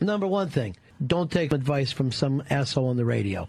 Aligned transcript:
Number 0.00 0.26
one 0.26 0.48
thing 0.48 0.76
don't 1.06 1.30
take 1.30 1.52
advice 1.52 1.92
from 1.92 2.12
some 2.12 2.42
asshole 2.50 2.88
on 2.88 2.96
the 2.96 3.04
radio. 3.04 3.48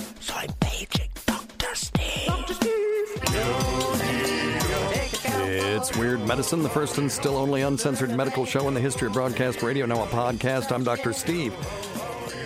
so 0.21 0.33
I'm 0.35 0.53
paging 0.59 1.09
Dr. 1.25 1.75
Steve. 1.75 2.27
Dr. 2.27 2.53
It's 5.43 5.97
Weird 5.97 6.19
Medicine, 6.27 6.61
the 6.61 6.69
first 6.69 6.99
and 6.99 7.11
still 7.11 7.35
only 7.35 7.63
uncensored 7.63 8.11
medical 8.11 8.45
show 8.45 8.67
in 8.67 8.73
the 8.73 8.79
history 8.79 9.07
of 9.07 9.13
broadcast 9.13 9.63
radio. 9.63 9.85
Now 9.85 10.03
a 10.03 10.07
podcast. 10.07 10.71
I'm 10.71 10.83
Dr. 10.83 11.11
Steve 11.11 11.53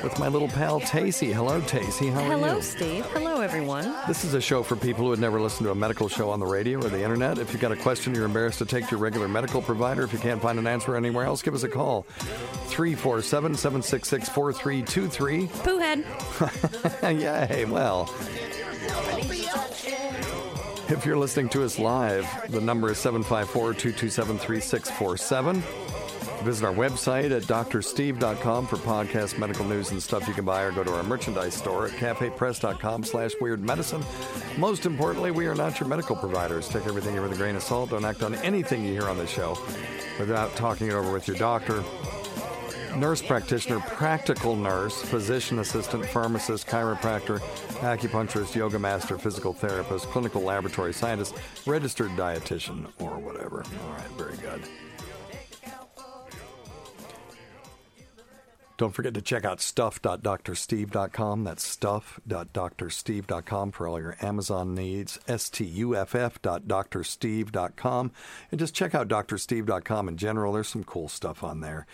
with 0.05 0.19
my 0.19 0.27
little 0.27 0.47
pal 0.47 0.79
Tacy. 0.79 1.33
Hello, 1.33 1.59
Tacy. 1.61 2.13
How 2.13 2.19
are 2.19 2.25
you? 2.25 2.31
Hello, 2.33 2.61
Steve. 2.61 3.03
Hello, 3.07 3.41
everyone. 3.41 3.91
This 4.07 4.23
is 4.23 4.35
a 4.35 4.39
show 4.39 4.61
for 4.61 4.75
people 4.75 5.05
who 5.05 5.09
had 5.09 5.19
never 5.19 5.41
listened 5.41 5.65
to 5.65 5.71
a 5.71 5.75
medical 5.75 6.07
show 6.07 6.29
on 6.29 6.39
the 6.39 6.45
radio 6.45 6.77
or 6.77 6.89
the 6.89 7.01
internet. 7.01 7.39
If 7.39 7.51
you've 7.51 7.61
got 7.61 7.71
a 7.71 7.75
question 7.75 8.13
you're 8.13 8.25
embarrassed 8.25 8.59
to 8.59 8.67
take 8.67 8.85
to 8.85 8.91
your 8.91 8.99
regular 8.99 9.27
medical 9.27 9.63
provider, 9.63 10.03
if 10.03 10.13
you 10.13 10.19
can't 10.19 10.39
find 10.39 10.59
an 10.59 10.67
answer 10.67 10.95
anywhere 10.95 11.25
else, 11.25 11.41
give 11.41 11.55
us 11.55 11.63
a 11.63 11.67
call. 11.67 12.03
347 12.67 13.55
766 13.55 14.29
4323. 14.29 15.47
Poohead. 15.63 17.49
Yay, 17.49 17.65
well. 17.65 18.13
If 20.87 21.03
you're 21.03 21.17
listening 21.17 21.49
to 21.49 21.65
us 21.65 21.79
live, 21.79 22.27
the 22.51 22.61
number 22.61 22.91
is 22.91 22.99
754 22.99 23.73
227 23.73 24.37
3647. 24.37 25.84
Visit 26.43 26.65
our 26.65 26.73
website 26.73 27.31
at 27.31 27.43
drsteve.com 27.43 28.67
for 28.67 28.77
podcast, 28.77 29.37
medical 29.37 29.65
news, 29.65 29.91
and 29.91 30.01
stuff 30.01 30.27
you 30.27 30.33
can 30.33 30.45
buy, 30.45 30.61
or 30.63 30.71
go 30.71 30.83
to 30.83 30.93
our 30.93 31.03
merchandise 31.03 31.53
store 31.53 31.87
at 31.87 31.93
cafepress.com 31.93 33.03
slash 33.03 33.31
weird 33.41 33.61
medicine. 33.61 34.03
Most 34.57 34.85
importantly, 34.85 35.31
we 35.31 35.47
are 35.47 35.55
not 35.55 35.79
your 35.79 35.89
medical 35.89 36.15
providers. 36.15 36.67
Take 36.67 36.87
everything 36.87 37.13
here 37.13 37.21
with 37.21 37.33
a 37.33 37.37
grain 37.37 37.55
of 37.55 37.63
salt. 37.63 37.89
Don't 37.89 38.05
act 38.05 38.23
on 38.23 38.35
anything 38.35 38.85
you 38.85 38.93
hear 38.93 39.09
on 39.09 39.17
the 39.17 39.27
show 39.27 39.57
without 40.19 40.55
talking 40.55 40.87
it 40.87 40.93
over 40.93 41.11
with 41.11 41.27
your 41.27 41.37
doctor 41.37 41.83
nurse 42.95 43.21
practitioner, 43.21 43.79
practical 43.81 44.55
nurse, 44.55 45.01
physician 45.01 45.59
assistant, 45.59 46.05
pharmacist, 46.05 46.67
chiropractor, 46.67 47.39
acupuncturist, 47.79 48.55
yoga 48.55 48.79
master, 48.79 49.17
physical 49.17 49.53
therapist, 49.53 50.05
clinical 50.07 50.41
laboratory 50.41 50.93
scientist, 50.93 51.35
registered 51.65 52.11
dietitian, 52.11 52.87
or 52.99 53.17
whatever. 53.17 53.63
All 53.83 53.91
right, 53.91 54.09
very 54.11 54.37
good. 54.37 54.61
Don't 58.77 58.91
forget 58.91 59.13
to 59.13 59.21
check 59.21 59.45
out 59.45 59.61
stuff.drsteve.com. 59.61 61.43
That's 61.43 61.63
stuff.drsteve.com 61.63 63.71
for 63.71 63.87
all 63.87 63.99
your 63.99 64.17
Amazon 64.21 64.75
needs. 64.75 65.17
S-T-U-F-F.drsteve.com. 65.27 68.11
And 68.51 68.59
just 68.59 68.75
check 68.75 68.93
out 68.93 69.07
drsteve.com 69.07 70.09
in 70.09 70.17
general. 70.17 70.53
There's 70.53 70.67
some 70.67 70.83
cool 70.83 71.07
stuff 71.07 71.43
on 71.43 71.61
there. 71.61 71.87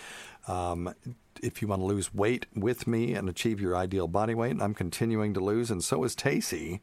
Um, 0.48 0.94
if 1.42 1.62
you 1.62 1.68
want 1.68 1.82
to 1.82 1.86
lose 1.86 2.14
weight 2.14 2.46
with 2.56 2.88
me 2.88 3.14
and 3.14 3.30
achieve 3.30 3.62
your 3.62 3.76
ideal 3.76 4.08
body 4.08 4.34
weight, 4.34 4.58
I'm 4.60 4.73
continuing 4.73 5.34
to 5.36 5.39
lose, 5.39 5.72
and 5.72 5.84
so 5.84 6.04
is 6.04 6.16
Tacy, 6.16 6.82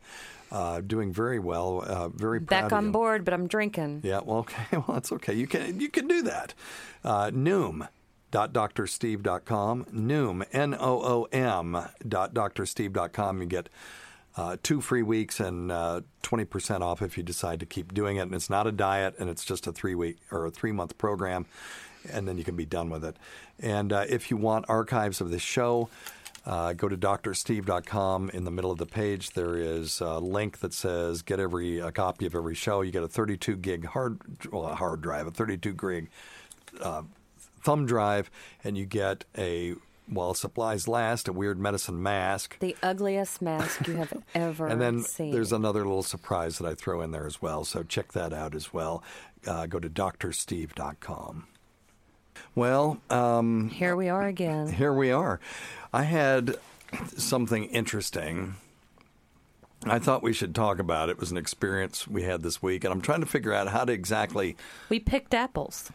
uh, 0.50 0.80
doing 0.80 1.12
very 1.12 1.38
well. 1.38 1.84
Uh, 1.86 2.08
very 2.08 2.40
proud 2.40 2.62
Back 2.62 2.72
on 2.72 2.92
board, 2.92 3.24
but 3.24 3.34
I'm 3.34 3.46
drinking. 3.46 4.00
Yeah, 4.04 4.20
well, 4.24 4.38
okay, 4.38 4.64
well, 4.72 4.94
that's 4.94 5.12
okay. 5.12 5.34
You 5.34 5.46
can 5.46 5.80
you 5.80 5.88
can 5.88 6.08
do 6.08 6.22
that. 6.22 6.54
Uh, 7.04 7.30
Noom, 7.30 7.88
N 10.52 10.74
O 10.74 11.02
O 11.02 11.28
M. 11.32 11.72
dot 12.06 12.34
drsteve.com. 12.34 13.40
You 13.40 13.46
get 13.46 13.68
uh, 14.36 14.56
two 14.62 14.80
free 14.80 15.02
weeks 15.02 15.40
and 15.40 15.72
uh, 15.72 16.00
20% 16.22 16.80
off 16.80 17.02
if 17.02 17.16
you 17.16 17.24
decide 17.24 17.58
to 17.60 17.66
keep 17.66 17.92
doing 17.92 18.18
it. 18.18 18.22
And 18.22 18.34
it's 18.34 18.48
not 18.48 18.66
a 18.66 18.72
diet, 18.72 19.16
and 19.18 19.28
it's 19.28 19.44
just 19.44 19.66
a 19.66 19.72
three 19.72 19.94
week 19.94 20.18
or 20.30 20.46
a 20.46 20.50
three 20.50 20.72
month 20.72 20.96
program, 20.98 21.46
and 22.12 22.28
then 22.28 22.38
you 22.38 22.44
can 22.44 22.54
be 22.54 22.66
done 22.66 22.90
with 22.90 23.04
it. 23.04 23.16
And 23.58 23.92
uh, 23.92 24.04
if 24.08 24.30
you 24.30 24.36
want 24.36 24.66
archives 24.68 25.20
of 25.20 25.30
this 25.30 25.42
show, 25.42 25.88
uh, 26.46 26.72
go 26.72 26.88
to 26.88 26.96
drsteve.com. 26.96 28.30
In 28.30 28.44
the 28.44 28.50
middle 28.50 28.70
of 28.70 28.78
the 28.78 28.86
page, 28.86 29.30
there 29.30 29.56
is 29.56 30.00
a 30.00 30.18
link 30.18 30.60
that 30.60 30.72
says 30.72 31.22
get 31.22 31.40
every 31.40 31.80
a 31.80 31.90
copy 31.90 32.24
of 32.24 32.34
every 32.34 32.54
show. 32.54 32.82
You 32.82 32.92
get 32.92 33.02
a 33.02 33.08
32 33.08 33.56
gig 33.56 33.86
hard, 33.86 34.20
well, 34.52 34.66
a 34.66 34.74
hard 34.74 35.02
drive, 35.02 35.26
a 35.26 35.30
32 35.30 35.74
gig 35.74 36.10
uh, 36.80 37.02
thumb 37.68 37.84
drive, 37.86 38.30
and 38.64 38.78
you 38.78 38.86
get 38.86 39.24
a 39.36 39.74
while 40.06 40.32
supplies 40.32 40.88
last 40.88 41.28
a 41.28 41.32
weird 41.34 41.58
medicine 41.60 42.02
mask. 42.02 42.56
The 42.60 42.74
ugliest 42.82 43.42
mask 43.42 43.86
you 43.86 43.96
have 43.96 44.14
ever 44.34 44.66
And 44.66 44.80
then 44.80 45.02
seen. 45.02 45.32
there's 45.32 45.52
another 45.52 45.80
little 45.84 46.02
surprise 46.02 46.56
that 46.56 46.66
I 46.66 46.74
throw 46.74 47.02
in 47.02 47.10
there 47.10 47.26
as 47.26 47.42
well. 47.42 47.64
So 47.66 47.82
check 47.82 48.12
that 48.12 48.32
out 48.32 48.54
as 48.54 48.72
well. 48.72 49.02
Uh, 49.46 49.66
go 49.66 49.78
to 49.78 49.88
drsteve.com. 49.90 51.46
Well, 52.54 52.98
um, 53.10 53.68
Here 53.68 53.94
we 53.96 54.08
are 54.08 54.26
again. 54.26 54.72
here 54.72 54.94
we 54.94 55.10
are. 55.10 55.40
I 55.92 56.04
had 56.04 56.56
something 57.16 57.64
interesting. 57.64 58.54
I 59.84 59.98
thought 59.98 60.22
we 60.22 60.32
should 60.32 60.54
talk 60.54 60.78
about. 60.78 61.08
It 61.10 61.18
was 61.20 61.30
an 61.30 61.36
experience 61.36 62.08
we 62.08 62.22
had 62.22 62.42
this 62.42 62.62
week, 62.62 62.82
and 62.84 62.92
I'm 62.92 63.00
trying 63.02 63.20
to 63.20 63.26
figure 63.26 63.52
out 63.52 63.68
how 63.68 63.84
to 63.84 63.92
exactly 63.92 64.56
We 64.88 64.98
picked 65.00 65.34
apples. 65.34 65.90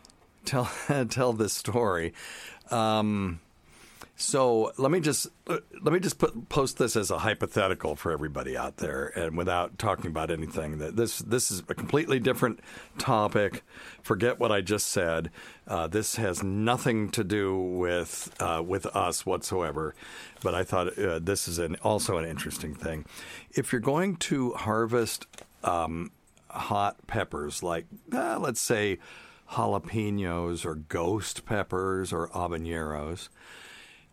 Tell 0.45 0.71
tell 1.09 1.33
this 1.33 1.53
story. 1.53 2.13
Um, 2.71 3.39
so 4.15 4.71
let 4.77 4.91
me 4.91 4.99
just 4.99 5.27
let 5.47 5.91
me 5.91 5.99
just 5.99 6.19
put, 6.19 6.47
post 6.47 6.77
this 6.77 6.95
as 6.95 7.09
a 7.09 7.19
hypothetical 7.19 7.95
for 7.95 8.11
everybody 8.11 8.55
out 8.55 8.77
there, 8.77 9.07
and 9.15 9.35
without 9.35 9.79
talking 9.79 10.07
about 10.07 10.29
anything. 10.29 10.77
That 10.77 10.95
this 10.95 11.19
this 11.19 11.49
is 11.49 11.63
a 11.67 11.73
completely 11.73 12.19
different 12.19 12.59
topic. 12.99 13.63
Forget 14.03 14.39
what 14.39 14.51
I 14.51 14.61
just 14.61 14.87
said. 14.87 15.31
Uh, 15.67 15.87
this 15.87 16.17
has 16.17 16.43
nothing 16.43 17.09
to 17.11 17.23
do 17.23 17.57
with 17.57 18.33
uh, 18.39 18.61
with 18.65 18.85
us 18.87 19.25
whatsoever. 19.25 19.95
But 20.43 20.53
I 20.53 20.63
thought 20.63 20.97
uh, 20.97 21.17
this 21.19 21.47
is 21.47 21.57
an, 21.57 21.75
also 21.83 22.17
an 22.17 22.25
interesting 22.25 22.75
thing. 22.75 23.05
If 23.51 23.71
you're 23.71 23.81
going 23.81 24.17
to 24.17 24.51
harvest 24.51 25.25
um, 25.63 26.11
hot 26.49 27.07
peppers, 27.07 27.63
like 27.63 27.87
uh, 28.13 28.37
let's 28.39 28.61
say 28.61 28.99
jalapenos 29.53 30.65
or 30.65 30.75
ghost 30.75 31.45
peppers 31.45 32.11
or 32.11 32.27
habaneros. 32.29 33.29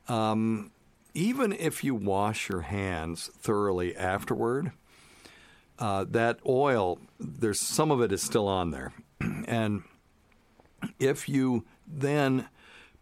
Um, 0.08 0.70
even 1.14 1.52
if 1.52 1.82
you 1.84 1.94
wash 1.94 2.48
your 2.48 2.62
hands 2.62 3.30
thoroughly 3.38 3.96
afterward, 3.96 4.72
uh, 5.78 6.04
that 6.10 6.38
oil, 6.46 6.98
there's 7.18 7.60
some 7.60 7.90
of 7.90 8.00
it 8.00 8.12
is 8.12 8.22
still 8.22 8.46
on 8.46 8.70
there, 8.70 8.92
and 9.20 9.82
if 10.98 11.28
you 11.28 11.64
then 11.86 12.48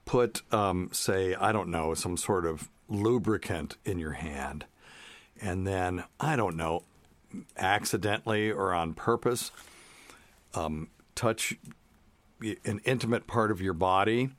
put, 0.04 0.42
um, 0.52 0.88
say, 0.92 1.34
I 1.34 1.52
don't 1.52 1.68
know, 1.68 1.94
some 1.94 2.16
sort 2.16 2.46
of 2.46 2.70
lubricant 2.88 3.76
in 3.84 3.98
your 3.98 4.12
hand, 4.12 4.64
and 5.40 5.66
then 5.66 6.04
I 6.18 6.36
don't 6.36 6.56
know, 6.56 6.84
accidentally 7.56 8.50
or 8.50 8.72
on 8.72 8.94
purpose, 8.94 9.50
um, 10.54 10.88
touch 11.14 11.56
an 12.64 12.80
intimate 12.84 13.26
part 13.26 13.50
of 13.50 13.60
your 13.60 13.74
body 13.74 14.30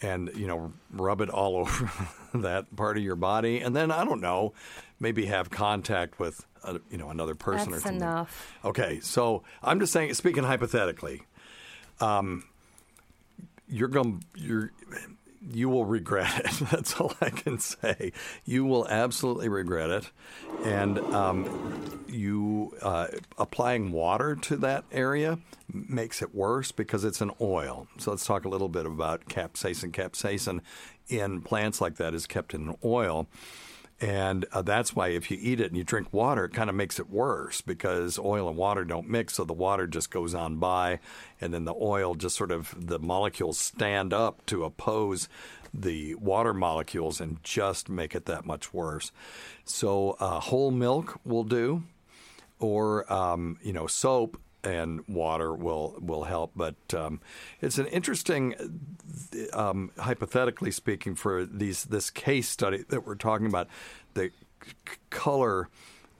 and 0.00 0.30
you 0.34 0.46
know 0.46 0.72
rub 0.92 1.20
it 1.20 1.28
all 1.28 1.56
over 1.60 1.90
that 2.34 2.74
part 2.76 2.96
of 2.96 3.02
your 3.02 3.16
body 3.16 3.60
and 3.60 3.74
then 3.74 3.90
i 3.90 4.04
don't 4.04 4.20
know 4.20 4.52
maybe 5.00 5.26
have 5.26 5.50
contact 5.50 6.18
with 6.18 6.44
uh, 6.64 6.78
you 6.90 6.96
know 6.98 7.10
another 7.10 7.34
person 7.34 7.68
or 7.68 7.72
That's 7.72 7.82
something 7.84 8.00
enough. 8.00 8.56
okay 8.64 9.00
so 9.00 9.42
i'm 9.62 9.80
just 9.80 9.92
saying 9.92 10.14
speaking 10.14 10.44
hypothetically 10.44 11.22
um 12.00 12.44
you're 13.68 13.88
going 13.88 14.24
you're 14.36 14.70
you 15.40 15.68
will 15.68 15.84
regret 15.84 16.40
it. 16.44 16.50
That's 16.70 17.00
all 17.00 17.14
I 17.20 17.30
can 17.30 17.58
say. 17.58 18.12
You 18.44 18.64
will 18.64 18.86
absolutely 18.88 19.48
regret 19.48 19.90
it, 19.90 20.10
and 20.64 20.98
um, 21.14 22.04
you 22.08 22.74
uh, 22.82 23.08
applying 23.36 23.92
water 23.92 24.36
to 24.36 24.56
that 24.56 24.84
area 24.92 25.38
makes 25.72 26.22
it 26.22 26.34
worse 26.34 26.72
because 26.72 27.04
it's 27.04 27.20
an 27.20 27.30
oil. 27.40 27.86
So 27.98 28.10
let's 28.10 28.24
talk 28.24 28.44
a 28.44 28.48
little 28.48 28.68
bit 28.68 28.86
about 28.86 29.26
capsaicin. 29.26 29.92
Capsaicin 29.92 30.60
in 31.08 31.40
plants 31.42 31.80
like 31.80 31.96
that 31.96 32.14
is 32.14 32.26
kept 32.26 32.54
in 32.54 32.68
an 32.68 32.76
oil, 32.84 33.26
And 34.00 34.46
uh, 34.52 34.62
that's 34.62 34.94
why 34.94 35.08
if 35.08 35.28
you 35.28 35.38
eat 35.40 35.60
it 35.60 35.66
and 35.66 35.76
you 35.76 35.82
drink 35.82 36.12
water, 36.12 36.44
it 36.44 36.54
kind 36.54 36.70
of 36.70 36.76
makes 36.76 37.00
it 37.00 37.10
worse 37.10 37.60
because 37.60 38.16
oil 38.16 38.48
and 38.48 38.56
water 38.56 38.84
don't 38.84 39.08
mix. 39.08 39.34
So 39.34 39.44
the 39.44 39.52
water 39.52 39.88
just 39.88 40.10
goes 40.10 40.34
on 40.34 40.58
by, 40.58 41.00
and 41.40 41.52
then 41.52 41.64
the 41.64 41.74
oil 41.74 42.14
just 42.14 42.36
sort 42.36 42.52
of, 42.52 42.74
the 42.78 43.00
molecules 43.00 43.58
stand 43.58 44.12
up 44.12 44.46
to 44.46 44.62
oppose 44.62 45.28
the 45.74 46.14
water 46.14 46.54
molecules 46.54 47.20
and 47.20 47.42
just 47.42 47.88
make 47.88 48.14
it 48.14 48.26
that 48.26 48.46
much 48.46 48.72
worse. 48.72 49.10
So 49.64 50.16
uh, 50.20 50.38
whole 50.38 50.70
milk 50.70 51.18
will 51.24 51.44
do, 51.44 51.82
or, 52.60 53.12
um, 53.12 53.58
you 53.62 53.72
know, 53.72 53.88
soap 53.88 54.40
and 54.64 55.06
water 55.08 55.54
will 55.54 55.96
will 56.00 56.24
help. 56.24 56.52
But 56.56 56.76
um, 56.94 57.20
it's 57.60 57.78
an 57.78 57.86
interesting, 57.86 58.54
um, 59.52 59.90
hypothetically 59.98 60.70
speaking, 60.70 61.14
for 61.14 61.44
these 61.44 61.84
this 61.84 62.10
case 62.10 62.48
study 62.48 62.84
that 62.88 63.06
we're 63.06 63.14
talking 63.14 63.46
about, 63.46 63.68
the 64.14 64.30
c- 64.64 64.72
color 65.10 65.68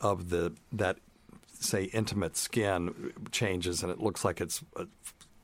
of 0.00 0.30
the 0.30 0.52
that 0.72 0.98
say 1.60 1.84
intimate 1.84 2.36
skin 2.36 3.12
changes, 3.32 3.82
and 3.82 3.90
it 3.90 4.00
looks 4.00 4.24
like 4.24 4.40
it's 4.40 4.62
uh, 4.76 4.84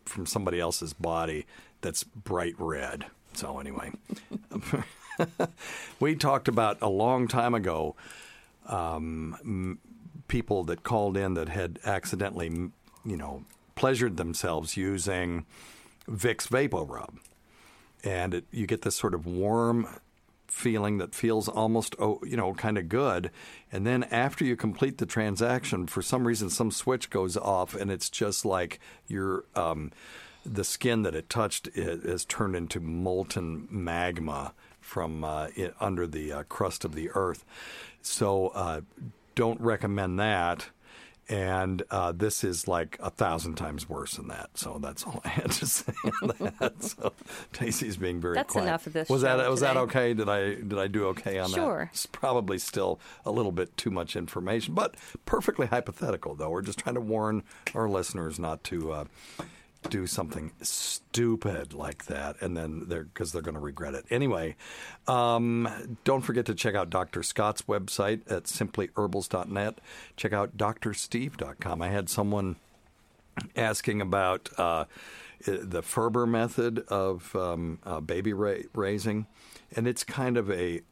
from 0.04 0.26
somebody 0.26 0.60
else's 0.60 0.92
body 0.92 1.46
that's 1.80 2.04
bright 2.04 2.54
red. 2.58 3.06
So 3.34 3.58
anyway, 3.58 3.90
we 6.00 6.14
talked 6.14 6.48
about 6.48 6.78
a 6.80 6.88
long 6.88 7.26
time 7.26 7.54
ago 7.54 7.96
um, 8.66 9.36
m- 9.42 9.78
people 10.28 10.64
that 10.64 10.82
called 10.82 11.16
in 11.16 11.34
that 11.34 11.48
had 11.48 11.78
accidentally, 11.84 12.70
you 13.04 13.16
know, 13.16 13.44
pleasured 13.74 14.16
themselves 14.16 14.76
using 14.76 15.46
Vicks 16.08 16.48
Vapor 16.48 16.84
Rub, 16.84 17.18
and 18.02 18.34
it, 18.34 18.44
you 18.50 18.66
get 18.66 18.82
this 18.82 18.96
sort 18.96 19.14
of 19.14 19.26
warm 19.26 19.88
feeling 20.46 20.98
that 20.98 21.14
feels 21.14 21.48
almost 21.48 21.96
oh, 21.98 22.20
you 22.24 22.36
know 22.36 22.54
kind 22.54 22.78
of 22.78 22.88
good. 22.88 23.30
And 23.72 23.86
then 23.86 24.04
after 24.04 24.44
you 24.44 24.56
complete 24.56 24.98
the 24.98 25.06
transaction 25.06 25.86
for 25.86 26.02
some 26.02 26.26
reason 26.26 26.48
some 26.48 26.70
switch 26.70 27.10
goes 27.10 27.36
off 27.36 27.74
and 27.74 27.90
it's 27.90 28.08
just 28.08 28.44
like 28.44 28.78
your 29.08 29.44
um, 29.56 29.90
the 30.46 30.64
skin 30.64 31.02
that 31.02 31.14
it 31.14 31.28
touched 31.28 31.68
is 31.74 32.24
turned 32.24 32.54
into 32.54 32.78
molten 32.78 33.66
magma 33.70 34.52
from 34.80 35.24
uh, 35.24 35.48
i 35.56 35.72
under 35.80 36.06
the 36.06 36.32
uh, 36.32 36.42
crust 36.44 36.84
of 36.84 36.94
the 36.94 37.10
earth. 37.14 37.44
So 38.02 38.48
uh, 38.48 38.82
don't 39.34 39.60
recommend 39.60 40.20
that 40.20 40.68
and 41.28 41.82
uh, 41.90 42.12
this 42.12 42.44
is 42.44 42.68
like 42.68 42.98
a 43.00 43.10
thousand 43.10 43.54
times 43.54 43.88
worse 43.88 44.14
than 44.14 44.28
that. 44.28 44.50
So 44.54 44.78
that's 44.80 45.04
all 45.04 45.20
I 45.24 45.28
had 45.28 45.50
to 45.52 45.66
say 45.66 45.92
on 46.22 46.32
that. 46.60 46.82
So 46.82 47.12
Tacy's 47.52 47.96
being 47.96 48.20
very 48.20 48.34
That's 48.34 48.52
quiet. 48.52 48.64
enough 48.66 48.86
of 48.86 48.92
this 48.92 49.08
Was 49.08 49.22
that 49.22 49.48
was 49.50 49.60
that 49.60 49.76
okay? 49.76 50.14
Did 50.14 50.28
I 50.28 50.54
did 50.54 50.78
I 50.78 50.86
do 50.86 51.06
okay 51.08 51.38
on 51.38 51.50
that? 51.50 51.56
Sure. 51.56 51.90
It's 51.92 52.06
probably 52.06 52.58
still 52.58 53.00
a 53.24 53.30
little 53.30 53.52
bit 53.52 53.76
too 53.76 53.90
much 53.90 54.16
information, 54.16 54.74
but 54.74 54.96
perfectly 55.26 55.66
hypothetical. 55.66 56.34
Though 56.34 56.50
we're 56.50 56.62
just 56.62 56.78
trying 56.78 56.96
to 56.96 57.00
warn 57.00 57.42
our 57.74 57.88
listeners 57.88 58.38
not 58.38 58.62
to. 58.64 58.92
Uh, 58.92 59.04
do 59.90 60.06
something 60.06 60.52
stupid 60.62 61.72
like 61.72 62.06
that, 62.06 62.40
and 62.40 62.56
then 62.56 62.84
they're 62.88 63.04
because 63.04 63.32
they're 63.32 63.42
going 63.42 63.54
to 63.54 63.60
regret 63.60 63.94
it 63.94 64.04
anyway. 64.10 64.56
Um, 65.06 65.68
don't 66.04 66.22
forget 66.22 66.46
to 66.46 66.54
check 66.54 66.74
out 66.74 66.90
Dr. 66.90 67.22
Scott's 67.22 67.62
website 67.62 68.30
at 68.30 68.44
simplyherbals.net. 68.44 69.80
Check 70.16 70.32
out 70.32 70.56
drsteve.com. 70.56 71.82
I 71.82 71.88
had 71.88 72.08
someone 72.08 72.56
asking 73.56 74.00
about 74.00 74.48
uh, 74.58 74.84
the 75.44 75.82
Ferber 75.82 76.26
method 76.26 76.80
of 76.88 77.34
um, 77.36 77.78
uh, 77.84 78.00
baby 78.00 78.32
ra- 78.32 78.62
raising, 78.74 79.26
and 79.76 79.86
it's 79.86 80.04
kind 80.04 80.36
of 80.36 80.50
a 80.50 80.82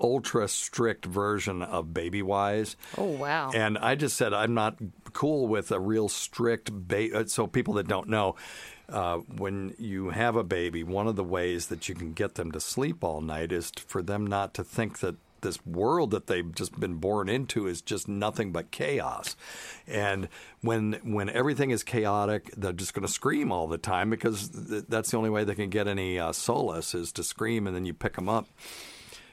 ultra 0.00 0.48
strict 0.48 1.04
version 1.04 1.62
of 1.62 1.92
Baby 1.92 2.22
Wise. 2.22 2.76
Oh, 2.96 3.04
wow. 3.04 3.50
And 3.54 3.78
I 3.78 3.94
just 3.94 4.16
said 4.16 4.32
I'm 4.32 4.54
not 4.54 4.76
cool 5.12 5.46
with 5.46 5.70
a 5.72 5.80
real 5.80 6.08
strict 6.08 6.70
ba- 6.72 7.20
uh, 7.20 7.26
so 7.26 7.46
people 7.46 7.74
that 7.74 7.88
don't 7.88 8.08
know 8.08 8.36
uh, 8.88 9.18
when 9.18 9.74
you 9.78 10.10
have 10.10 10.36
a 10.36 10.44
baby 10.44 10.82
one 10.82 11.06
of 11.06 11.16
the 11.16 11.24
ways 11.24 11.66
that 11.66 11.88
you 11.88 11.94
can 11.94 12.12
get 12.12 12.36
them 12.36 12.52
to 12.52 12.60
sleep 12.60 13.04
all 13.04 13.20
night 13.20 13.52
is 13.52 13.70
for 13.86 14.02
them 14.02 14.26
not 14.26 14.54
to 14.54 14.64
think 14.64 15.00
that 15.00 15.16
this 15.40 15.64
world 15.64 16.10
that 16.10 16.26
they've 16.26 16.52
just 16.54 16.78
been 16.80 16.94
born 16.94 17.28
into 17.28 17.66
is 17.66 17.80
just 17.80 18.08
nothing 18.08 18.50
but 18.50 18.70
chaos 18.70 19.36
and 19.86 20.28
when 20.62 20.94
when 21.04 21.28
everything 21.28 21.70
is 21.70 21.82
chaotic 21.82 22.50
they're 22.56 22.72
just 22.72 22.94
going 22.94 23.06
to 23.06 23.12
scream 23.12 23.52
all 23.52 23.68
the 23.68 23.78
time 23.78 24.10
because 24.10 24.48
th- 24.48 24.84
that's 24.88 25.10
the 25.10 25.16
only 25.16 25.30
way 25.30 25.44
they 25.44 25.54
can 25.54 25.70
get 25.70 25.86
any 25.86 26.18
uh, 26.18 26.32
solace 26.32 26.94
is 26.94 27.12
to 27.12 27.22
scream 27.22 27.66
and 27.66 27.76
then 27.76 27.84
you 27.84 27.94
pick 27.94 28.14
them 28.14 28.28
up 28.28 28.48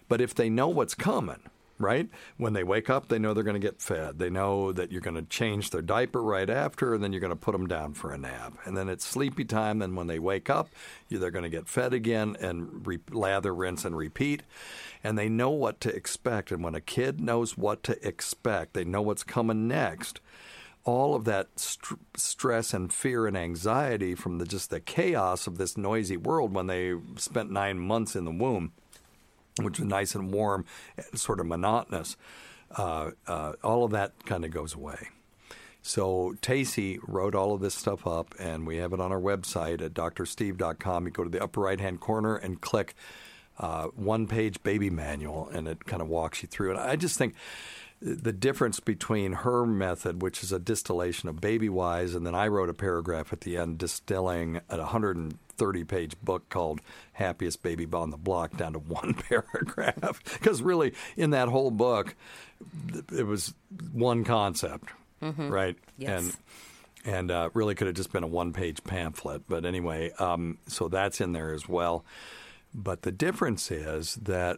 but 0.07 0.21
if 0.21 0.35
they 0.35 0.49
know 0.49 0.67
what's 0.67 0.95
coming, 0.95 1.39
right? 1.77 2.09
When 2.37 2.53
they 2.53 2.63
wake 2.63 2.89
up, 2.89 3.07
they 3.07 3.19
know 3.19 3.33
they're 3.33 3.43
going 3.43 3.59
to 3.59 3.67
get 3.67 3.81
fed. 3.81 4.19
They 4.19 4.29
know 4.29 4.71
that 4.71 4.91
you're 4.91 5.01
going 5.01 5.15
to 5.15 5.23
change 5.23 5.69
their 5.69 5.81
diaper 5.81 6.21
right 6.21 6.49
after, 6.49 6.93
and 6.93 7.03
then 7.03 7.11
you're 7.11 7.19
going 7.19 7.31
to 7.31 7.35
put 7.35 7.51
them 7.51 7.67
down 7.67 7.93
for 7.93 8.11
a 8.11 8.17
nap. 8.17 8.53
And 8.65 8.77
then 8.77 8.87
it's 8.89 9.05
sleepy 9.05 9.45
time. 9.45 9.79
Then 9.79 9.95
when 9.95 10.07
they 10.07 10.19
wake 10.19 10.49
up, 10.49 10.69
they're 11.09 11.31
going 11.31 11.43
to 11.43 11.49
get 11.49 11.67
fed 11.67 11.93
again 11.93 12.37
and 12.39 12.85
re- 12.87 12.99
lather, 13.11 13.53
rinse, 13.53 13.83
and 13.85 13.97
repeat. 13.97 14.43
And 15.03 15.17
they 15.17 15.29
know 15.29 15.49
what 15.49 15.81
to 15.81 15.93
expect. 15.93 16.51
And 16.51 16.63
when 16.63 16.75
a 16.75 16.81
kid 16.81 17.19
knows 17.19 17.57
what 17.57 17.83
to 17.83 18.07
expect, 18.07 18.73
they 18.73 18.85
know 18.85 19.01
what's 19.01 19.23
coming 19.23 19.67
next 19.67 20.19
all 20.87 21.15
of 21.15 21.25
that 21.25 21.47
st- 21.59 21.99
stress 22.15 22.71
and 22.71 22.93
fear 22.93 23.25
and 23.25 23.35
anxiety 23.35 24.13
from 24.13 24.37
the 24.37 24.45
just 24.45 24.69
the 24.69 24.79
chaos 24.79 25.47
of 25.47 25.57
this 25.57 25.75
noisy 25.75 26.15
world 26.15 26.53
when 26.53 26.67
they 26.67 26.93
spent 27.17 27.49
nine 27.49 27.79
months 27.79 28.15
in 28.15 28.23
the 28.23 28.31
womb 28.31 28.71
which 29.61 29.79
is 29.79 29.85
nice 29.85 30.15
and 30.15 30.33
warm, 30.33 30.65
sort 31.13 31.39
of 31.39 31.45
monotonous. 31.45 32.17
Uh, 32.75 33.11
uh, 33.27 33.53
all 33.63 33.83
of 33.83 33.91
that 33.91 34.25
kind 34.25 34.43
of 34.43 34.51
goes 34.51 34.73
away. 34.73 35.09
So 35.81 36.35
Tacey 36.41 36.99
wrote 37.07 37.35
all 37.35 37.53
of 37.53 37.61
this 37.61 37.75
stuff 37.75 38.07
up, 38.07 38.33
and 38.39 38.65
we 38.65 38.77
have 38.77 38.91
it 38.91 38.99
on 38.99 39.11
our 39.11 39.19
website 39.19 39.81
at 39.83 39.93
drsteve.com. 39.93 41.05
You 41.05 41.11
go 41.11 41.23
to 41.23 41.29
the 41.29 41.43
upper 41.43 41.61
right 41.61 41.79
hand 41.79 41.99
corner 41.99 42.35
and 42.35 42.59
click 42.59 42.95
uh, 43.59 43.85
one 43.95 44.25
page 44.27 44.61
baby 44.63 44.89
manual, 44.89 45.47
and 45.49 45.67
it 45.67 45.85
kind 45.85 46.01
of 46.01 46.07
walks 46.07 46.41
you 46.41 46.47
through 46.47 46.71
And 46.71 46.79
I 46.79 46.95
just 46.95 47.17
think 47.17 47.35
the 48.01 48.33
difference 48.33 48.79
between 48.79 49.33
her 49.33 49.65
method, 49.65 50.21
which 50.21 50.43
is 50.43 50.51
a 50.51 50.59
distillation 50.59 51.29
of 51.29 51.41
baby 51.41 51.69
wise, 51.69 52.13
and 52.13 52.25
then 52.25 52.35
I 52.35 52.47
wrote 52.47 52.69
a 52.69 52.73
paragraph 52.73 53.31
at 53.31 53.41
the 53.41 53.57
end 53.57 53.77
distilling 53.77 54.61
a 54.69 54.77
130 54.77 55.83
page 55.85 56.15
book 56.21 56.47
called 56.49 56.81
Happiest 57.13 57.63
Baby 57.63 57.87
on 57.93 58.09
the 58.09 58.17
Block 58.17 58.57
down 58.57 58.73
to 58.73 58.79
one 58.79 59.13
paragraph. 59.29 60.21
Because 60.33 60.61
really, 60.61 60.93
in 61.15 61.31
that 61.31 61.47
whole 61.47 61.71
book, 61.71 62.15
it 63.11 63.25
was 63.25 63.53
one 63.91 64.23
concept, 64.23 64.89
right? 65.21 65.77
Yes. 65.97 66.23
And 66.23 66.37
and 67.05 67.31
uh, 67.31 67.49
really 67.53 67.75
could 67.75 67.87
have 67.87 67.95
just 67.95 68.11
been 68.11 68.23
a 68.23 68.27
one 68.27 68.51
page 68.51 68.83
pamphlet. 68.83 69.43
But 69.47 69.63
anyway, 69.63 70.11
um, 70.19 70.57
so 70.67 70.87
that's 70.87 71.21
in 71.21 71.33
there 71.33 71.53
as 71.53 71.69
well. 71.69 72.03
But 72.73 73.03
the 73.03 73.11
difference 73.11 73.71
is 73.71 74.15
that 74.15 74.57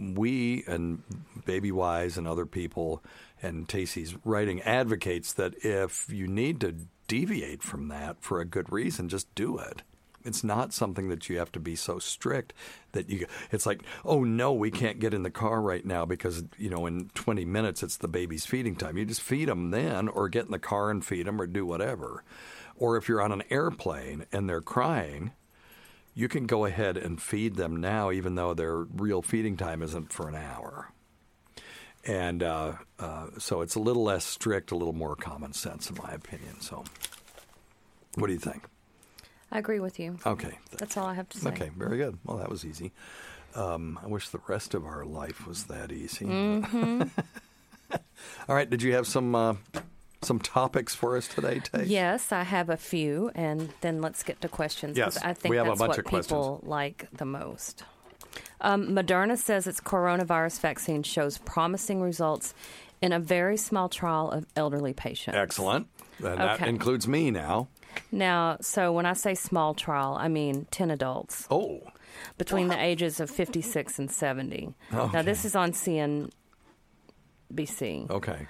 we 0.00 0.64
and 0.66 1.02
Baby 1.44 1.70
Wise 1.72 2.16
and 2.16 2.26
other 2.26 2.46
people 2.46 3.02
and 3.42 3.68
Tacey's 3.68 4.16
writing 4.24 4.60
advocates 4.62 5.32
that 5.34 5.54
if 5.64 6.06
you 6.08 6.26
need 6.26 6.60
to 6.60 6.74
deviate 7.08 7.62
from 7.62 7.88
that 7.88 8.22
for 8.22 8.40
a 8.40 8.44
good 8.44 8.70
reason, 8.72 9.08
just 9.08 9.32
do 9.34 9.58
it. 9.58 9.82
It's 10.24 10.44
not 10.44 10.74
something 10.74 11.08
that 11.08 11.28
you 11.28 11.38
have 11.38 11.50
to 11.52 11.60
be 11.60 11.74
so 11.74 11.98
strict 11.98 12.52
that 12.92 13.08
you. 13.08 13.26
It's 13.50 13.64
like, 13.64 13.82
oh 14.04 14.22
no, 14.22 14.52
we 14.52 14.70
can't 14.70 15.00
get 15.00 15.14
in 15.14 15.22
the 15.22 15.30
car 15.30 15.62
right 15.62 15.84
now 15.84 16.04
because 16.04 16.44
you 16.58 16.68
know 16.68 16.86
in 16.86 17.08
20 17.14 17.44
minutes 17.46 17.82
it's 17.82 17.96
the 17.96 18.08
baby's 18.08 18.44
feeding 18.44 18.76
time. 18.76 18.98
You 18.98 19.06
just 19.06 19.22
feed 19.22 19.48
them 19.48 19.70
then, 19.70 20.08
or 20.08 20.28
get 20.28 20.44
in 20.44 20.50
the 20.50 20.58
car 20.58 20.90
and 20.90 21.04
feed 21.04 21.26
them, 21.26 21.40
or 21.40 21.46
do 21.46 21.64
whatever. 21.64 22.22
Or 22.76 22.96
if 22.96 23.08
you're 23.08 23.22
on 23.22 23.32
an 23.32 23.42
airplane 23.50 24.26
and 24.30 24.48
they're 24.48 24.60
crying, 24.60 25.32
you 26.20 26.28
can 26.28 26.44
go 26.44 26.66
ahead 26.66 26.98
and 26.98 27.20
feed 27.20 27.56
them 27.56 27.76
now, 27.76 28.10
even 28.10 28.34
though 28.34 28.52
their 28.52 28.76
real 28.76 29.22
feeding 29.22 29.56
time 29.56 29.82
isn't 29.82 30.12
for 30.12 30.28
an 30.28 30.34
hour. 30.34 30.92
And 32.04 32.42
uh, 32.42 32.74
uh, 32.98 33.28
so 33.38 33.62
it's 33.62 33.74
a 33.74 33.78
little 33.78 34.02
less 34.02 34.24
strict, 34.24 34.70
a 34.70 34.76
little 34.76 34.92
more 34.92 35.16
common 35.16 35.54
sense, 35.54 35.88
in 35.88 35.96
my 35.96 36.12
opinion. 36.12 36.60
So, 36.60 36.84
what 38.16 38.26
do 38.26 38.34
you 38.34 38.38
think? 38.38 38.64
I 39.50 39.58
agree 39.58 39.80
with 39.80 39.98
you. 39.98 40.18
Okay. 40.26 40.58
That's 40.76 40.98
all 40.98 41.06
I 41.06 41.14
have 41.14 41.28
to 41.30 41.38
say. 41.38 41.48
Okay, 41.48 41.70
very 41.74 41.96
good. 41.96 42.18
Well, 42.24 42.36
that 42.36 42.50
was 42.50 42.66
easy. 42.66 42.92
Um, 43.54 43.98
I 44.02 44.06
wish 44.06 44.28
the 44.28 44.40
rest 44.46 44.74
of 44.74 44.84
our 44.84 45.06
life 45.06 45.46
was 45.46 45.64
that 45.64 45.90
easy. 45.90 46.26
Mm-hmm. 46.26 47.02
All 48.48 48.54
right. 48.54 48.68
Did 48.68 48.82
you 48.82 48.92
have 48.92 49.06
some 49.06 49.34
uh, 49.34 49.54
some 50.22 50.38
topics 50.38 50.94
for 50.94 51.16
us 51.16 51.26
today, 51.28 51.60
Tay? 51.60 51.84
Yes, 51.84 52.30
I 52.32 52.42
have 52.42 52.68
a 52.68 52.76
few, 52.76 53.30
and 53.34 53.72
then 53.80 54.00
let's 54.02 54.22
get 54.22 54.40
to 54.42 54.48
questions. 54.48 54.96
Yes, 54.98 55.16
I 55.22 55.32
think 55.32 55.50
we 55.50 55.56
have 55.56 55.66
a 55.66 55.70
that's 55.70 55.78
bunch 55.78 55.88
what 55.90 55.98
of 55.98 56.04
questions. 56.04 56.26
people 56.26 56.60
like 56.62 57.06
the 57.12 57.24
most. 57.24 57.84
Um, 58.60 58.88
Moderna 58.88 59.38
says 59.38 59.66
its 59.66 59.80
coronavirus 59.80 60.60
vaccine 60.60 61.02
shows 61.02 61.38
promising 61.38 62.02
results 62.02 62.54
in 63.00 63.12
a 63.12 63.18
very 63.18 63.56
small 63.56 63.88
trial 63.88 64.30
of 64.30 64.46
elderly 64.56 64.92
patients. 64.92 65.36
Excellent. 65.36 65.88
And 66.18 66.38
that 66.38 66.60
Okay. 66.60 66.68
includes 66.68 67.08
me 67.08 67.30
now. 67.30 67.68
Now, 68.12 68.58
so 68.60 68.92
when 68.92 69.06
I 69.06 69.14
say 69.14 69.34
small 69.34 69.72
trial, 69.74 70.16
I 70.20 70.28
mean 70.28 70.66
10 70.70 70.90
adults 70.90 71.46
Oh, 71.50 71.80
between 72.36 72.68
the 72.68 72.78
ages 72.78 73.18
of 73.20 73.30
56 73.30 73.98
and 73.98 74.10
70. 74.10 74.74
Now, 74.92 75.22
this 75.22 75.44
is 75.46 75.56
on 75.56 75.72
CNBC. 75.72 76.30
okay. 78.10 78.46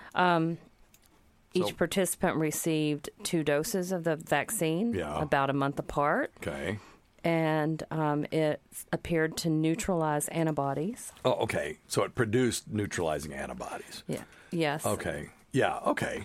Each 1.53 1.69
So- 1.69 1.73
participant 1.75 2.37
received 2.37 3.11
two 3.25 3.43
doses 3.43 3.91
of 3.93 4.05
the 4.05 4.17
vaccine 4.17 4.95
Yeah. 4.95 5.21
about 5.21 5.51
a 5.51 5.53
month 5.53 5.79
apart, 5.79 6.33
okay. 6.39 6.79
and 7.25 7.83
um, 7.91 8.25
it 8.31 8.61
appeared 8.93 9.37
to 9.39 9.51
neutralize 9.51 10.29
antibodies. 10.29 11.13
Oh, 11.25 11.33
okay. 11.43 11.79
So 11.89 12.05
it 12.05 12.15
produced 12.15 12.69
neutralizing 12.71 13.35
antibodies. 13.35 14.05
Yeah. 14.07 14.23
Yes. 14.53 14.87
Okay. 14.87 15.31
Yeah. 15.53 15.79
Okay. 15.87 16.25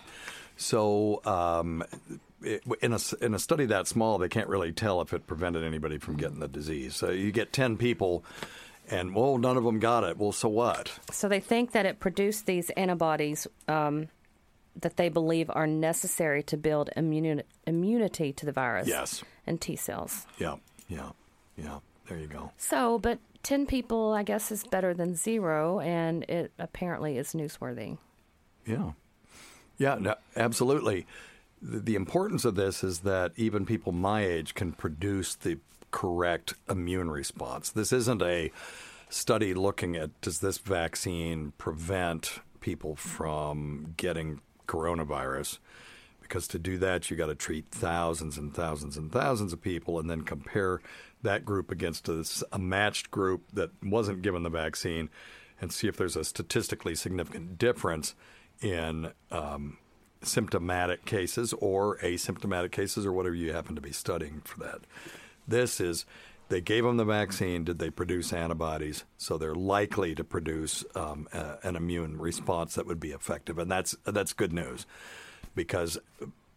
So, 0.58 1.22
um, 1.26 1.84
it, 2.42 2.64
in 2.82 2.94
a 2.94 3.00
in 3.22 3.34
a 3.34 3.40
study 3.40 3.66
that 3.66 3.88
small, 3.88 4.18
they 4.20 4.30
can't 4.30 4.48
really 4.48 4.72
tell 4.72 5.02
if 5.02 5.12
it 5.14 5.26
prevented 5.28 5.64
anybody 5.64 5.98
from 5.98 6.16
getting 6.18 6.40
the 6.40 6.48
disease. 6.48 6.96
So 6.96 7.10
you 7.10 7.32
get 7.32 7.52
ten 7.52 7.76
people, 7.78 8.24
and 8.90 9.14
well, 9.16 9.38
none 9.38 9.58
of 9.58 9.64
them 9.64 9.80
got 9.80 10.04
it. 10.04 10.18
Well, 10.18 10.32
so 10.32 10.48
what? 10.48 11.00
So 11.12 11.28
they 11.28 11.40
think 11.40 11.72
that 11.72 11.86
it 11.86 12.00
produced 12.00 12.46
these 12.46 12.70
antibodies 12.72 13.48
um, 13.68 14.08
that 14.82 14.98
they 14.98 15.10
believe 15.10 15.50
are 15.54 15.68
necessary 15.68 16.44
to 16.44 16.58
build 16.58 16.90
immuni- 16.98 17.44
immunity 17.66 18.34
to 18.34 18.46
the 18.46 18.52
virus. 18.52 18.88
Yes. 18.88 19.24
And 19.48 19.62
T 19.62 19.76
cells. 19.76 20.26
Yeah. 20.38 20.56
Yeah. 20.88 21.12
Yeah. 21.58 21.80
There 22.08 22.18
you 22.18 22.28
go. 22.28 22.52
So, 22.58 23.00
but 23.00 23.20
10 23.44 23.66
people, 23.66 24.14
I 24.14 24.24
guess, 24.24 24.52
is 24.52 24.64
better 24.64 24.94
than 24.94 25.16
zero, 25.16 25.80
and 25.80 26.24
it 26.24 26.52
apparently 26.60 27.18
is 27.18 27.34
newsworthy. 27.34 27.98
Yeah. 28.66 28.92
Yeah, 29.78 29.98
no, 30.00 30.16
absolutely. 30.36 31.06
The, 31.62 31.80
the 31.80 31.96
importance 31.96 32.46
of 32.46 32.56
this 32.56 32.84
is 32.84 33.00
that 33.00 33.32
even 33.36 33.66
people 33.66 33.92
my 33.92 34.26
age 34.26 34.54
can 34.54 34.72
produce 34.72 35.36
the 35.36 35.60
correct 35.92 36.56
immune 36.70 37.10
response. 37.10 37.70
This 37.70 37.94
isn't 37.94 38.22
a 38.22 38.52
study 39.10 39.54
looking 39.54 39.96
at 39.96 40.20
does 40.22 40.40
this 40.40 40.58
vaccine 40.58 41.54
prevent 41.58 42.40
people 42.60 42.96
from 42.96 43.94
getting 43.96 44.42
coronavirus? 44.68 45.60
Because 46.22 46.48
to 46.50 46.60
do 46.60 46.78
that, 46.80 47.10
you 47.10 47.18
got 47.18 47.28
to 47.28 47.36
treat 47.36 47.66
thousands 47.70 48.38
and 48.38 48.54
thousands 48.54 48.98
and 48.98 49.12
thousands 49.12 49.54
of 49.54 49.62
people 49.62 50.00
and 50.00 50.10
then 50.10 50.22
compare 50.22 50.82
that 51.22 51.46
group 51.46 51.72
against 51.72 52.10
a 52.10 52.60
matched 52.60 53.12
group 53.12 53.44
that 53.54 53.72
wasn't 53.84 54.22
given 54.22 54.44
the 54.44 54.50
vaccine 54.50 55.10
and 55.62 55.72
see 55.72 55.88
if 55.88 55.98
there's 55.98 56.16
a 56.16 56.24
statistically 56.24 56.96
significant 56.96 57.58
difference 57.58 58.16
in 58.62 59.12
um, 59.32 59.78
symptomatic 60.22 61.06
cases 61.06 61.54
or 61.60 61.98
asymptomatic 62.00 62.72
cases 62.72 63.06
or 63.06 63.12
whatever 63.12 63.36
you 63.36 63.54
happen 63.54 63.76
to 63.76 63.82
be 63.82 63.92
studying 63.92 64.42
for 64.44 64.60
that. 64.60 64.82
This 65.48 65.80
is 65.80 66.06
they 66.50 66.62
gave 66.62 66.84
them 66.84 66.98
the 66.98 67.06
vaccine. 67.06 67.64
Did 67.64 67.80
they 67.80 67.90
produce 67.90 68.32
antibodies? 68.34 69.04
So 69.18 69.38
they're 69.38 69.56
likely 69.56 70.16
to 70.16 70.24
produce 70.24 70.86
um, 70.96 71.28
a, 71.34 71.58
an 71.64 71.76
immune 71.76 72.20
response 72.20 72.76
that 72.76 72.86
would 72.86 73.00
be 73.00 73.12
effective, 73.12 73.58
and 73.58 73.72
that's 73.72 73.96
that's 74.04 74.34
good 74.34 74.54
news 74.54 74.86
because 75.56 75.98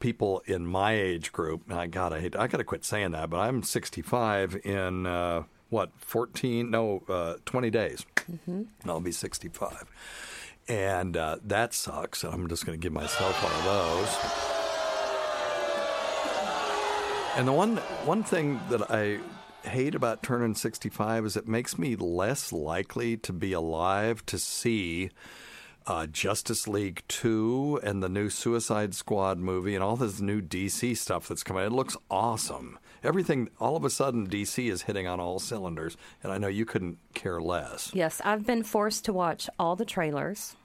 people 0.01 0.43
in 0.47 0.67
my 0.67 0.93
age 0.93 1.33
group. 1.33 1.71
I 1.73 1.87
God, 1.87 2.13
I 2.13 2.21
hate. 2.21 2.37
I 2.37 2.47
got 2.47 2.59
to 2.59 2.65
quit 2.65 2.85
saying 2.85 3.13
that, 3.13 3.31
but 3.31 3.39
I'm 3.39 3.63
65 3.63 4.61
in 4.65 5.07
uh, 5.07 5.45
what 5.71 5.91
14? 5.99 6.71
No, 6.71 7.03
uh, 7.09 7.35
20 7.45 7.71
days. 7.71 8.05
I'll 8.87 9.01
be 9.01 9.13
65 9.13 9.87
and 10.69 11.17
uh, 11.17 11.39
that 11.45 11.73
sucks. 11.73 12.23
And 12.23 12.33
I'm 12.33 12.49
just 12.49 12.67
going 12.67 12.79
to 12.79 12.83
give 12.83 12.93
myself 12.93 13.43
one 13.43 13.53
of 13.53 13.65
those. 13.65 14.17
And 17.37 17.49
the 17.49 17.53
one 17.53 17.77
one 18.05 18.23
thing 18.25 18.61
that 18.69 18.91
I 18.91 19.19
hate 19.69 19.95
about 19.95 20.23
turning 20.23 20.55
65 20.55 21.25
is 21.27 21.37
it 21.37 21.47
makes 21.49 21.79
me 21.79 21.95
less 21.97 22.53
likely 22.53 23.17
to 23.19 23.33
be 23.33 23.53
alive 23.53 24.25
to 24.27 24.39
see 24.39 25.11
uh, 25.87 26.07
Justice 26.07 26.69
League 26.69 27.03
2 27.09 27.81
and 27.83 28.03
the 28.03 28.09
new 28.09 28.29
Suicide 28.29 28.95
Squad 28.95 29.39
movie 29.39 29.75
and 29.75 29.83
all 29.83 29.97
this 29.97 30.21
new 30.21 30.43
DC 30.43 30.97
stuff 30.97 31.29
that's 31.29 31.43
coming. 31.43 31.65
It 31.65 31.73
looks 31.73 31.97
awesome. 32.11 32.79
Everything, 33.03 33.49
all 33.61 33.77
of 33.77 33.85
a 33.85 33.91
sudden, 33.91 34.29
DC 34.29 34.71
is 34.71 34.83
hitting 34.83 35.07
on 35.07 35.21
all 35.21 35.39
cylinders, 35.39 35.97
and 36.23 36.33
I 36.33 36.37
know 36.39 36.49
you 36.49 36.67
couldn't 36.67 36.99
care 37.15 37.41
less. 37.41 37.91
Yes, 37.95 38.21
I've 38.25 38.45
been 38.45 38.65
forced 38.65 39.05
to 39.07 39.13
watch 39.13 39.49
all 39.59 39.77
the 39.77 39.85
trailers. 39.85 40.57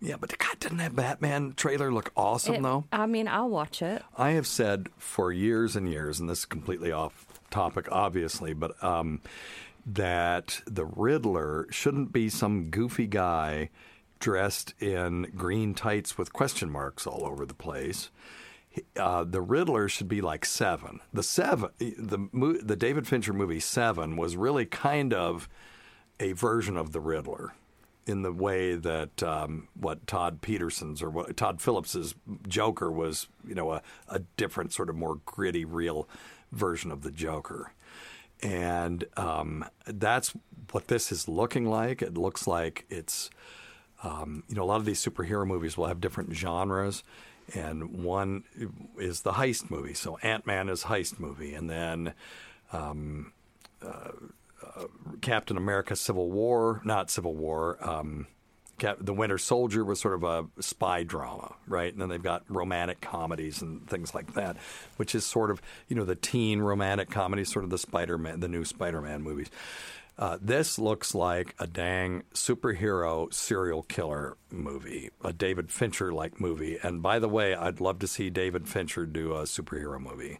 Yeah, 0.00 0.16
but 0.18 0.36
God, 0.38 0.58
didn't 0.58 0.78
that 0.78 0.96
Batman 0.96 1.54
trailer 1.56 1.92
look 1.92 2.10
awesome, 2.16 2.56
It- 2.56 2.62
though? 2.62 2.84
I 2.92 3.06
mean, 3.06 3.28
I'll 3.28 3.48
watch 3.48 3.80
it. 3.80 4.02
I 4.18 4.30
have 4.30 4.46
said 4.46 4.88
for 4.98 5.30
years 5.30 5.76
and 5.76 5.88
years, 5.88 6.18
and 6.20 6.28
this 6.28 6.40
is 6.40 6.44
completely 6.46 6.90
off 6.90 7.23
topic, 7.50 7.88
obviously, 7.90 8.52
but 8.52 8.82
um, 8.82 9.20
that 9.86 10.60
the 10.66 10.84
Riddler 10.84 11.66
shouldn't 11.70 12.12
be 12.12 12.28
some 12.28 12.70
goofy 12.70 13.06
guy 13.06 13.70
dressed 14.18 14.74
in 14.80 15.30
green 15.36 15.74
tights 15.74 16.16
with 16.16 16.32
question 16.32 16.70
marks 16.70 17.06
all 17.06 17.24
over 17.26 17.44
the 17.44 17.54
place. 17.54 18.10
Uh, 18.96 19.22
the 19.22 19.40
Riddler 19.40 19.88
should 19.88 20.08
be 20.08 20.20
like 20.20 20.44
Seven. 20.44 21.00
The 21.12 21.22
Seven, 21.22 21.70
the 21.78 22.58
the 22.62 22.76
David 22.76 23.06
Fincher 23.06 23.32
movie 23.32 23.60
Seven 23.60 24.16
was 24.16 24.36
really 24.36 24.66
kind 24.66 25.14
of 25.14 25.48
a 26.18 26.32
version 26.32 26.76
of 26.76 26.92
the 26.92 27.00
Riddler 27.00 27.52
in 28.06 28.22
the 28.22 28.32
way 28.32 28.74
that 28.74 29.22
um, 29.22 29.68
what 29.78 30.06
Todd 30.06 30.42
Peterson's 30.42 31.02
or 31.02 31.10
what 31.10 31.36
Todd 31.36 31.60
Phillips's 31.60 32.14
Joker 32.46 32.90
was, 32.90 33.28
you 33.46 33.54
know, 33.54 33.72
a, 33.72 33.82
a 34.08 34.20
different 34.36 34.72
sort 34.72 34.90
of 34.90 34.96
more 34.96 35.20
gritty, 35.24 35.64
real 35.64 36.08
version 36.54 36.90
of 36.90 37.02
the 37.02 37.10
Joker. 37.10 37.72
And 38.42 39.04
um, 39.16 39.64
that's 39.86 40.32
what 40.72 40.88
this 40.88 41.12
is 41.12 41.28
looking 41.28 41.66
like. 41.66 42.02
It 42.02 42.14
looks 42.14 42.46
like 42.46 42.84
it's, 42.90 43.30
um, 44.02 44.42
you 44.48 44.54
know, 44.54 44.62
a 44.62 44.66
lot 44.66 44.76
of 44.76 44.84
these 44.84 45.04
superhero 45.04 45.46
movies 45.46 45.76
will 45.76 45.86
have 45.86 46.00
different 46.00 46.34
genres. 46.34 47.02
And 47.54 48.02
one 48.04 48.44
is 48.98 49.22
the 49.22 49.32
heist 49.32 49.70
movie. 49.70 49.94
So 49.94 50.18
Ant 50.22 50.46
Man 50.46 50.68
is 50.68 50.84
heist 50.84 51.20
movie. 51.20 51.54
And 51.54 51.68
then 51.70 52.14
Captain 55.20 55.56
America: 55.56 55.96
Civil 55.96 56.30
War, 56.30 56.80
not 56.84 57.10
Civil 57.10 57.34
War. 57.34 57.78
The 58.78 59.12
Winter 59.12 59.38
Soldier 59.38 59.84
was 59.84 60.00
sort 60.00 60.14
of 60.14 60.24
a 60.24 60.62
spy 60.62 61.02
drama, 61.02 61.54
right? 61.66 61.92
And 61.92 62.00
then 62.00 62.08
they've 62.08 62.22
got 62.22 62.44
romantic 62.48 63.00
comedies 63.00 63.62
and 63.62 63.88
things 63.88 64.14
like 64.14 64.34
that, 64.34 64.56
which 64.96 65.14
is 65.14 65.24
sort 65.24 65.50
of 65.50 65.62
you 65.88 65.96
know 65.96 66.04
the 66.04 66.16
teen 66.16 66.60
romantic 66.60 67.10
comedy, 67.10 67.44
sort 67.44 67.64
of 67.64 67.70
the 67.70 67.78
Spider 67.78 68.18
Man, 68.18 68.40
the 68.40 68.48
new 68.48 68.64
Spider 68.64 69.00
Man 69.00 69.22
movies. 69.22 69.50
Uh, 70.16 70.38
this 70.40 70.78
looks 70.78 71.12
like 71.14 71.56
a 71.58 71.66
dang 71.66 72.22
superhero 72.34 73.32
serial 73.34 73.82
killer 73.82 74.36
movie, 74.50 75.10
a 75.24 75.32
David 75.32 75.72
Fincher 75.72 76.12
like 76.12 76.40
movie. 76.40 76.78
And 76.80 77.02
by 77.02 77.18
the 77.18 77.28
way, 77.28 77.54
I'd 77.54 77.80
love 77.80 77.98
to 77.98 78.06
see 78.06 78.30
David 78.30 78.68
Fincher 78.68 79.06
do 79.06 79.32
a 79.32 79.42
superhero 79.42 80.00
movie. 80.00 80.38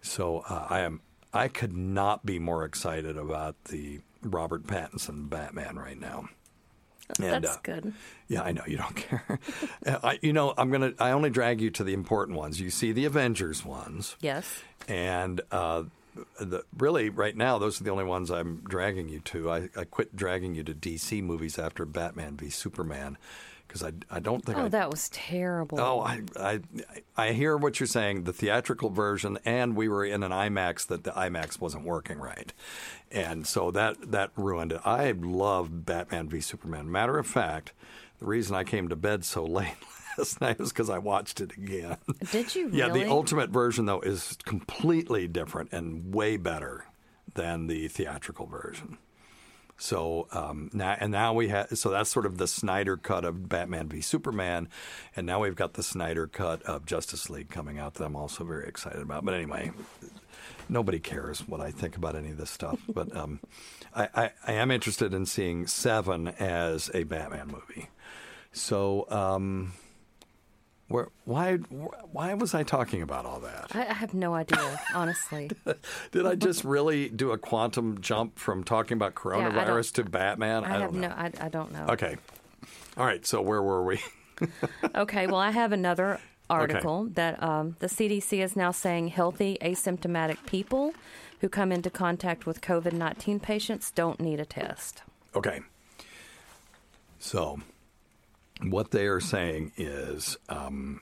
So 0.00 0.42
uh, 0.48 0.66
I 0.70 0.80
am 0.80 1.02
I 1.32 1.48
could 1.48 1.76
not 1.76 2.24
be 2.24 2.38
more 2.38 2.64
excited 2.64 3.16
about 3.16 3.62
the 3.64 4.00
Robert 4.22 4.66
Pattinson 4.66 5.28
Batman 5.28 5.76
right 5.76 5.98
now. 5.98 6.28
And, 7.22 7.44
That's 7.44 7.56
uh, 7.56 7.60
good. 7.62 7.92
Yeah, 8.28 8.42
I 8.42 8.52
know 8.52 8.62
you 8.66 8.76
don't 8.76 8.96
care. 9.08 9.38
I, 9.86 10.18
you 10.22 10.32
know, 10.32 10.54
I'm 10.56 10.70
gonna. 10.70 10.92
I 10.98 11.10
only 11.10 11.30
drag 11.30 11.60
you 11.60 11.70
to 11.70 11.84
the 11.84 11.92
important 11.94 12.38
ones. 12.38 12.60
You 12.60 12.70
see 12.70 12.92
the 12.92 13.04
Avengers 13.04 13.64
ones, 13.64 14.16
Yes. 14.20 14.62
and 14.88 15.40
uh, 15.50 15.84
the, 16.40 16.64
really 16.76 17.08
right 17.10 17.36
now 17.36 17.58
those 17.58 17.80
are 17.80 17.84
the 17.84 17.90
only 17.90 18.04
ones 18.04 18.30
I'm 18.30 18.62
dragging 18.68 19.08
you 19.08 19.20
to. 19.20 19.50
I, 19.50 19.68
I 19.76 19.84
quit 19.84 20.14
dragging 20.16 20.54
you 20.54 20.62
to 20.64 20.74
DC 20.74 21.22
movies 21.22 21.58
after 21.58 21.84
Batman 21.84 22.36
v 22.36 22.50
Superman 22.50 23.16
because 23.70 23.84
I, 23.84 23.92
I 24.10 24.18
don't 24.18 24.44
think 24.44 24.58
Oh, 24.58 24.64
I 24.64 24.68
that 24.68 24.90
was 24.90 25.08
terrible. 25.10 25.78
Oh, 25.80 26.00
I, 26.00 26.22
I 26.36 26.60
I 27.16 27.32
hear 27.32 27.56
what 27.56 27.78
you're 27.78 27.86
saying. 27.86 28.24
The 28.24 28.32
theatrical 28.32 28.90
version, 28.90 29.38
and 29.44 29.76
we 29.76 29.88
were 29.88 30.04
in 30.04 30.24
an 30.24 30.32
IMAX 30.32 30.88
that 30.88 31.04
the 31.04 31.12
IMAX 31.12 31.60
wasn't 31.60 31.84
working 31.84 32.18
right, 32.18 32.52
and 33.12 33.46
so 33.46 33.70
that 33.70 34.10
that 34.10 34.30
ruined 34.34 34.72
it. 34.72 34.80
I 34.84 35.12
love 35.12 35.84
Batman 35.86 36.28
v 36.28 36.40
Superman. 36.40 36.90
Matter 36.90 37.16
of 37.16 37.28
fact, 37.28 37.72
the 38.18 38.26
reason 38.26 38.56
I 38.56 38.64
came 38.64 38.88
to 38.88 38.96
bed 38.96 39.24
so 39.24 39.44
late 39.46 39.76
last 40.18 40.40
night 40.40 40.58
was 40.58 40.70
because 40.70 40.90
I 40.90 40.98
watched 40.98 41.40
it 41.40 41.52
again. 41.52 41.96
Did 42.32 42.54
you 42.56 42.70
Yeah, 42.72 42.88
the 42.88 43.08
ultimate 43.08 43.50
version 43.50 43.86
though 43.86 44.00
is 44.00 44.36
completely 44.44 45.28
different 45.28 45.72
and 45.72 46.12
way 46.12 46.36
better 46.36 46.86
than 47.34 47.68
the 47.68 47.86
theatrical 47.86 48.46
version. 48.46 48.98
So 49.80 50.28
um, 50.30 50.68
now, 50.74 50.94
and 51.00 51.10
now 51.10 51.32
we 51.32 51.48
have. 51.48 51.78
So 51.78 51.88
that's 51.88 52.10
sort 52.10 52.26
of 52.26 52.36
the 52.36 52.46
Snyder 52.46 52.98
cut 52.98 53.24
of 53.24 53.48
Batman 53.48 53.88
v 53.88 54.02
Superman, 54.02 54.68
and 55.16 55.26
now 55.26 55.40
we've 55.40 55.56
got 55.56 55.72
the 55.72 55.82
Snyder 55.82 56.26
cut 56.26 56.62
of 56.64 56.84
Justice 56.84 57.30
League 57.30 57.48
coming 57.48 57.78
out 57.78 57.94
that 57.94 58.04
I'm 58.04 58.14
also 58.14 58.44
very 58.44 58.68
excited 58.68 59.00
about. 59.00 59.24
But 59.24 59.32
anyway, 59.32 59.72
nobody 60.68 60.98
cares 60.98 61.48
what 61.48 61.62
I 61.62 61.70
think 61.70 61.96
about 61.96 62.14
any 62.14 62.28
of 62.28 62.36
this 62.36 62.50
stuff. 62.50 62.78
But 62.92 63.16
um, 63.16 63.40
I, 63.94 64.08
I, 64.14 64.30
I 64.46 64.52
am 64.52 64.70
interested 64.70 65.14
in 65.14 65.24
seeing 65.24 65.66
Seven 65.66 66.28
as 66.28 66.90
a 66.92 67.04
Batman 67.04 67.48
movie. 67.48 67.88
So 68.52 69.06
um, 69.08 69.72
Where, 70.90 71.06
why? 71.24 71.54
Why 71.54 72.34
was 72.34 72.52
I 72.52 72.64
talking 72.64 73.00
about 73.00 73.24
all 73.24 73.38
that? 73.40 73.68
I, 73.74 73.82
I 73.86 73.92
have 73.92 74.12
no 74.12 74.34
idea, 74.34 74.80
honestly. 74.94 75.48
Did 76.10 76.26
I 76.26 76.34
just 76.34 76.64
really 76.64 77.08
do 77.08 77.30
a 77.30 77.38
quantum 77.38 78.00
jump 78.00 78.40
from 78.40 78.64
talking 78.64 78.96
about 78.96 79.12
I 79.12 79.20
coronavirus 79.20 79.92
to 79.94 80.04
Batman? 80.04 80.64
I, 80.64 80.68
have 80.68 80.80
don't 80.80 80.94
know. 80.94 81.08
no. 81.08 81.14
I, 81.14 81.30
I 81.40 81.48
don't 81.48 81.72
know. 81.72 81.86
Okay. 81.90 82.16
All 82.96 83.06
right. 83.06 83.24
So 83.24 83.40
where 83.40 83.62
were 83.62 83.84
we? 83.84 84.00
Okay, 84.94 85.26
well, 85.26 85.36
I 85.36 85.50
have 85.50 85.70
another 85.70 86.18
article 86.48 87.04
that 87.12 87.42
um, 87.42 87.76
the 87.78 87.86
CDC 87.86 88.42
is 88.42 88.56
now 88.56 88.70
saying 88.70 89.08
healthy 89.08 89.58
asymptomatic 89.60 90.38
people 90.46 90.94
who 91.40 91.48
come 91.50 91.70
into 91.70 91.90
contact 91.90 92.46
with 92.46 92.62
COVID 92.62 92.94
19 92.94 93.38
patients 93.38 93.90
don't 93.90 94.18
need 94.18 94.40
a 94.40 94.46
test. 94.46 95.02
Okay. 95.36 95.60
So, 97.18 97.60
what 98.62 98.90
they 98.90 99.06
are 99.06 99.20
saying 99.20 99.72
is, 99.76 100.36
um, 100.48 101.00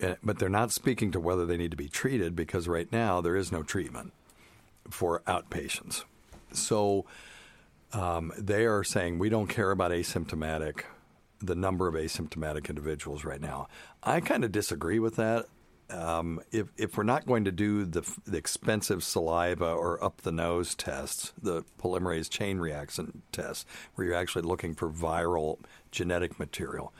eh, 0.00 0.16
but 0.22 0.38
they're 0.38 0.48
not 0.48 0.72
speaking 0.72 1.10
to 1.12 1.20
whether 1.20 1.46
they 1.46 1.56
need 1.56 1.70
to 1.70 1.76
be 1.76 1.88
treated 1.88 2.34
because 2.34 2.68
right 2.68 2.90
now 2.92 3.20
there 3.20 3.36
is 3.36 3.52
no 3.52 3.62
treatment 3.62 4.12
for 4.88 5.20
outpatients. 5.26 6.04
So, 6.52 7.06
um, 7.92 8.32
they 8.38 8.66
are 8.66 8.84
saying 8.84 9.18
we 9.18 9.28
don't 9.28 9.48
care 9.48 9.70
about 9.70 9.90
asymptomatic, 9.90 10.82
the 11.40 11.54
number 11.54 11.88
of 11.88 11.94
asymptomatic 11.94 12.68
individuals 12.68 13.24
right 13.24 13.40
now. 13.40 13.68
I 14.02 14.20
kind 14.20 14.44
of 14.44 14.52
disagree 14.52 14.98
with 14.98 15.16
that. 15.16 15.46
Um, 15.90 16.40
if 16.52 16.68
if 16.76 16.96
we're 16.96 17.02
not 17.02 17.26
going 17.26 17.44
to 17.44 17.52
do 17.52 17.84
the, 17.84 18.02
the 18.26 18.36
expensive 18.36 19.02
saliva 19.02 19.72
or 19.72 20.02
up 20.02 20.22
the 20.22 20.32
nose 20.32 20.74
tests, 20.74 21.32
the 21.40 21.64
polymerase 21.80 22.30
chain 22.30 22.58
reaction 22.58 23.22
tests, 23.32 23.66
where 23.94 24.06
you're 24.06 24.16
actually 24.16 24.42
looking 24.42 24.74
for 24.74 24.88
viral 24.88 25.58
genetic 25.90 26.38
material, 26.38 26.92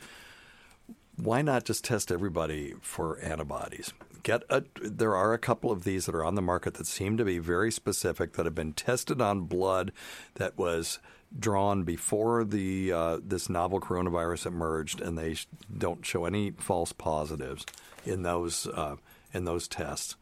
why 1.17 1.43
not 1.43 1.65
just 1.65 1.85
test 1.85 2.11
everybody 2.11 2.75
for 2.81 3.19
antibodies? 3.21 3.93
Get 4.23 4.43
a, 4.51 4.65
there 4.83 5.15
are 5.15 5.33
a 5.33 5.39
couple 5.39 5.71
of 5.71 5.85
these 5.85 6.07
that 6.07 6.15
are 6.15 6.25
on 6.25 6.35
the 6.35 6.43
market 6.43 6.75
that 6.75 6.87
seem 6.87 7.17
to 7.17 7.25
be 7.25 7.39
very 7.39 7.71
specific 7.71 8.35
that 8.35 8.45
have 8.45 8.55
been 8.55 8.75
tested 8.75 9.21
on 9.21 9.43
blood 9.43 9.93
that 10.35 10.59
was 10.59 10.99
drawn 11.39 11.85
before 11.85 12.45
the 12.45 12.93
uh, 12.93 13.19
this 13.23 13.49
novel 13.49 13.81
coronavirus 13.81 14.47
emerged, 14.47 15.01
and 15.01 15.17
they 15.17 15.37
don't 15.77 16.05
show 16.05 16.25
any 16.25 16.51
false 16.51 16.93
positives 16.93 17.65
in 18.05 18.23
those 18.23 18.67
uh, 18.67 18.97
in 19.33 19.45
those 19.45 19.69
tests. 19.69 20.17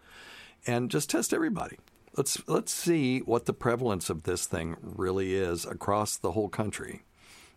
And 0.66 0.90
just 0.90 1.10
test 1.10 1.32
everybody. 1.32 1.78
Let's 2.16 2.46
let's 2.48 2.72
see 2.72 3.20
what 3.20 3.46
the 3.46 3.52
prevalence 3.52 4.10
of 4.10 4.24
this 4.24 4.46
thing 4.46 4.76
really 4.80 5.34
is 5.34 5.64
across 5.64 6.16
the 6.16 6.32
whole 6.32 6.48
country. 6.48 7.02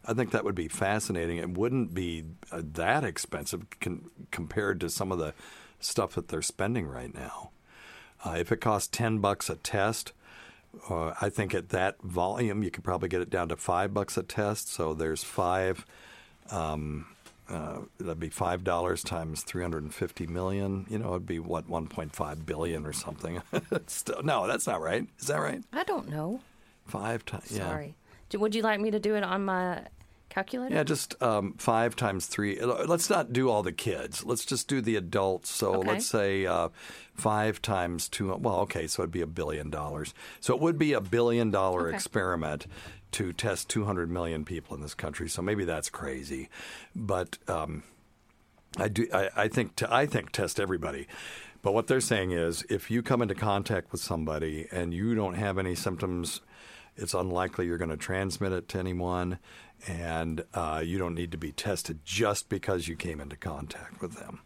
I 0.06 0.14
think 0.14 0.32
that 0.32 0.44
would 0.44 0.56
be 0.56 0.68
fascinating. 0.68 1.38
It 1.38 1.58
wouldn't 1.58 1.94
be 1.94 2.26
uh, 2.52 2.62
that 2.74 3.04
expensive 3.04 3.68
con- 3.80 4.10
compared 4.32 4.80
to 4.82 4.90
some 4.90 5.12
of 5.12 5.20
the 5.20 5.34
stuff 5.80 6.14
that 6.16 6.28
they're 6.28 6.42
spending 6.42 6.88
right 6.88 7.14
now. 7.14 7.52
Uh, 8.24 8.36
if 8.38 8.52
it 8.52 8.62
costs 8.62 8.88
ten 8.88 9.20
bucks 9.20 9.50
a 9.50 9.56
test, 9.56 10.14
uh, 10.90 11.14
I 11.20 11.30
think 11.30 11.54
at 11.54 11.70
that 11.70 12.02
volume 12.02 12.64
you 12.64 12.72
could 12.72 12.84
probably 12.84 13.10
get 13.10 13.22
it 13.22 13.30
down 13.30 13.50
to 13.50 13.58
five 13.58 13.94
bucks 13.94 14.18
a 14.18 14.24
test. 14.24 14.70
So 14.70 14.94
there's 14.94 15.24
five. 15.24 15.86
Um, 16.50 17.08
uh, 17.52 17.80
that'd 18.00 18.20
be 18.20 18.30
five 18.30 18.64
dollars 18.64 19.04
times 19.04 19.44
three 19.44 19.62
hundred 19.62 19.84
and 19.84 19.94
fifty 19.94 20.26
million. 20.28 20.86
You 20.90 20.98
know, 21.00 21.10
it'd 21.12 21.26
be 21.26 21.40
what 21.40 21.68
one 21.68 21.88
point 21.88 22.16
five 22.16 22.46
billion 22.46 22.86
or 22.86 22.94
something. 22.94 23.42
Still, 23.88 24.24
no, 24.24 24.48
that's 24.48 24.66
not 24.68 24.82
right. 24.82 25.06
Is 25.20 25.28
that 25.28 25.38
right? 25.42 25.62
I 25.74 25.84
don't 25.84 26.10
know. 26.10 26.40
Five 26.86 27.26
times. 27.26 27.52
Yeah. 27.52 27.68
Sorry. 27.68 27.96
Would 28.34 28.56
you 28.56 28.62
like 28.62 28.80
me 28.80 28.92
to 28.92 29.00
do 29.00 29.16
it 29.16 29.24
on 29.24 29.44
my 29.44 29.82
calculator? 30.30 30.74
Yeah, 30.74 30.84
just 30.84 31.22
um, 31.22 31.54
five 31.58 31.98
times 31.98 32.26
three. 32.28 32.58
uh, 32.60 32.86
Let's 32.86 33.10
not 33.10 33.34
do 33.34 33.50
all 33.50 33.62
the 33.62 33.74
kids. 33.74 34.24
Let's 34.24 34.46
just 34.46 34.70
do 34.70 34.80
the 34.80 34.96
adults. 34.96 35.50
So 35.50 35.76
Okay. 35.76 35.90
let's 35.90 36.06
say 36.06 36.46
uh, 36.46 36.70
five 37.14 37.62
times 37.62 38.08
two. 38.08 38.34
Well, 38.36 38.62
okay, 38.62 38.88
so 38.88 39.02
it'd 39.04 39.12
be 39.12 39.20
a 39.22 39.28
billion 39.28 39.70
dollars. 39.70 40.14
So 40.40 40.56
it 40.56 40.62
would 40.62 40.78
be 40.78 40.94
a 40.94 41.02
billion 41.02 41.52
dollar 41.52 41.88
Okay. 41.90 41.96
experiment 41.98 42.68
to 43.12 43.34
test 43.34 43.70
200 43.70 44.10
million 44.10 44.46
people 44.46 44.76
in 44.76 44.82
this 44.82 44.94
country. 44.94 45.30
So 45.30 45.42
maybe 45.42 45.66
that's 45.66 45.90
crazy, 45.90 46.50
but 46.96 47.38
um, 47.48 47.84
I 48.78 48.88
do. 48.88 49.08
I, 49.14 49.30
I 49.36 49.48
think. 49.48 49.76
T- 49.76 49.86
I 49.90 50.06
think 50.06 50.32
test 50.32 50.60
everybody. 50.60 51.08
But 51.62 51.74
what 51.74 51.88
they're 51.88 52.02
saying 52.02 52.32
is, 52.32 52.64
if 52.70 52.90
you 52.90 53.04
come 53.04 53.22
into 53.22 53.36
contact 53.36 53.92
with 53.92 54.02
somebody 54.02 54.68
and 54.72 54.94
you 54.94 55.14
don't 55.14 55.36
have 55.36 55.58
any 55.58 55.76
symptoms, 55.76 56.42
it's 56.96 57.14
unlikely 57.14 57.68
you're 57.68 57.78
going 57.78 57.92
to 57.92 57.98
transmit 57.98 58.52
it 58.52 58.68
to 58.70 58.80
anyone, 58.80 59.40
and 59.88 60.44
uh, 60.54 60.82
you 60.84 60.98
don't 60.98 61.16
need 61.16 61.32
to 61.32 61.38
be 61.38 61.52
tested 61.52 62.00
just 62.04 62.50
because 62.50 62.88
you 62.88 62.96
came 62.96 63.20
into 63.20 63.36
contact 63.36 64.02
with 64.02 64.16
them. 64.16 64.42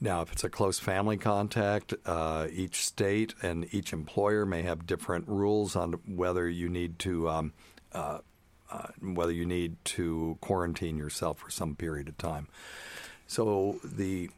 Now, 0.00 0.20
if 0.20 0.30
it's 0.32 0.44
a 0.44 0.50
close 0.50 0.78
family 0.78 1.16
contact, 1.16 1.94
uh, 2.04 2.48
each 2.52 2.84
state 2.84 3.34
and 3.42 3.66
each 3.72 3.92
employer 3.94 4.44
may 4.44 4.62
have 4.62 4.86
different 4.86 5.26
rules 5.26 5.74
on 5.74 5.94
whether 6.06 6.48
you 6.48 6.68
need 6.68 6.98
to 7.00 7.30
um, 7.30 7.52
uh, 7.96 8.18
uh, 8.70 8.88
whether 9.00 9.32
you 9.32 9.46
need 9.46 9.76
to 9.84 10.36
quarantine 10.40 10.96
yourself 10.96 11.38
for 11.38 11.50
some 11.50 11.74
period 11.74 12.08
of 12.08 12.18
time. 12.18 12.48
So 13.26 13.80
the 13.82 14.30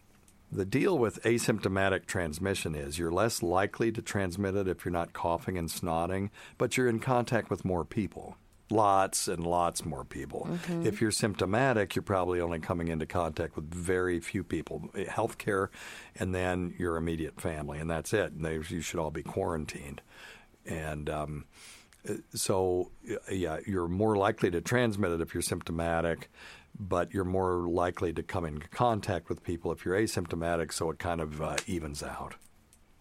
the 0.51 0.64
deal 0.64 0.97
with 0.97 1.23
asymptomatic 1.25 2.07
transmission 2.07 2.75
is 2.75 2.99
you're 2.99 3.12
less 3.12 3.42
likely 3.42 3.92
to 3.92 4.01
transmit 4.01 4.55
it 4.55 4.66
if 4.66 4.83
you're 4.83 4.92
not 4.92 5.12
coughing 5.12 5.59
and 5.59 5.71
snorting, 5.71 6.31
but 6.57 6.77
you're 6.77 6.88
in 6.88 7.01
contact 7.01 7.51
with 7.51 7.66
more 7.66 7.85
people. 7.85 8.38
Lots 8.71 9.29
and 9.29 9.47
lots 9.47 9.85
more 9.85 10.05
people. 10.05 10.47
If 10.87 11.01
you're 11.01 11.11
symptomatic, 11.11 11.94
you're 11.94 12.03
probably 12.03 12.40
only 12.40 12.61
coming 12.61 12.88
into 12.88 13.07
contact 13.07 13.57
with 13.57 13.71
very 13.71 14.21
few 14.21 14.42
people, 14.42 14.90
healthcare, 14.94 15.68
and 16.16 16.35
then 16.35 16.75
your 16.79 16.97
immediate 16.97 17.40
family, 17.40 17.79
and 17.79 17.90
that's 17.90 18.12
it. 18.12 18.33
And 18.33 18.44
they, 18.44 18.55
you 18.55 18.81
should 18.83 19.01
all 19.01 19.11
be 19.11 19.23
quarantined. 19.23 20.03
And 20.66 21.09
um, 21.11 21.44
so, 22.35 22.90
yeah, 23.31 23.59
you're 23.66 23.88
more 23.88 24.16
likely 24.16 24.51
to 24.51 24.61
transmit 24.61 25.12
it 25.12 25.21
if 25.21 25.35
you're 25.35 25.42
symptomatic, 25.42 26.31
but 26.79 27.12
you're 27.12 27.25
more 27.25 27.68
likely 27.68 28.12
to 28.12 28.23
come 28.23 28.44
in 28.44 28.61
contact 28.61 29.29
with 29.29 29.42
people 29.42 29.73
if 29.73 29.85
you're 29.85 29.97
asymptomatic, 29.97 30.73
so 30.73 30.90
it 30.90 30.99
kind 30.99 31.21
of 31.21 31.40
uh, 31.42 31.57
evens 31.66 32.03
out. 32.03 32.35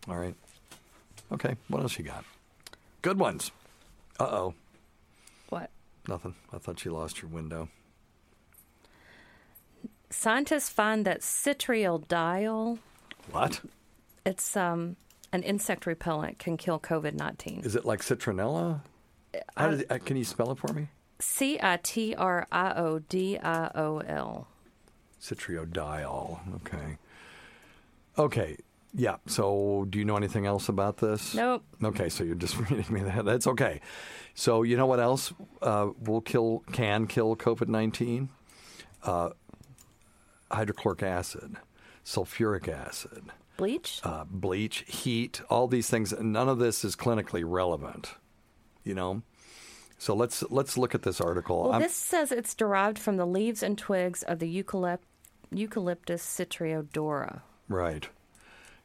All 0.08 0.18
right. 0.18 0.36
Okay, 1.32 1.56
what 1.68 1.82
else 1.82 1.98
you 1.98 2.06
got? 2.06 2.24
Good 3.02 3.20
ones. 3.20 3.52
Uh 4.20 4.24
oh. 4.26 4.54
What? 5.50 5.70
Nothing. 6.08 6.36
I 6.54 6.58
thought 6.58 6.84
you 6.86 6.92
lost 6.94 7.22
your 7.22 7.30
window. 7.30 7.70
Scientists 10.10 10.70
find 10.70 11.06
that 11.06 11.20
citriodiol, 11.22 12.80
What? 13.32 13.62
it's 14.26 14.56
um, 14.56 14.96
an 15.34 15.44
insect 15.44 15.86
repellent, 15.86 16.40
can 16.40 16.56
kill 16.56 16.80
COVID 16.80 17.14
19. 17.14 17.62
Is 17.66 17.76
it 17.76 17.84
like 17.86 18.00
citronella? 18.00 18.82
How 19.56 19.70
did, 19.70 19.86
uh, 19.92 19.98
can 20.00 20.18
you 20.18 20.24
spell 20.24 20.52
it 20.52 20.58
for 20.58 20.74
me? 20.74 20.88
C 21.20 21.60
I 21.62 21.78
T 21.78 22.14
R 22.16 22.48
I 22.52 22.74
O 22.74 23.00
D 23.00 23.38
I 23.38 23.72
O 23.76 24.00
L. 24.00 24.48
Citriodiol. 25.22 26.40
Okay. 26.58 26.98
Okay. 28.18 28.58
Yeah. 28.94 29.18
So, 29.28 29.86
do 29.90 30.00
you 30.00 30.06
know 30.06 30.16
anything 30.18 30.46
else 30.46 30.70
about 30.70 30.98
this? 30.98 31.34
Nope. 31.36 31.64
Okay, 31.84 32.10
so 32.10 32.24
you're 32.24 32.36
just 32.36 32.58
reading 32.70 32.86
me 32.90 33.02
that. 33.02 33.26
That's 33.26 33.48
okay. 33.48 33.82
So, 34.34 34.64
you 34.64 34.78
know 34.78 34.86
what 34.86 35.00
else 35.00 35.34
uh, 35.62 35.90
will 36.04 36.22
kill, 36.22 36.64
can 36.72 37.08
kill 37.08 37.36
COVID 37.36 37.68
19? 37.68 38.30
Uh, 39.04 39.30
hydrochloric 40.52 41.04
acid, 41.04 41.58
sulfuric 42.06 42.68
acid, 42.68 43.24
Bleach? 43.58 44.00
uh, 44.04 44.24
bleach, 44.30 44.84
heat, 44.88 45.42
all 45.50 45.68
these 45.68 45.90
things. 45.90 46.14
None 46.20 46.50
of 46.50 46.58
this 46.60 46.84
is 46.86 46.96
clinically 46.96 47.44
relevant, 47.46 48.16
you 48.88 48.96
know? 48.96 49.22
So 50.00 50.16
let's 50.16 50.44
let's 50.50 50.78
look 50.78 50.96
at 50.96 51.02
this 51.04 51.20
article. 51.20 51.64
well, 51.64 51.74
I'm- 51.74 51.82
this 51.82 51.94
says 51.96 52.32
it's 52.32 52.56
derived 52.56 52.98
from 53.00 53.18
the 53.18 53.26
leaves 53.26 53.62
and 53.64 53.78
twigs 53.78 54.24
of 54.24 54.40
the 54.40 54.64
eucalypt- 54.64 55.00
Eucalyptus 55.52 56.24
citriodora. 56.24 57.42
right, 57.68 58.08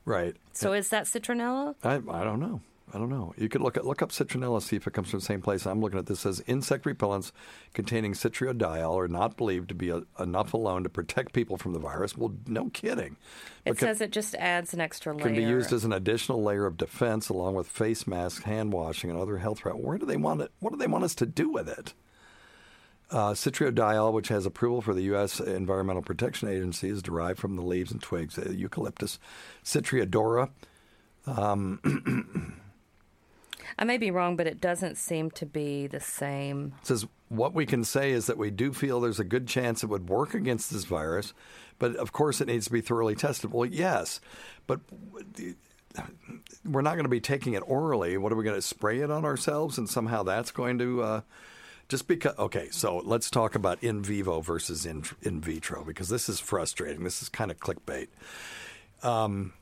right. 0.05 0.37
So 0.53 0.73
is 0.73 0.89
that 0.91 1.05
citronella? 1.05 1.75
I, 1.85 1.95
I 1.97 2.25
don't 2.25 2.41
know. 2.41 2.61
I 2.95 2.99
don't 2.99 3.09
know. 3.09 3.33
You 3.39 3.49
could 3.49 3.63
look 3.63 3.79
at 3.79 3.87
look 3.87 4.03
up 4.03 4.11
citronella, 4.11 4.61
see 4.61 4.77
if 4.77 4.87
it 4.87 4.93
comes 4.93 5.09
from 5.11 5.21
the 5.21 5.25
same 5.25 5.41
place. 5.41 5.65
I'm 5.67 5.81
looking 5.81 5.99
at 5.99 6.07
this. 6.07 6.19
It 6.19 6.23
says 6.23 6.45
insect 6.47 6.85
repellents 6.85 7.33
containing 7.73 8.13
citriodiol 8.13 8.97
are 9.03 9.09
not 9.09 9.39
believed 9.39 9.71
to 9.71 9.75
be 9.75 9.89
a, 9.89 10.03
enough 10.21 10.53
alone 10.53 10.83
to 10.83 10.91
protect 10.91 11.33
people 11.33 11.57
from 11.57 11.73
the 11.73 11.79
virus. 11.79 12.17
Well, 12.19 12.35
no 12.47 12.69
kidding. 12.69 13.17
It 13.65 13.79
can- 13.79 13.89
says 13.89 14.01
it 14.03 14.11
just 14.11 14.35
adds 14.35 14.75
an 14.75 14.81
extra 14.81 15.15
layer. 15.15 15.25
can 15.25 15.35
be 15.35 15.43
used 15.43 15.73
as 15.73 15.85
an 15.85 15.93
additional 15.95 16.43
layer 16.43 16.67
of 16.67 16.77
defense, 16.77 17.31
along 17.31 17.55
with 17.55 17.67
face 17.67 18.07
masks, 18.07 18.45
hand 18.45 18.73
washing, 18.75 19.09
and 19.09 19.19
other 19.19 19.39
health. 19.39 19.65
Re- 19.65 19.73
Where 19.73 19.97
do 19.97 20.05
they 20.05 20.19
want 20.19 20.43
it? 20.43 20.51
What 20.59 20.71
do 20.73 20.77
they 20.77 20.87
want 20.87 21.05
us 21.05 21.15
to 21.17 21.27
do 21.27 21.49
with 21.49 21.69
it? 21.71 21.95
Uh, 23.11 23.33
citriodiol, 23.33 24.13
which 24.13 24.29
has 24.29 24.47
approval 24.47 24.81
for 24.81 24.95
the 24.95 25.03
U.S. 25.03 25.39
Environmental 25.41 26.03
Protection 26.03 26.49
Agency, 26.49 26.89
is 26.89 27.03
derived 27.03 27.39
from 27.39 27.57
the 27.57 27.63
leaves 27.63 27.91
and 27.93 28.01
twigs 28.03 28.39
of 28.39 28.55
Eucalyptus 28.55 29.19
citriodora. 29.65 30.49
Um, 31.27 32.57
I 33.79 33.85
may 33.85 33.99
be 33.99 34.11
wrong, 34.11 34.37
but 34.37 34.47
it 34.47 34.61
doesn't 34.61 34.97
seem 34.97 35.31
to 35.33 35.47
be 35.47 35.87
the 35.87 36.01
same. 36.01 36.75
It 36.81 36.87
says 36.87 37.07
what 37.29 37.55
we 37.55 37.65
can 37.65 37.85
say 37.85 38.13
is 38.13 38.27
that 38.27 38.37
we 38.37 38.51
do 38.51 38.73
feel 38.73 39.01
there's 39.01 39.21
a 39.21 39.25
good 39.25 39.47
chance 39.49 39.83
it 39.83 39.89
would 39.89 40.09
work 40.09 40.35
against 40.35 40.71
this 40.71 40.85
virus, 40.85 41.33
but 41.79 41.97
of 41.97 42.13
course 42.13 42.41
it 42.41 42.47
needs 42.49 42.67
to 42.67 42.73
be 42.73 42.81
thoroughly 42.81 43.15
tested. 43.15 43.53
Well, 43.53 43.65
yes, 43.65 44.21
but 44.67 44.81
we're 46.65 46.83
not 46.83 46.95
going 46.95 47.05
to 47.05 47.11
be 47.11 47.21
taking 47.21 47.55
it 47.55 47.63
orally. 47.67 48.17
What 48.17 48.33
are 48.33 48.37
we 48.37 48.45
going 48.45 48.57
to 48.57 48.63
spray 48.63 49.01
it 49.01 49.11
on 49.11 49.25
ourselves, 49.25 49.79
and 49.79 49.89
somehow 49.89 50.23
that's 50.23 50.51
going 50.51 50.79
to 50.79 51.03
uh, 51.03 51.21
just 51.89 52.07
because? 52.07 52.37
Okay, 52.39 52.69
so 52.71 52.99
let's 52.99 53.31
talk 53.31 53.55
about 53.55 53.83
in 53.83 54.03
vivo 54.03 54.41
versus 54.41 54.85
in 54.85 55.05
in 55.23 55.41
vitro 55.41 55.85
because 55.85 56.09
this 56.09 56.29
is 56.29 56.39
frustrating. 56.39 57.05
This 57.05 57.23
is 57.23 57.29
kind 57.29 57.51
of 57.51 57.59
clickbait. 57.59 58.09
Um, 59.03 59.55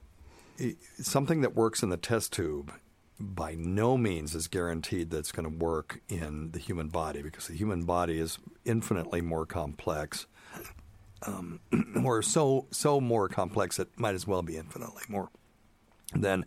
something 0.98 1.40
that 1.40 1.54
works 1.54 1.82
in 1.82 1.88
the 1.88 1.96
test 1.96 2.32
tube 2.32 2.72
by 3.20 3.54
no 3.54 3.98
means 3.98 4.34
is 4.34 4.48
guaranteed 4.48 5.10
that 5.10 5.18
it's 5.18 5.32
going 5.32 5.50
to 5.50 5.64
work 5.64 6.00
in 6.08 6.52
the 6.52 6.58
human 6.58 6.88
body 6.88 7.22
because 7.22 7.48
the 7.48 7.54
human 7.54 7.84
body 7.84 8.18
is 8.18 8.38
infinitely 8.64 9.20
more 9.20 9.44
complex. 9.44 10.26
Um, 11.26 11.60
or 12.04 12.22
so 12.22 12.66
so 12.70 12.98
more 12.98 13.28
complex 13.28 13.78
it 13.78 13.88
might 13.98 14.14
as 14.14 14.26
well 14.26 14.40
be 14.40 14.56
infinitely 14.56 15.02
more 15.06 15.28
than 16.14 16.46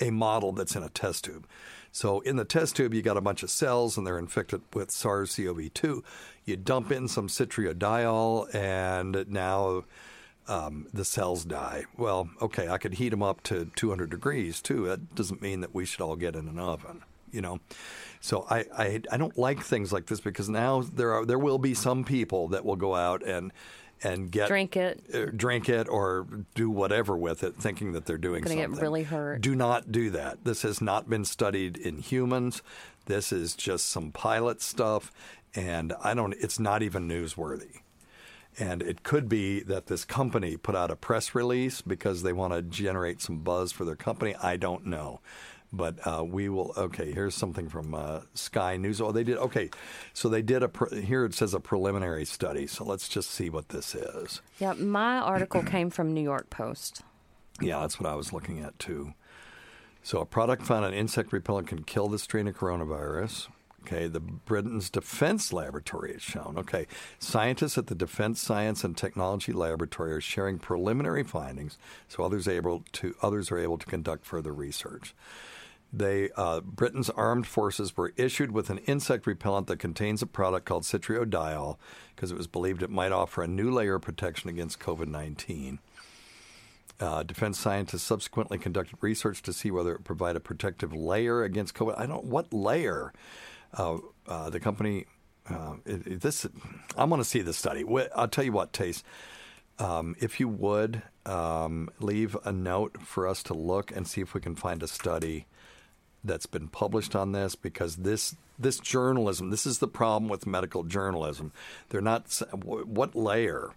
a 0.00 0.10
model 0.10 0.50
that's 0.50 0.74
in 0.74 0.82
a 0.82 0.88
test 0.88 1.24
tube. 1.24 1.46
So 1.92 2.20
in 2.20 2.36
the 2.36 2.44
test 2.44 2.76
tube, 2.76 2.94
you 2.94 3.02
got 3.02 3.16
a 3.16 3.20
bunch 3.20 3.42
of 3.42 3.50
cells 3.50 3.96
and 3.96 4.06
they're 4.06 4.18
infected 4.18 4.62
with 4.74 4.90
SARS-CoV-2. 4.90 6.02
You 6.44 6.56
dump 6.56 6.92
in 6.92 7.08
some 7.08 7.28
citriodiol, 7.28 8.54
and 8.54 9.24
now 9.28 9.84
um, 10.48 10.86
the 10.92 11.04
cells 11.04 11.44
die. 11.44 11.84
Well, 11.96 12.30
okay, 12.40 12.68
I 12.68 12.78
could 12.78 12.94
heat 12.94 13.10
them 13.10 13.22
up 13.22 13.42
to 13.44 13.70
200 13.76 14.10
degrees 14.10 14.60
too. 14.60 14.86
That 14.86 15.14
doesn't 15.14 15.42
mean 15.42 15.60
that 15.60 15.74
we 15.74 15.84
should 15.84 16.00
all 16.00 16.16
get 16.16 16.34
in 16.34 16.48
an 16.48 16.58
oven, 16.58 17.02
you 17.30 17.40
know. 17.40 17.60
So 18.20 18.46
I, 18.50 18.64
I, 18.76 19.02
I 19.12 19.16
don't 19.16 19.36
like 19.38 19.62
things 19.62 19.92
like 19.92 20.06
this 20.06 20.20
because 20.20 20.48
now 20.48 20.82
there 20.82 21.12
are 21.12 21.24
there 21.24 21.38
will 21.38 21.58
be 21.58 21.74
some 21.74 22.04
people 22.04 22.48
that 22.48 22.64
will 22.64 22.76
go 22.76 22.94
out 22.94 23.22
and 23.24 23.52
and 24.02 24.30
get 24.30 24.48
drink 24.48 24.76
it, 24.76 25.02
uh, 25.12 25.26
drink 25.34 25.68
it, 25.68 25.88
or 25.88 26.26
do 26.54 26.70
whatever 26.70 27.16
with 27.16 27.42
it, 27.42 27.56
thinking 27.56 27.92
that 27.92 28.06
they're 28.06 28.18
doing 28.18 28.44
something. 28.44 28.72
get 28.72 28.80
really 28.80 29.02
hurt. 29.02 29.40
Do 29.40 29.54
not 29.54 29.90
do 29.92 30.10
that. 30.10 30.44
This 30.44 30.62
has 30.62 30.80
not 30.80 31.08
been 31.08 31.24
studied 31.24 31.76
in 31.76 31.98
humans. 31.98 32.62
This 33.06 33.32
is 33.32 33.54
just 33.54 33.86
some 33.86 34.12
pilot 34.12 34.62
stuff, 34.62 35.10
and 35.54 35.92
I 36.02 36.14
don't. 36.14 36.34
It's 36.38 36.58
not 36.58 36.82
even 36.82 37.08
newsworthy. 37.08 37.80
And 38.58 38.82
it 38.82 39.02
could 39.02 39.28
be 39.28 39.60
that 39.60 39.86
this 39.86 40.04
company 40.04 40.56
put 40.56 40.74
out 40.74 40.90
a 40.90 40.96
press 40.96 41.34
release 41.34 41.80
because 41.80 42.22
they 42.22 42.32
want 42.32 42.52
to 42.52 42.62
generate 42.62 43.20
some 43.22 43.38
buzz 43.38 43.70
for 43.70 43.84
their 43.84 43.96
company. 43.96 44.34
I 44.42 44.56
don't 44.56 44.86
know. 44.86 45.20
But 45.72 46.06
uh, 46.06 46.24
we 46.24 46.48
will. 46.48 46.72
Okay, 46.76 47.12
here's 47.12 47.34
something 47.34 47.68
from 47.68 47.94
uh, 47.94 48.20
Sky 48.32 48.78
News. 48.78 49.02
Oh, 49.02 49.12
they 49.12 49.22
did. 49.22 49.36
Okay, 49.36 49.68
so 50.14 50.30
they 50.30 50.40
did 50.40 50.62
a. 50.62 50.68
Pre- 50.68 51.02
here 51.02 51.26
it 51.26 51.34
says 51.34 51.52
a 51.52 51.60
preliminary 51.60 52.24
study. 52.24 52.66
So 52.66 52.84
let's 52.84 53.06
just 53.06 53.30
see 53.30 53.50
what 53.50 53.68
this 53.68 53.94
is. 53.94 54.40
Yeah, 54.58 54.72
my 54.72 55.18
article 55.18 55.62
came 55.62 55.90
from 55.90 56.14
New 56.14 56.22
York 56.22 56.48
Post. 56.48 57.02
Yeah, 57.60 57.80
that's 57.80 58.00
what 58.00 58.10
I 58.10 58.14
was 58.14 58.32
looking 58.32 58.60
at 58.60 58.78
too. 58.78 59.12
So 60.02 60.20
a 60.20 60.26
product 60.26 60.62
found 60.62 60.86
an 60.86 60.94
insect 60.94 61.34
repellent 61.34 61.68
can 61.68 61.84
kill 61.84 62.08
the 62.08 62.18
strain 62.18 62.48
of 62.48 62.56
coronavirus. 62.56 63.48
Okay, 63.90 64.06
the 64.06 64.20
Britain's 64.20 64.90
Defense 64.90 65.50
Laboratory 65.50 66.12
has 66.12 66.20
shown. 66.20 66.56
Okay, 66.58 66.86
scientists 67.18 67.78
at 67.78 67.86
the 67.86 67.94
Defense 67.94 68.38
Science 68.38 68.84
and 68.84 68.94
Technology 68.94 69.50
Laboratory 69.50 70.12
are 70.12 70.20
sharing 70.20 70.58
preliminary 70.58 71.24
findings, 71.24 71.78
so 72.06 72.22
others 72.22 72.46
are 72.46 72.52
able 72.52 72.84
to 72.92 73.14
others 73.22 73.50
are 73.50 73.58
able 73.58 73.78
to 73.78 73.86
conduct 73.86 74.26
further 74.26 74.52
research. 74.52 75.14
They 75.90 76.28
uh, 76.36 76.60
Britain's 76.60 77.08
armed 77.08 77.46
forces 77.46 77.96
were 77.96 78.12
issued 78.18 78.52
with 78.52 78.68
an 78.68 78.76
insect 78.80 79.26
repellent 79.26 79.68
that 79.68 79.78
contains 79.78 80.20
a 80.20 80.26
product 80.26 80.66
called 80.66 80.82
citriodiol 80.82 81.78
because 82.14 82.30
it 82.30 82.36
was 82.36 82.46
believed 82.46 82.82
it 82.82 82.90
might 82.90 83.12
offer 83.12 83.42
a 83.42 83.48
new 83.48 83.70
layer 83.70 83.94
of 83.94 84.02
protection 84.02 84.50
against 84.50 84.80
COVID 84.80 85.08
nineteen. 85.08 85.78
Uh, 87.00 87.22
defense 87.22 87.58
scientists 87.58 88.02
subsequently 88.02 88.58
conducted 88.58 88.98
research 89.00 89.40
to 89.40 89.52
see 89.54 89.70
whether 89.70 89.94
it 89.94 90.04
provide 90.04 90.36
a 90.36 90.40
protective 90.40 90.92
layer 90.92 91.42
against 91.42 91.74
COVID. 91.74 91.98
I 91.98 92.04
don't 92.04 92.24
what 92.24 92.52
layer. 92.52 93.14
Uh, 93.76 93.98
uh, 94.26 94.50
the 94.50 94.60
company, 94.60 95.06
uh, 95.48 95.74
this 95.84 96.46
I'm 96.96 97.08
going 97.08 97.20
to 97.20 97.28
see 97.28 97.42
the 97.42 97.52
study. 97.52 97.84
I'll 98.14 98.28
tell 98.28 98.44
you 98.44 98.52
what, 98.52 98.72
Tace. 98.72 99.02
Um, 99.78 100.16
if 100.18 100.40
you 100.40 100.48
would 100.48 101.02
um, 101.24 101.88
leave 102.00 102.36
a 102.44 102.52
note 102.52 103.00
for 103.02 103.28
us 103.28 103.42
to 103.44 103.54
look 103.54 103.94
and 103.94 104.08
see 104.08 104.20
if 104.20 104.34
we 104.34 104.40
can 104.40 104.56
find 104.56 104.82
a 104.82 104.88
study 104.88 105.46
that's 106.24 106.46
been 106.46 106.68
published 106.68 107.14
on 107.14 107.32
this, 107.32 107.54
because 107.54 107.96
this 107.96 108.34
this 108.58 108.80
journalism, 108.80 109.50
this 109.50 109.66
is 109.66 109.78
the 109.78 109.86
problem 109.86 110.28
with 110.28 110.46
medical 110.46 110.82
journalism. 110.82 111.52
They're 111.90 112.00
not 112.00 112.42
what 112.64 113.14
layer 113.14 113.70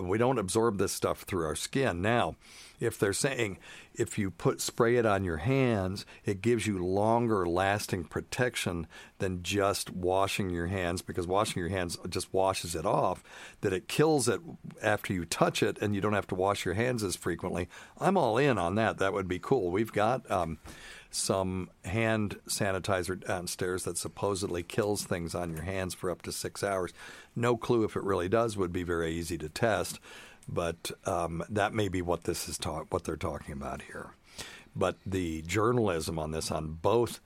we 0.00 0.18
don't 0.18 0.38
absorb 0.38 0.78
this 0.78 0.92
stuff 0.92 1.22
through 1.22 1.44
our 1.44 1.56
skin. 1.56 2.02
Now, 2.02 2.36
if 2.80 2.98
they're 2.98 3.12
saying 3.12 3.58
if 3.94 4.18
you 4.18 4.30
put 4.30 4.60
spray 4.60 4.96
it 4.96 5.06
on 5.06 5.24
your 5.24 5.38
hands, 5.38 6.04
it 6.24 6.42
gives 6.42 6.66
you 6.66 6.84
longer 6.84 7.46
lasting 7.46 8.04
protection 8.04 8.86
than 9.18 9.42
just 9.42 9.90
washing 9.90 10.50
your 10.50 10.66
hands 10.66 11.00
because 11.00 11.26
washing 11.26 11.60
your 11.60 11.68
hands 11.70 11.96
just 12.08 12.32
washes 12.34 12.74
it 12.74 12.84
off, 12.84 13.22
that 13.60 13.72
it 13.72 13.88
kills 13.88 14.28
it 14.28 14.40
after 14.82 15.12
you 15.12 15.24
touch 15.24 15.62
it 15.62 15.78
and 15.80 15.94
you 15.94 16.00
don't 16.00 16.12
have 16.12 16.26
to 16.26 16.34
wash 16.34 16.64
your 16.64 16.74
hands 16.74 17.02
as 17.02 17.16
frequently. 17.16 17.68
I'm 18.00 18.16
all 18.16 18.36
in 18.38 18.58
on 18.58 18.74
that. 18.74 18.98
That 18.98 19.12
would 19.12 19.28
be 19.28 19.38
cool. 19.38 19.70
We've 19.70 19.92
got 19.92 20.28
um, 20.30 20.58
some 21.14 21.70
hand 21.84 22.36
sanitizer 22.48 23.24
downstairs 23.24 23.84
that 23.84 23.96
supposedly 23.96 24.62
kills 24.62 25.04
things 25.04 25.34
on 25.34 25.52
your 25.52 25.62
hands 25.62 25.94
for 25.94 26.10
up 26.10 26.22
to 26.22 26.32
six 26.32 26.64
hours. 26.64 26.92
No 27.36 27.56
clue 27.56 27.84
if 27.84 27.96
it 27.96 28.02
really 28.02 28.28
does. 28.28 28.56
Would 28.56 28.72
be 28.72 28.82
very 28.82 29.12
easy 29.12 29.38
to 29.38 29.48
test, 29.48 30.00
but 30.48 30.90
um, 31.06 31.44
that 31.48 31.72
may 31.72 31.88
be 31.88 32.02
what 32.02 32.24
this 32.24 32.48
is 32.48 32.58
what 32.90 33.04
they're 33.04 33.16
talking 33.16 33.52
about 33.52 33.82
here. 33.82 34.10
But 34.74 34.96
the 35.06 35.42
journalism 35.42 36.18
on 36.18 36.32
this 36.32 36.50
on 36.50 36.78
both 36.82 37.20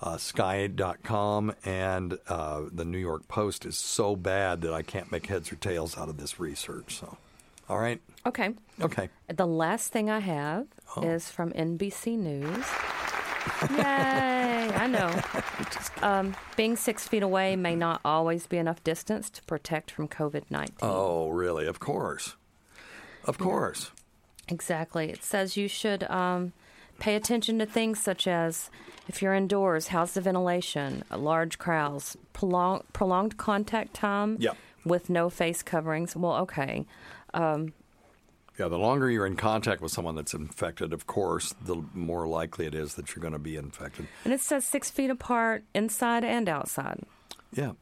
uh, 0.00 0.16
Sky.com 0.16 1.54
and 1.64 2.18
uh, 2.28 2.62
the 2.72 2.84
New 2.84 2.98
York 2.98 3.28
Post 3.28 3.66
is 3.66 3.76
so 3.76 4.16
bad 4.16 4.62
that 4.62 4.72
I 4.72 4.82
can't 4.82 5.10
make 5.12 5.26
heads 5.26 5.52
or 5.52 5.56
tails 5.56 5.98
out 5.98 6.08
of 6.08 6.18
this 6.18 6.40
research. 6.40 6.98
So, 6.98 7.18
all 7.68 7.78
right. 7.78 8.00
Okay. 8.24 8.54
Okay. 8.80 9.10
The 9.28 9.46
last 9.46 9.92
thing 9.92 10.08
I 10.08 10.20
have 10.20 10.66
oh. 10.96 11.02
is 11.02 11.30
from 11.30 11.52
NBC 11.52 12.16
News. 12.16 12.64
Yay! 13.70 14.70
I 14.74 14.86
know. 14.86 15.20
Um, 16.02 16.36
being 16.56 16.76
six 16.76 17.08
feet 17.08 17.22
away 17.22 17.56
may 17.56 17.74
not 17.74 18.00
always 18.04 18.46
be 18.46 18.58
enough 18.58 18.82
distance 18.84 19.30
to 19.30 19.42
protect 19.44 19.90
from 19.90 20.08
COVID 20.08 20.44
19. 20.50 20.74
Oh, 20.82 21.28
really? 21.28 21.66
Of 21.66 21.80
course. 21.80 22.36
Of 23.24 23.38
course. 23.38 23.90
Exactly. 24.48 25.10
It 25.10 25.22
says 25.22 25.56
you 25.56 25.68
should 25.68 26.04
um, 26.04 26.52
pay 26.98 27.14
attention 27.14 27.58
to 27.58 27.66
things 27.66 28.00
such 28.00 28.26
as 28.26 28.70
if 29.08 29.22
you're 29.22 29.34
indoors, 29.34 29.88
how's 29.88 30.14
the 30.14 30.20
ventilation, 30.20 31.04
large 31.14 31.58
crowds, 31.58 32.16
prolong, 32.32 32.82
prolonged 32.92 33.36
contact 33.36 33.94
time 33.94 34.36
yep. 34.38 34.56
with 34.84 35.10
no 35.10 35.30
face 35.30 35.62
coverings. 35.62 36.14
Well, 36.14 36.36
okay. 36.36 36.86
Um, 37.34 37.72
yeah, 38.58 38.68
the 38.68 38.78
longer 38.78 39.08
you're 39.08 39.26
in 39.26 39.36
contact 39.36 39.80
with 39.80 39.92
someone 39.92 40.16
that's 40.16 40.34
infected, 40.34 40.92
of 40.92 41.06
course, 41.06 41.54
the 41.64 41.76
more 41.94 42.26
likely 42.26 42.66
it 42.66 42.74
is 42.74 42.94
that 42.94 43.14
you're 43.14 43.20
going 43.20 43.32
to 43.32 43.38
be 43.38 43.56
infected. 43.56 44.08
And 44.24 44.34
it 44.34 44.40
says 44.40 44.64
six 44.64 44.90
feet 44.90 45.10
apart, 45.10 45.64
inside 45.74 46.24
and 46.24 46.48
outside. 46.48 47.00
Yeah. 47.52 47.72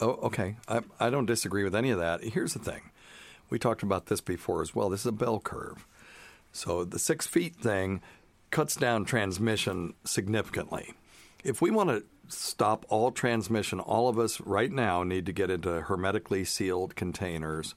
Oh, 0.00 0.18
okay. 0.24 0.56
I, 0.68 0.80
I 1.00 1.08
don't 1.08 1.24
disagree 1.24 1.64
with 1.64 1.74
any 1.74 1.90
of 1.90 1.98
that. 1.98 2.22
Here's 2.22 2.52
the 2.52 2.58
thing 2.58 2.90
we 3.48 3.58
talked 3.58 3.82
about 3.82 4.06
this 4.06 4.20
before 4.20 4.60
as 4.60 4.74
well. 4.74 4.90
This 4.90 5.00
is 5.00 5.06
a 5.06 5.12
bell 5.12 5.40
curve. 5.40 5.86
So 6.52 6.84
the 6.84 6.98
six 6.98 7.26
feet 7.26 7.56
thing 7.56 8.02
cuts 8.50 8.76
down 8.76 9.04
transmission 9.04 9.94
significantly. 10.04 10.94
If 11.42 11.62
we 11.62 11.70
want 11.70 11.90
to 11.90 12.04
stop 12.28 12.84
all 12.88 13.12
transmission, 13.12 13.80
all 13.80 14.08
of 14.08 14.18
us 14.18 14.40
right 14.40 14.70
now 14.70 15.04
need 15.04 15.26
to 15.26 15.32
get 15.32 15.50
into 15.50 15.82
hermetically 15.82 16.44
sealed 16.44 16.96
containers 16.96 17.74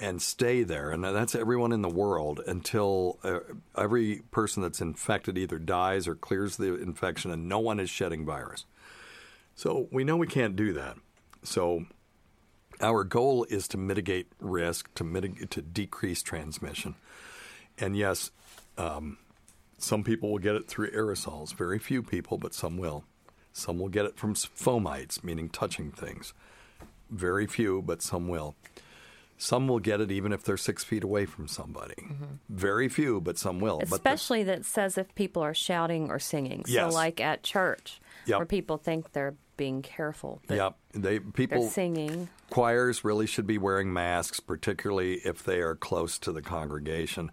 and 0.00 0.22
stay 0.22 0.62
there. 0.62 0.90
And 0.90 1.02
that's 1.02 1.34
everyone 1.34 1.72
in 1.72 1.82
the 1.82 1.88
world 1.88 2.40
until 2.46 3.18
uh, 3.24 3.40
every 3.76 4.22
person 4.30 4.62
that's 4.62 4.80
infected 4.80 5.36
either 5.36 5.58
dies 5.58 6.06
or 6.06 6.14
clears 6.14 6.56
the 6.56 6.74
infection 6.80 7.30
and 7.30 7.48
no 7.48 7.58
one 7.58 7.80
is 7.80 7.90
shedding 7.90 8.24
virus. 8.24 8.64
So 9.54 9.88
we 9.90 10.04
know 10.04 10.16
we 10.16 10.28
can't 10.28 10.54
do 10.54 10.72
that. 10.74 10.96
So 11.42 11.86
our 12.80 13.02
goal 13.02 13.44
is 13.50 13.66
to 13.68 13.76
mitigate 13.76 14.28
risk, 14.38 14.92
to 14.94 15.04
mitigate, 15.04 15.50
to 15.50 15.62
decrease 15.62 16.22
transmission. 16.22 16.94
And 17.76 17.96
yes, 17.96 18.30
um, 18.76 19.18
some 19.78 20.04
people 20.04 20.30
will 20.30 20.38
get 20.38 20.54
it 20.54 20.68
through 20.68 20.90
aerosols. 20.90 21.54
Very 21.54 21.78
few 21.78 22.02
people, 22.02 22.38
but 22.38 22.54
some 22.54 22.76
will. 22.76 23.04
Some 23.52 23.78
will 23.78 23.88
get 23.88 24.04
it 24.04 24.16
from 24.16 24.34
fomites, 24.34 25.24
meaning 25.24 25.48
touching 25.48 25.90
things. 25.90 26.32
Very 27.10 27.46
few, 27.46 27.82
but 27.82 28.02
some 28.02 28.28
will. 28.28 28.54
Some 29.40 29.68
will 29.68 29.78
get 29.78 30.00
it 30.00 30.10
even 30.10 30.32
if 30.32 30.42
they're 30.42 30.56
six 30.56 30.82
feet 30.84 31.04
away 31.04 31.24
from 31.24 31.46
somebody. 31.48 31.94
Mm-hmm. 32.02 32.24
Very 32.48 32.88
few, 32.88 33.20
but 33.20 33.38
some 33.38 33.60
will. 33.60 33.78
But 33.78 33.88
the- 33.88 33.94
Especially 33.94 34.42
that 34.42 34.64
says 34.64 34.98
if 34.98 35.14
people 35.14 35.42
are 35.42 35.54
shouting 35.54 36.10
or 36.10 36.18
singing. 36.18 36.64
Yes. 36.66 36.90
So, 36.92 36.96
like 36.96 37.20
at 37.20 37.42
church, 37.44 38.00
Yep. 38.26 38.38
where 38.38 38.46
people 38.46 38.76
think 38.78 39.12
they're 39.12 39.34
being 39.56 39.80
careful, 39.82 40.42
Yep. 40.48 40.74
They 40.92 40.98
they're 41.18 41.20
people 41.20 41.68
singing. 41.70 42.28
Choirs 42.50 43.04
really 43.04 43.26
should 43.26 43.46
be 43.46 43.58
wearing 43.58 43.92
masks, 43.92 44.40
particularly 44.40 45.14
if 45.24 45.42
they 45.42 45.60
are 45.60 45.74
close 45.74 46.18
to 46.20 46.32
the 46.32 46.42
congregation. 46.42 47.30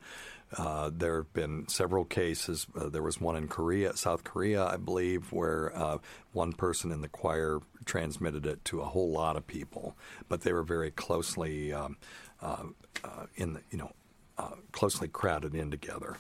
Uh, 0.56 0.92
there 0.94 1.18
have 1.18 1.34
been 1.34 1.68
several 1.68 2.06
cases. 2.06 2.68
Uh, 2.80 2.88
there 2.88 3.02
was 3.02 3.20
one 3.20 3.36
in 3.36 3.48
Korea, 3.48 3.96
South 3.98 4.24
Korea, 4.24 4.66
I 4.66 4.78
believe, 4.78 5.32
where 5.32 5.76
uh, 5.76 5.98
one 6.34 6.54
person 6.54 6.92
in 6.92 7.02
the 7.02 7.08
choir 7.08 7.60
transmitted 7.86 8.46
it 8.46 8.64
to 8.66 8.82
a 8.82 8.86
whole 8.86 9.12
lot 9.12 9.36
of 9.36 9.48
people, 9.48 9.98
but 10.30 10.42
they 10.42 10.54
were 10.54 10.64
very 10.64 10.92
closely 10.92 11.74
um, 11.74 11.98
uh, 12.42 12.64
uh, 13.04 13.26
in 13.36 13.54
the, 13.54 13.62
you 13.72 13.78
know 13.78 13.92
uh, 14.38 14.56
closely 14.72 15.08
crowded 15.08 15.56
in 15.56 15.72
together. 15.72 16.18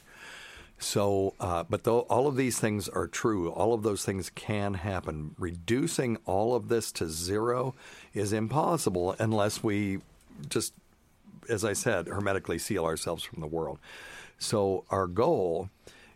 So, 0.78 1.34
uh, 1.40 1.64
but 1.70 1.84
though 1.84 2.02
all 2.02 2.28
of 2.28 2.36
these 2.36 2.60
things 2.60 2.90
are 2.90 3.08
true, 3.08 3.50
all 3.50 3.74
of 3.74 3.84
those 3.84 4.04
things 4.04 4.30
can 4.30 4.76
happen. 4.76 5.36
Reducing 5.38 6.18
all 6.26 6.54
of 6.54 6.68
this 6.68 6.92
to 6.94 7.08
zero 7.08 7.76
is 8.14 8.34
impossible 8.34 9.16
unless 9.18 9.64
we 9.64 10.00
just, 10.50 10.74
as 11.50 11.64
I 11.64 11.74
said, 11.74 12.08
hermetically 12.08 12.60
seal 12.60 12.84
ourselves 12.86 13.24
from 13.24 13.40
the 13.40 13.48
world. 13.48 13.80
So, 14.38 14.84
our 14.90 15.08
goal 15.08 15.70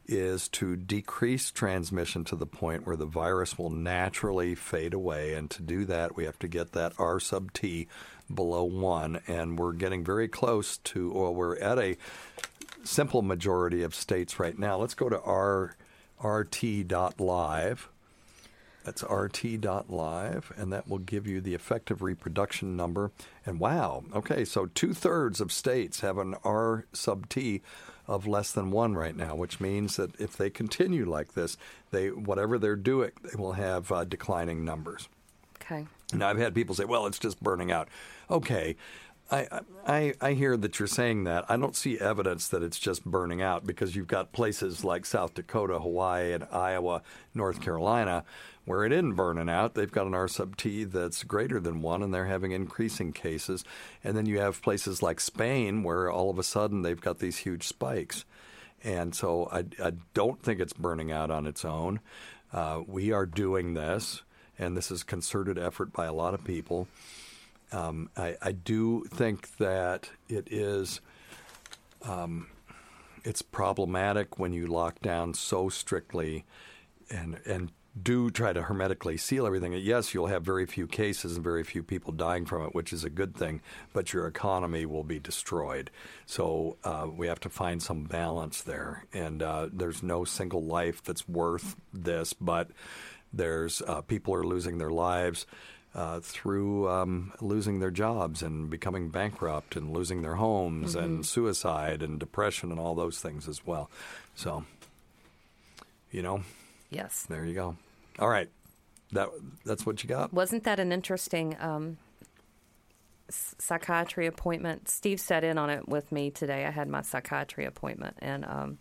is 0.10 0.48
to 0.50 0.76
decrease 0.76 1.52
transmission 1.52 2.24
to 2.26 2.36
the 2.36 2.46
point 2.46 2.86
where 2.86 2.96
the 2.96 3.06
virus 3.06 3.58
will 3.58 3.70
naturally 3.70 4.56
fade 4.56 4.94
away. 4.94 5.36
And 5.36 5.50
to 5.52 5.62
do 5.62 5.86
that, 5.86 6.16
we 6.16 6.26
have 6.26 6.40
to 6.40 6.48
get 6.48 6.72
that 6.74 6.94
R 6.98 7.20
sub 7.20 7.54
T 7.54 7.88
below 8.34 8.64
one. 8.64 9.22
And 9.28 9.58
we're 9.58 9.74
getting 9.74 10.04
very 10.04 10.28
close 10.28 10.78
to, 10.78 11.12
or 11.12 11.34
we're 11.34 11.58
at 11.60 11.78
a 11.78 11.96
simple 12.84 13.22
majority 13.22 13.84
of 13.84 13.96
states 13.96 14.40
right 14.40 14.58
now. 14.58 14.78
Let's 14.78 14.94
go 14.94 15.10
to 15.10 15.20
r 15.22 15.76
rt.live. 16.24 17.90
That's 18.84 19.04
rt.live, 19.04 20.54
and 20.58 20.74
that 20.74 20.88
will 20.88 21.00
give 21.00 21.28
you 21.28 21.42
the 21.42 21.54
effective 21.54 22.02
reproduction 22.02 22.76
number. 22.76 23.12
And 23.46 23.60
wow, 23.60 24.04
okay, 24.16 24.46
so 24.46 24.68
two 24.68 24.94
thirds 24.94 25.42
of 25.42 25.52
states 25.52 26.00
have 26.00 26.18
an 26.18 26.36
R 26.44 26.86
sub 26.94 27.30
T 27.30 27.62
of 28.08 28.26
less 28.26 28.52
than 28.52 28.72
one 28.72 28.96
right 28.96 29.16
now, 29.16 29.36
which 29.36 29.60
means 29.60 29.98
that 29.98 30.20
if 30.20 30.36
they 30.36 30.50
continue 30.50 31.06
like 31.06 31.34
this, 31.34 31.58
they 31.92 32.10
whatever 32.10 32.58
they're 32.58 32.76
doing, 32.76 33.12
they 33.24 33.40
will 33.40 33.54
have 33.54 33.92
uh, 33.92 34.06
declining 34.06 34.66
numbers. 34.66 35.08
Okay. 35.62 35.86
Now, 36.14 36.30
I've 36.30 36.40
had 36.40 36.56
people 36.56 36.74
say, 36.74 36.86
well, 36.86 37.06
it's 37.06 37.20
just 37.20 37.42
burning 37.44 37.72
out. 37.72 37.90
Okay. 38.32 38.76
I, 39.32 39.62
I, 39.86 40.14
I 40.20 40.34
hear 40.34 40.58
that 40.58 40.80
you're 40.80 40.88
saying 40.88 41.26
that. 41.26 41.46
I 41.50 41.58
don't 41.58 41.76
see 41.76 42.00
evidence 42.00 42.48
that 42.48 42.64
it's 42.64 42.80
just 42.80 43.06
burning 43.06 43.42
out 43.42 43.66
because 43.66 43.96
you've 43.96 44.08
got 44.08 44.32
places 44.32 44.84
like 44.84 45.06
South 45.06 45.36
Dakota, 45.36 45.80
Hawaii, 45.80 46.34
and 46.34 46.48
Iowa, 46.52 47.04
North 47.36 47.62
Carolina, 47.62 48.24
where 48.66 48.86
it 48.86 48.92
isn't 48.92 49.14
burning 49.14 49.48
out. 49.50 49.76
They've 49.76 49.92
got 49.92 50.08
an 50.08 50.16
R 50.16 50.28
sub 50.28 50.58
T 50.58 50.84
that's 50.84 51.24
greater 51.24 51.60
than 51.60 51.82
one, 51.82 52.02
and 52.02 52.12
they're 52.12 52.26
having 52.26 52.54
increasing 52.54 53.14
cases. 53.14 53.64
And 54.04 54.18
then 54.18 54.26
you 54.26 54.40
have 54.40 54.64
places 54.64 55.04
like 55.04 55.20
Spain, 55.20 55.84
where 55.84 56.12
all 56.12 56.32
of 56.32 56.40
a 56.40 56.44
sudden 56.44 56.82
they've 56.82 57.00
got 57.00 57.20
these 57.20 57.38
huge 57.38 57.68
spikes. 57.68 58.26
And 58.84 59.14
so 59.14 59.48
I, 59.52 59.66
I 59.84 59.92
don't 60.14 60.42
think 60.42 60.60
it's 60.60 60.74
burning 60.74 61.12
out 61.12 61.30
on 61.30 61.46
its 61.46 61.64
own. 61.64 62.00
Uh, 62.52 62.82
we 62.88 63.12
are 63.12 63.28
doing 63.28 63.76
this, 63.76 64.24
and 64.58 64.76
this 64.76 64.90
is 64.90 65.04
concerted 65.04 65.60
effort 65.60 65.94
by 65.94 66.06
a 66.06 66.14
lot 66.14 66.34
of 66.34 66.44
people. 66.44 66.88
Um, 67.72 68.10
I, 68.18 68.36
I 68.42 68.52
do 68.52 69.06
think 69.06 69.58
that 69.58 70.10
it 70.28 70.48
is 70.52 71.02
um, 72.04 72.48
it's 73.24 73.42
problematic 73.42 74.40
when 74.40 74.54
you 74.54 74.68
lock 74.68 75.02
down 75.02 75.34
so 75.34 75.70
strictly 75.70 76.46
and 77.10 77.40
and 77.46 77.72
do 78.02 78.30
try 78.30 78.54
to 78.54 78.62
hermetically 78.62 79.18
seal 79.18 79.46
everything. 79.46 79.74
Yes, 79.74 80.14
you'll 80.14 80.28
have 80.28 80.44
very 80.44 80.66
few 80.66 80.88
cases 80.88 81.36
and 81.36 81.44
very 81.44 81.64
few 81.64 81.84
people 81.84 82.14
dying 82.14 82.46
from 82.46 82.66
it, 82.66 82.76
which 82.76 82.94
is 82.94 83.04
a 83.04 83.10
good 83.10 83.36
thing, 83.36 83.62
but 83.94 84.14
your 84.14 84.28
economy 84.28 84.86
will 84.86 85.04
be 85.04 85.20
destroyed. 85.20 85.90
So 86.26 86.78
uh, 86.84 87.08
we 87.12 87.28
have 87.28 87.40
to 87.42 87.50
find 87.50 87.82
some 87.82 88.04
balance 88.04 88.62
there. 88.62 89.06
And 89.12 89.42
uh, 89.42 89.70
there's 89.74 90.04
no 90.04 90.24
single 90.24 90.64
life 90.64 91.04
that's 91.04 91.28
worth 91.28 91.76
this, 91.92 92.32
but 92.34 92.70
there's 93.34 93.82
uh, 93.82 94.02
people 94.02 94.34
are 94.34 94.46
losing 94.46 94.78
their 94.78 94.92
lives. 94.92 95.46
Uh, 95.96 96.20
through 96.20 96.88
um, 96.88 97.34
losing 97.42 97.80
their 97.80 97.90
jobs 97.90 98.44
and 98.44 98.70
becoming 98.70 99.10
bankrupt 99.10 99.76
and 99.76 99.92
losing 99.92 100.22
their 100.22 100.36
homes 100.36 100.94
and 100.94 101.26
suicide 101.26 102.04
and 102.04 102.20
depression 102.20 102.70
and 102.70 102.80
all 102.80 102.94
those 102.94 103.20
things 103.20 103.48
as 103.48 103.66
well. 103.66 103.90
So, 104.36 104.66
you 106.12 106.22
know, 106.22 106.44
Yes. 106.92 107.26
there 107.28 107.44
you 107.44 107.56
go. 107.56 107.76
All 108.20 108.30
right, 108.30 108.50
that 109.14 109.30
that's 109.66 109.84
what 109.84 110.04
you 110.04 110.08
got. 110.10 110.32
Wasn't 110.32 110.64
that 110.66 110.80
an 110.80 110.92
interesting 110.92 111.58
um, 111.60 111.98
psychiatry 113.30 114.28
appointment? 114.28 114.90
Steve 114.90 115.20
sat 115.20 115.44
in 115.44 115.58
on 115.58 115.70
it 115.72 115.88
with 115.88 116.12
me 116.12 116.30
today. 116.32 116.66
I 116.66 116.72
had 116.72 116.88
my 116.88 117.02
psychiatry 117.02 117.66
appointment 117.66 118.16
and 118.20 118.46
um, 118.46 118.78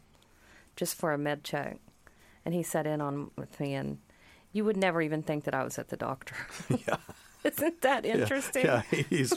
just 0.77 0.95
for 0.95 1.13
a 1.13 1.19
med 1.19 1.45
check, 1.45 1.79
and 2.45 2.55
he 2.55 2.63
sat 2.63 2.87
in 2.87 3.01
on 3.01 3.31
with 3.37 3.59
me. 3.61 3.75
And 3.75 3.99
you 4.59 4.65
would 4.65 4.77
never 4.77 5.01
even 5.01 5.23
think 5.23 5.45
that 5.45 5.55
I 5.55 5.63
was 5.63 5.79
at 5.79 5.89
the 5.89 5.97
doctor. 5.97 6.35
Yeah. 6.87 6.97
Isn't 7.45 7.81
that 7.83 8.05
Yeah, 8.05 8.17
interesting? 8.17 8.65
Yeah, 8.65 8.83
he's. 9.09 9.33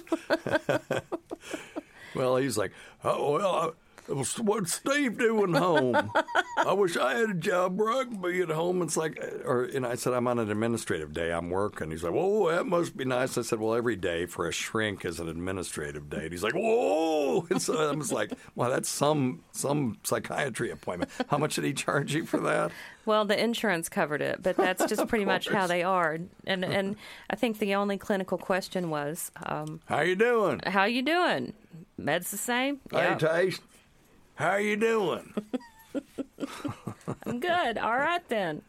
well, 2.15 2.35
he's 2.37 2.57
like, 2.57 2.71
oh 3.03 3.33
well. 3.33 3.75
What's 4.11 4.73
Steve 4.73 5.17
doing 5.17 5.53
home? 5.53 6.11
I 6.57 6.73
wish 6.73 6.97
I 6.97 7.17
had 7.17 7.29
a 7.29 7.33
job 7.33 7.79
where 7.79 7.91
I 7.91 8.03
could 8.03 8.21
be 8.21 8.41
at 8.41 8.49
home. 8.49 8.81
It's 8.81 8.97
like, 8.97 9.17
or 9.45 9.63
and 9.65 9.85
I 9.85 9.95
said 9.95 10.13
I'm 10.13 10.27
on 10.27 10.39
an 10.39 10.51
administrative 10.51 11.13
day. 11.13 11.31
I'm 11.31 11.49
working. 11.49 11.91
He's 11.91 12.03
like, 12.03 12.13
whoa, 12.13 12.51
that 12.51 12.65
must 12.65 12.95
be 12.97 13.05
nice. 13.05 13.37
I 13.37 13.41
said, 13.41 13.59
well, 13.59 13.73
every 13.73 13.95
day 13.95 14.25
for 14.25 14.47
a 14.47 14.51
shrink 14.51 15.05
is 15.05 15.19
an 15.19 15.29
administrative 15.29 16.09
day. 16.09 16.23
And 16.23 16.31
he's 16.31 16.43
like, 16.43 16.53
whoa. 16.53 17.47
And 17.49 17.61
so 17.61 17.89
I 17.89 17.93
was 17.95 18.11
like, 18.11 18.31
well, 18.55 18.69
that's 18.69 18.89
some 18.89 19.43
some 19.51 19.97
psychiatry 20.03 20.69
appointment. 20.71 21.11
How 21.29 21.37
much 21.37 21.55
did 21.55 21.63
he 21.63 21.73
charge 21.73 22.13
you 22.13 22.25
for 22.25 22.39
that? 22.41 22.71
Well, 23.05 23.25
the 23.25 23.41
insurance 23.41 23.89
covered 23.89 24.21
it, 24.21 24.43
but 24.43 24.57
that's 24.57 24.85
just 24.85 25.07
pretty 25.09 25.25
much 25.25 25.47
how 25.47 25.67
they 25.67 25.83
are. 25.83 26.19
And 26.45 26.63
and 26.65 26.95
I 27.29 27.35
think 27.35 27.59
the 27.59 27.75
only 27.75 27.97
clinical 27.97 28.37
question 28.37 28.89
was, 28.89 29.31
um, 29.43 29.79
How 29.85 30.01
you 30.01 30.15
doing? 30.15 30.61
"How 30.65 30.83
you 30.85 31.01
doing? 31.01 31.53
Med's 31.97 32.31
the 32.31 32.37
same." 32.37 32.79
Hey, 32.91 32.97
Yeah, 32.97 33.15
Taste. 33.15 33.61
How 34.41 34.55
you 34.55 34.75
doing? 34.75 35.33
I'm 37.25 37.39
good. 37.39 37.77
All 37.77 37.95
right 37.97 38.27
then. 38.27 38.63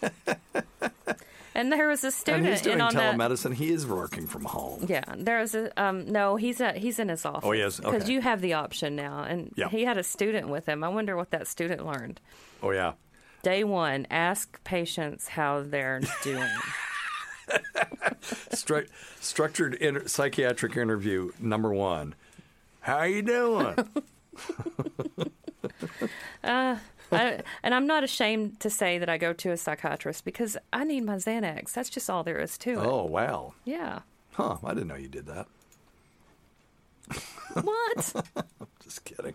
and 1.54 1.70
there 1.70 1.88
was 1.88 2.02
a 2.04 2.06
And 2.06 2.14
student 2.14 2.46
he's 2.46 2.62
doing 2.62 2.76
in 2.76 2.80
on 2.80 2.94
that. 2.94 3.14
telemedicine. 3.16 3.52
He 3.54 3.70
is 3.70 3.86
working 3.86 4.26
from 4.26 4.44
home. 4.46 4.86
Yeah, 4.88 5.04
there 5.16 5.40
was 5.40 5.54
a 5.54 5.70
um, 5.82 6.10
no. 6.10 6.36
He's 6.36 6.58
at 6.62 6.78
he's 6.78 6.98
in 6.98 7.10
his 7.10 7.26
office. 7.26 7.42
Oh, 7.44 7.52
he 7.52 7.60
is? 7.60 7.76
because 7.76 8.04
Okay. 8.04 8.12
you 8.12 8.22
have 8.22 8.40
the 8.40 8.54
option 8.54 8.96
now, 8.96 9.22
and 9.22 9.52
Yeah. 9.56 9.68
he 9.68 9.84
had 9.84 9.98
a 9.98 10.02
student 10.02 10.48
with 10.48 10.66
him. 10.66 10.82
I 10.82 10.88
wonder 10.88 11.16
what 11.16 11.30
that 11.32 11.46
student 11.46 11.84
learned. 11.84 12.18
Oh 12.62 12.70
yeah. 12.70 12.92
Day 13.42 13.62
one, 13.64 14.06
ask 14.10 14.62
patients 14.64 15.28
how 15.28 15.60
they're 15.62 16.00
doing. 16.22 16.48
Stru- 18.52 18.88
structured 19.20 19.74
inter- 19.74 20.06
psychiatric 20.06 20.76
interview 20.76 21.32
number 21.40 21.72
one. 21.74 22.14
How 22.80 23.02
you 23.02 23.20
doing? 23.22 23.76
Uh, 26.42 26.76
I, 27.12 27.40
and 27.62 27.74
I'm 27.74 27.86
not 27.86 28.02
ashamed 28.04 28.60
to 28.60 28.70
say 28.70 28.98
that 28.98 29.08
I 29.08 29.18
go 29.18 29.32
to 29.32 29.50
a 29.50 29.56
psychiatrist 29.56 30.24
because 30.24 30.56
I 30.72 30.84
need 30.84 31.02
my 31.04 31.16
Xanax. 31.16 31.72
That's 31.72 31.90
just 31.90 32.08
all 32.08 32.22
there 32.24 32.38
is 32.38 32.56
to 32.58 32.70
it. 32.70 32.86
oh 32.86 33.04
wow. 33.04 33.54
Yeah. 33.64 34.00
Huh. 34.32 34.56
I 34.64 34.74
didn't 34.74 34.88
know 34.88 34.94
you 34.94 35.08
did 35.08 35.26
that. 35.26 35.46
What? 37.62 38.12
I'm 38.36 38.66
just 38.82 39.04
kidding. 39.04 39.34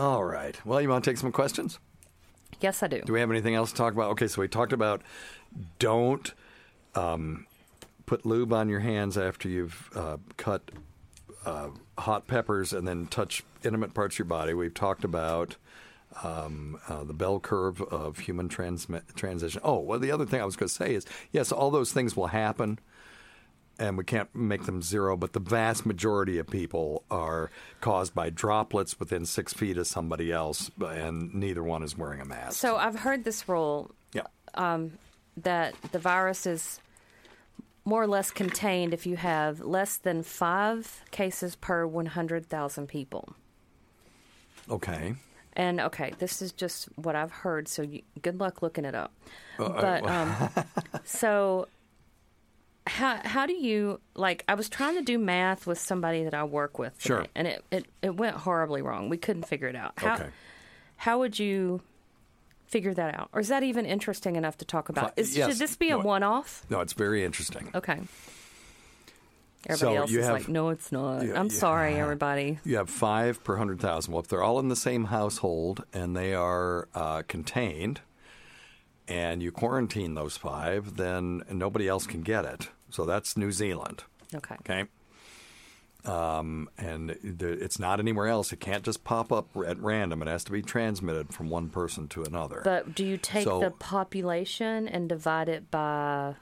All 0.00 0.24
right. 0.24 0.58
Well, 0.64 0.80
you 0.80 0.88
want 0.88 1.04
to 1.04 1.10
take 1.10 1.18
some 1.18 1.30
questions? 1.30 1.78
yes, 2.62 2.82
I 2.82 2.86
do. 2.86 3.02
Do 3.02 3.12
we 3.12 3.20
have 3.20 3.30
anything 3.30 3.54
else 3.54 3.70
to 3.70 3.76
talk 3.76 3.92
about? 3.92 4.12
Okay, 4.12 4.28
so 4.28 4.40
we 4.40 4.48
talked 4.48 4.72
about 4.72 5.02
don't 5.78 6.32
um, 6.94 7.46
put 8.06 8.24
lube 8.24 8.50
on 8.54 8.70
your 8.70 8.80
hands 8.80 9.18
after 9.18 9.46
you've 9.46 9.90
uh, 9.94 10.16
cut 10.38 10.62
uh, 11.44 11.68
hot 11.98 12.26
peppers 12.26 12.72
and 12.72 12.88
then 12.88 13.08
touch 13.08 13.44
intimate 13.62 13.92
parts 13.92 14.14
of 14.14 14.20
your 14.20 14.24
body. 14.24 14.54
We've 14.54 14.72
talked 14.72 15.04
about 15.04 15.56
um, 16.22 16.80
uh, 16.88 17.04
the 17.04 17.12
bell 17.12 17.38
curve 17.38 17.82
of 17.82 18.20
human 18.20 18.48
transmi- 18.48 19.02
transition. 19.14 19.60
Oh, 19.62 19.80
well, 19.80 19.98
the 19.98 20.12
other 20.12 20.24
thing 20.24 20.40
I 20.40 20.46
was 20.46 20.56
going 20.56 20.68
to 20.70 20.74
say 20.74 20.94
is 20.94 21.04
yes, 21.30 21.52
all 21.52 21.70
those 21.70 21.92
things 21.92 22.16
will 22.16 22.28
happen. 22.28 22.78
And 23.80 23.96
we 23.96 24.04
can't 24.04 24.32
make 24.34 24.64
them 24.64 24.82
zero, 24.82 25.16
but 25.16 25.32
the 25.32 25.40
vast 25.40 25.86
majority 25.86 26.38
of 26.38 26.46
people 26.46 27.02
are 27.10 27.50
caused 27.80 28.14
by 28.14 28.30
droplets 28.30 29.00
within 29.00 29.24
six 29.24 29.52
feet 29.54 29.78
of 29.78 29.86
somebody 29.86 30.30
else, 30.30 30.70
and 30.78 31.34
neither 31.34 31.64
one 31.64 31.82
is 31.82 31.96
wearing 31.96 32.20
a 32.20 32.26
mask. 32.26 32.58
So 32.58 32.76
I've 32.76 33.00
heard 33.00 33.24
this 33.24 33.48
rule 33.48 33.90
yeah. 34.12 34.26
that 34.54 35.74
the 35.92 35.98
virus 35.98 36.46
is 36.46 36.78
more 37.84 38.02
or 38.02 38.06
less 38.06 38.30
contained 38.30 38.94
if 38.94 39.06
you 39.06 39.16
have 39.16 39.60
less 39.60 39.96
than 39.96 40.22
five 40.22 41.02
cases 41.10 41.56
per 41.56 41.86
100,000 41.86 42.86
people. 42.86 43.34
Okay. 44.68 45.14
And 45.54 45.80
okay, 45.80 46.12
this 46.18 46.40
is 46.42 46.52
just 46.52 46.88
what 46.96 47.16
I've 47.16 47.32
heard, 47.32 47.66
so 47.66 47.82
you, 47.82 48.02
good 48.22 48.38
luck 48.38 48.62
looking 48.62 48.84
it 48.84 48.94
up. 48.94 49.12
Uh, 49.58 49.68
but 49.68 50.06
um, 50.06 50.50
so 51.04 51.66
how 52.90 53.20
how 53.24 53.46
do 53.46 53.52
you 53.54 54.00
like? 54.14 54.44
I 54.48 54.54
was 54.54 54.68
trying 54.68 54.96
to 54.96 55.02
do 55.02 55.18
math 55.18 55.66
with 55.66 55.78
somebody 55.78 56.24
that 56.24 56.34
I 56.34 56.44
work 56.44 56.78
with, 56.78 56.94
today, 56.98 57.06
Sure. 57.14 57.26
and 57.34 57.46
it, 57.46 57.64
it 57.70 57.86
it 58.02 58.16
went 58.16 58.36
horribly 58.36 58.82
wrong. 58.82 59.08
We 59.08 59.16
couldn't 59.16 59.44
figure 59.46 59.68
it 59.68 59.76
out. 59.76 59.92
How 59.96 60.14
Okay. 60.14 60.28
how 60.96 61.18
would 61.20 61.38
you 61.38 61.80
figure 62.66 62.94
that 62.94 63.14
out, 63.18 63.28
or 63.32 63.40
is 63.40 63.48
that 63.48 63.62
even 63.62 63.84
interesting 63.86 64.36
enough 64.36 64.56
to 64.58 64.64
talk 64.64 64.88
about? 64.88 65.12
Is, 65.16 65.36
yes. 65.36 65.50
Should 65.50 65.58
this 65.58 65.76
be 65.76 65.90
a 65.90 65.96
No. 65.96 66.04
one 66.04 66.22
off? 66.22 66.64
No, 66.70 66.80
it's 66.80 66.92
very 66.92 67.24
interesting. 67.24 67.70
Okay. 67.74 67.98
Everybody 69.66 69.94
So 69.96 70.00
else 70.02 70.10
you 70.10 70.20
is 70.20 70.24
have- 70.26 70.34
like, 70.34 70.48
no, 70.48 70.70
it's 70.70 70.90
not. 70.90 71.22
I'm 71.22 71.50
sorry, 71.50 71.96
everybody. 71.96 72.58
You 72.64 72.76
have 72.78 72.88
five 72.88 73.44
per 73.44 73.56
hundred 73.56 73.78
thousand. 73.80 74.12
Well, 74.12 74.22
if 74.22 74.28
they're 74.28 74.42
all 74.42 74.58
in 74.58 74.68
the 74.68 74.76
same 74.76 75.04
household 75.06 75.84
and 75.92 76.16
they 76.16 76.32
are 76.34 76.88
uh, 76.94 77.22
contained, 77.28 78.00
and 79.06 79.42
you 79.42 79.52
quarantine 79.52 80.14
those 80.14 80.36
five, 80.38 80.96
then 80.96 81.42
nobody 81.50 81.88
else 81.88 82.06
can 82.06 82.22
get 82.22 82.44
it. 82.46 82.70
So 82.90 83.04
that's 83.04 83.36
New 83.36 83.52
Zealand. 83.52 84.04
Okay. 84.34 84.56
Okay. 84.60 84.84
Um, 86.04 86.70
and 86.78 87.10
the, 87.22 87.48
it's 87.48 87.78
not 87.78 88.00
anywhere 88.00 88.28
else. 88.28 88.52
It 88.52 88.60
can't 88.60 88.82
just 88.82 89.04
pop 89.04 89.30
up 89.32 89.48
at 89.66 89.78
random. 89.80 90.22
It 90.22 90.28
has 90.28 90.44
to 90.44 90.52
be 90.52 90.62
transmitted 90.62 91.34
from 91.34 91.50
one 91.50 91.68
person 91.68 92.08
to 92.08 92.22
another. 92.24 92.62
But 92.64 92.94
do 92.94 93.04
you 93.04 93.18
take 93.18 93.44
So- 93.44 93.60
the 93.60 93.70
population 93.70 94.88
and 94.88 95.08
divide 95.08 95.48
it 95.50 95.70
by, 95.70 96.36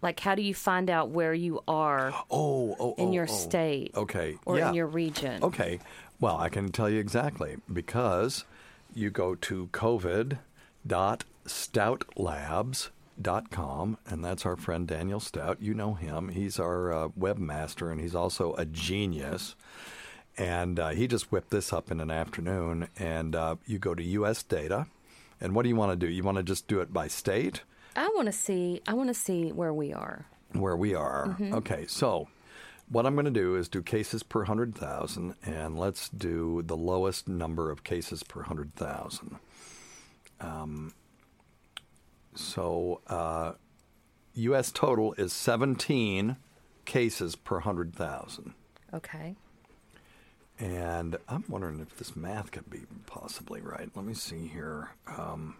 like, 0.00 0.20
how 0.20 0.34
do 0.34 0.42
you 0.42 0.54
find 0.54 0.88
out 0.88 1.10
where 1.10 1.34
you 1.34 1.60
are 1.68 2.12
oh, 2.30 2.74
oh, 2.78 2.94
in 2.96 3.08
oh, 3.08 3.12
your 3.12 3.26
oh. 3.28 3.34
state 3.34 3.92
Okay. 3.94 4.38
or 4.46 4.58
yeah. 4.58 4.68
in 4.70 4.74
your 4.74 4.86
region? 4.86 5.44
Okay. 5.44 5.78
Well, 6.18 6.38
I 6.38 6.48
can 6.48 6.72
tell 6.72 6.88
you 6.88 6.98
exactly 6.98 7.56
because 7.70 8.46
you 8.94 9.10
go 9.10 9.34
to 9.34 9.68
covid.stoutlabs.com, 13.20 13.98
and 14.06 14.24
that's 14.24 14.46
our 14.46 14.56
friend 14.56 14.86
Daniel 14.86 15.20
Stout. 15.20 15.60
You 15.60 15.74
know 15.74 15.94
him. 15.94 16.28
He's 16.28 16.58
our 16.58 16.92
uh, 16.92 17.08
webmaster, 17.08 17.90
and 17.90 18.00
he's 18.00 18.14
also 18.14 18.54
a 18.54 18.64
genius. 18.64 19.54
And 20.38 20.78
uh, 20.78 20.90
he 20.90 21.06
just 21.06 21.32
whipped 21.32 21.50
this 21.50 21.72
up 21.72 21.90
in 21.90 22.00
an 22.00 22.10
afternoon. 22.10 22.88
And 22.98 23.34
uh, 23.34 23.56
you 23.66 23.78
go 23.78 23.94
to 23.94 24.02
U.S. 24.02 24.42
data, 24.42 24.86
and 25.40 25.54
what 25.54 25.62
do 25.62 25.68
you 25.68 25.76
want 25.76 25.98
to 25.98 26.06
do? 26.06 26.10
You 26.12 26.22
want 26.22 26.36
to 26.36 26.42
just 26.42 26.68
do 26.68 26.80
it 26.80 26.92
by 26.92 27.08
state? 27.08 27.62
I 27.94 28.10
want 28.14 28.26
to 28.26 28.32
see. 28.32 28.82
I 28.86 28.94
want 28.94 29.08
to 29.08 29.14
see 29.14 29.52
where 29.52 29.72
we 29.72 29.92
are. 29.92 30.26
where 30.52 30.76
we 30.76 30.94
are. 30.94 31.28
Mm-hmm. 31.28 31.54
Okay, 31.54 31.86
so 31.86 32.28
what 32.88 33.06
I'm 33.06 33.14
going 33.14 33.24
to 33.24 33.30
do 33.30 33.56
is 33.56 33.68
do 33.68 33.82
cases 33.82 34.22
per 34.22 34.40
100,000, 34.40 35.34
and 35.44 35.78
let's 35.78 36.08
do 36.10 36.62
the 36.62 36.76
lowest 36.76 37.26
number 37.26 37.70
of 37.70 37.84
cases 37.84 38.22
per 38.22 38.40
100,000. 38.40 39.36
Um, 40.40 40.92
so 42.36 43.00
uh, 43.06 43.52
U.S. 44.34 44.70
total 44.70 45.14
is 45.14 45.32
17 45.32 46.36
cases 46.84 47.36
per 47.36 47.56
100,000. 47.56 48.54
Okay. 48.94 49.34
And 50.58 51.16
I'm 51.28 51.44
wondering 51.48 51.80
if 51.80 51.96
this 51.96 52.16
math 52.16 52.50
could 52.50 52.70
be 52.70 52.82
possibly 53.06 53.60
right. 53.60 53.90
Let 53.94 54.04
me 54.04 54.14
see 54.14 54.46
here. 54.46 54.90
Um, 55.06 55.56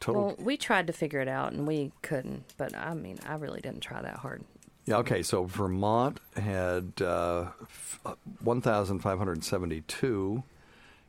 total 0.00 0.26
Well, 0.26 0.36
we 0.38 0.56
tried 0.56 0.86
to 0.88 0.92
figure 0.92 1.20
it 1.20 1.28
out 1.28 1.52
and 1.52 1.66
we 1.66 1.92
couldn't. 2.02 2.44
But 2.58 2.76
I 2.76 2.94
mean, 2.94 3.18
I 3.26 3.34
really 3.36 3.60
didn't 3.60 3.80
try 3.80 4.02
that 4.02 4.16
hard. 4.16 4.44
Yeah, 4.86 4.98
okay, 4.98 5.22
so 5.22 5.44
Vermont 5.44 6.20
had 6.36 7.00
uh, 7.00 7.46
f- 7.62 8.00
uh, 8.04 8.14
1,572, 8.42 10.42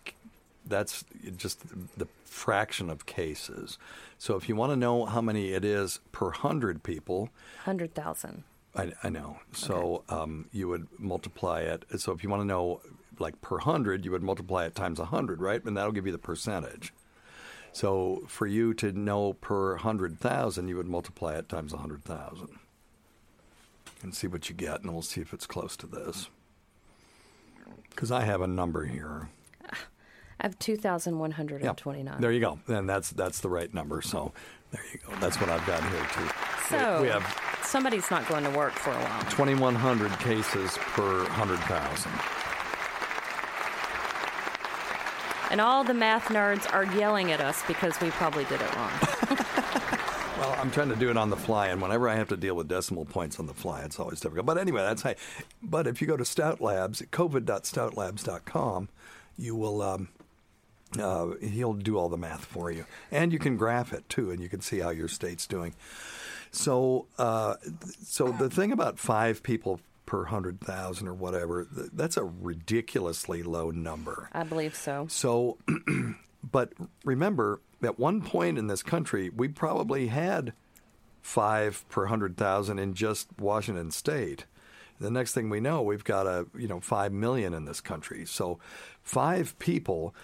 that's 0.67 1.05
just 1.37 1.61
the 1.97 2.09
fraction 2.25 2.91
of 2.91 3.07
cases 3.07 3.79
so 4.19 4.35
if 4.35 4.49
you 4.49 4.57
want 4.57 4.73
to 4.73 4.77
know 4.77 5.05
how 5.05 5.21
many 5.21 5.53
it 5.53 5.65
is 5.65 6.01
per 6.11 6.27
100 6.31 6.83
people 6.83 7.29
Hundred 7.65 7.95
thousand. 7.95 8.43
I, 8.77 8.93
I 9.03 9.09
know. 9.09 9.39
So 9.53 10.05
um, 10.09 10.49
you 10.53 10.69
would 10.69 10.89
multiply 10.99 11.61
it. 11.61 11.85
So 11.99 12.13
if 12.13 12.23
you 12.23 12.31
want 12.31 12.43
to 12.43 12.47
know, 12.47 12.81
like 13.19 13.41
per 13.41 13.59
hundred, 13.59 14.05
you 14.05 14.11
would 14.11 14.23
multiply 14.23 14.67
it 14.67 14.75
times 14.75 14.99
a 14.99 15.07
hundred, 15.07 15.41
right? 15.41 15.65
And 15.65 15.77
that'll 15.77 15.93
give 15.93 16.07
you 16.07 16.13
the 16.13 16.19
percentage. 16.19 16.93
So 17.73 18.23
for 18.29 18.47
you 18.47 18.73
to 18.75 18.93
know 18.93 19.33
per 19.35 19.77
hundred 19.77 20.19
thousand, 20.19 20.69
you 20.69 20.77
would 20.77 20.87
multiply 20.87 21.35
it 21.35 21.49
times 21.49 21.73
a 21.73 21.79
hundred 21.79 22.05
thousand, 22.05 22.59
and 24.03 24.15
see 24.15 24.27
what 24.27 24.49
you 24.49 24.55
get, 24.55 24.83
and 24.83 24.93
we'll 24.93 25.03
see 25.03 25.21
if 25.21 25.33
it's 25.33 25.47
close 25.47 25.77
to 25.79 25.87
this. 25.87 26.29
Because 27.91 28.11
I 28.11 28.25
have 28.25 28.41
a 28.41 28.47
number 28.47 28.85
here. 28.85 29.29
I 30.41 30.47
have 30.47 30.59
2,129. 30.59 32.21
There 32.21 32.33
you 32.33 32.41
go. 32.41 32.59
And 32.67 32.89
that's 32.89 33.11
that's 33.11 33.41
the 33.41 33.49
right 33.49 33.73
number. 33.73 34.03
So 34.03 34.33
there 34.73 34.83
you 34.93 34.99
go. 34.99 35.15
That's 35.21 35.41
what 35.41 35.49
I've 35.49 35.65
got 35.67 35.83
here 35.89 36.07
too. 36.13 36.44
So 36.69 37.03
we 37.03 37.09
have 37.09 37.61
somebody's 37.63 38.11
not 38.11 38.27
going 38.29 38.45
to 38.45 38.51
work 38.51 38.73
for 38.73 38.91
a 38.91 38.97
while. 38.97 39.23
2,100 39.31 40.19
cases 40.21 40.77
per 40.79 41.23
100,000. 41.25 42.13
And 45.51 45.61
all 45.61 45.85
the 45.85 45.95
math 45.95 46.25
nerds 46.29 46.73
are 46.73 46.85
yelling 46.97 47.31
at 47.31 47.41
us 47.41 47.63
because 47.67 48.01
we 48.01 48.11
probably 48.11 48.45
did 48.45 48.61
it 48.61 48.77
wrong. 48.77 48.91
Well, 50.37 50.57
I'm 50.59 50.73
trying 50.73 50.89
to 50.89 50.97
do 50.97 51.11
it 51.11 51.17
on 51.17 51.31
the 51.31 51.37
fly, 51.37 51.69
and 51.69 51.81
whenever 51.81 52.09
I 52.09 52.17
have 52.17 52.29
to 52.31 52.37
deal 52.37 52.57
with 52.57 52.67
decimal 52.67 53.05
points 53.05 53.39
on 53.39 53.47
the 53.47 53.55
fly, 53.55 53.83
it's 53.83 54.01
always 54.01 54.19
difficult. 54.19 54.45
But 54.45 54.59
anyway, 54.59 54.83
that's 54.83 55.03
how. 55.03 55.15
But 55.63 55.87
if 55.87 56.01
you 56.01 56.09
go 56.09 56.17
to 56.17 56.25
Stout 56.25 56.61
Labs, 56.61 57.03
covid.stoutlabs.com, 57.03 58.89
you 59.39 59.55
will. 59.55 59.81
Um, 59.81 60.09
uh, 60.99 61.35
he'll 61.41 61.75
do 61.75 61.97
all 61.97 62.09
the 62.09 62.17
math 62.17 62.45
for 62.45 62.71
you, 62.71 62.85
and 63.13 63.33
you 63.33 63.39
can 63.39 63.57
graph 63.57 63.93
it 63.93 64.09
too, 64.09 64.33
and 64.33 64.41
you 64.41 64.49
can 64.49 64.61
see 64.61 64.81
how 64.81 64.91
your 64.91 65.09
state's 65.09 65.47
doing. 65.47 65.75
So, 66.55 67.07
uh, 67.19 67.57
so 68.03 68.29
the 68.29 68.49
thing 68.49 68.73
about 68.73 68.99
five 68.99 69.43
people 69.43 69.81
per 70.07 70.25
hundred 70.25 70.61
thousand 70.61 71.09
or 71.09 71.15
whatever, 71.15 71.67
that's 71.93 72.17
a 72.17 72.25
ridiculously 72.25 73.43
low 73.43 73.71
number. 73.71 74.29
I 74.33 74.45
believe 74.45 74.75
so. 74.77 75.07
So, 75.09 75.59
but 76.43 76.73
remember, 77.05 77.61
at 77.83 77.99
one 77.99 78.23
point 78.23 78.59
in 78.59 78.67
this 78.69 78.83
country, 78.83 79.31
we 79.31 79.49
probably 79.49 80.09
had 80.09 80.53
five 81.23 81.85
per 81.89 82.07
hundred 82.07 82.37
thousand 82.37 82.79
in 82.79 82.95
just 82.95 83.29
Washington 83.39 83.91
State. 83.91 84.47
The 85.01 85.11
next 85.11 85.35
thing 85.35 85.51
we 85.51 85.59
know, 85.61 85.83
we've 85.83 86.05
got 86.05 86.27
a 86.27 86.47
you 86.57 86.69
know 86.69 86.81
five 86.81 87.13
million 87.13 87.53
in 87.53 87.65
this 87.65 87.81
country. 87.81 88.25
So, 88.27 88.59
five 89.03 89.59
people, 89.59 90.15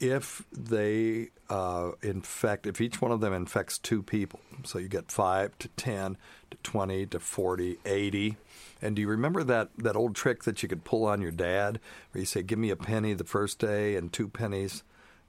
if 0.00 0.42
they 0.52 1.30
uh, 1.48 1.92
infect, 2.02 2.66
if 2.66 2.80
each 2.80 3.00
one 3.00 3.12
of 3.12 3.20
them 3.20 3.32
infects 3.32 3.78
two 3.78 4.02
people, 4.02 4.40
so 4.64 4.78
you 4.78 4.88
get 4.88 5.10
five 5.10 5.56
to 5.58 5.68
ten 5.68 6.16
to 6.50 6.56
twenty 6.62 7.06
to 7.06 7.20
40, 7.20 7.78
80. 7.84 8.36
And 8.82 8.96
do 8.96 9.02
you 9.02 9.08
remember 9.08 9.42
that, 9.44 9.70
that 9.78 9.96
old 9.96 10.14
trick 10.14 10.44
that 10.44 10.62
you 10.62 10.68
could 10.68 10.84
pull 10.84 11.06
on 11.06 11.22
your 11.22 11.30
dad, 11.30 11.80
where 12.12 12.20
you 12.20 12.26
say, 12.26 12.42
"Give 12.42 12.58
me 12.58 12.70
a 12.70 12.76
penny 12.76 13.14
the 13.14 13.24
first 13.24 13.58
day 13.58 13.96
and 13.96 14.12
two 14.12 14.28
pennies 14.28 14.82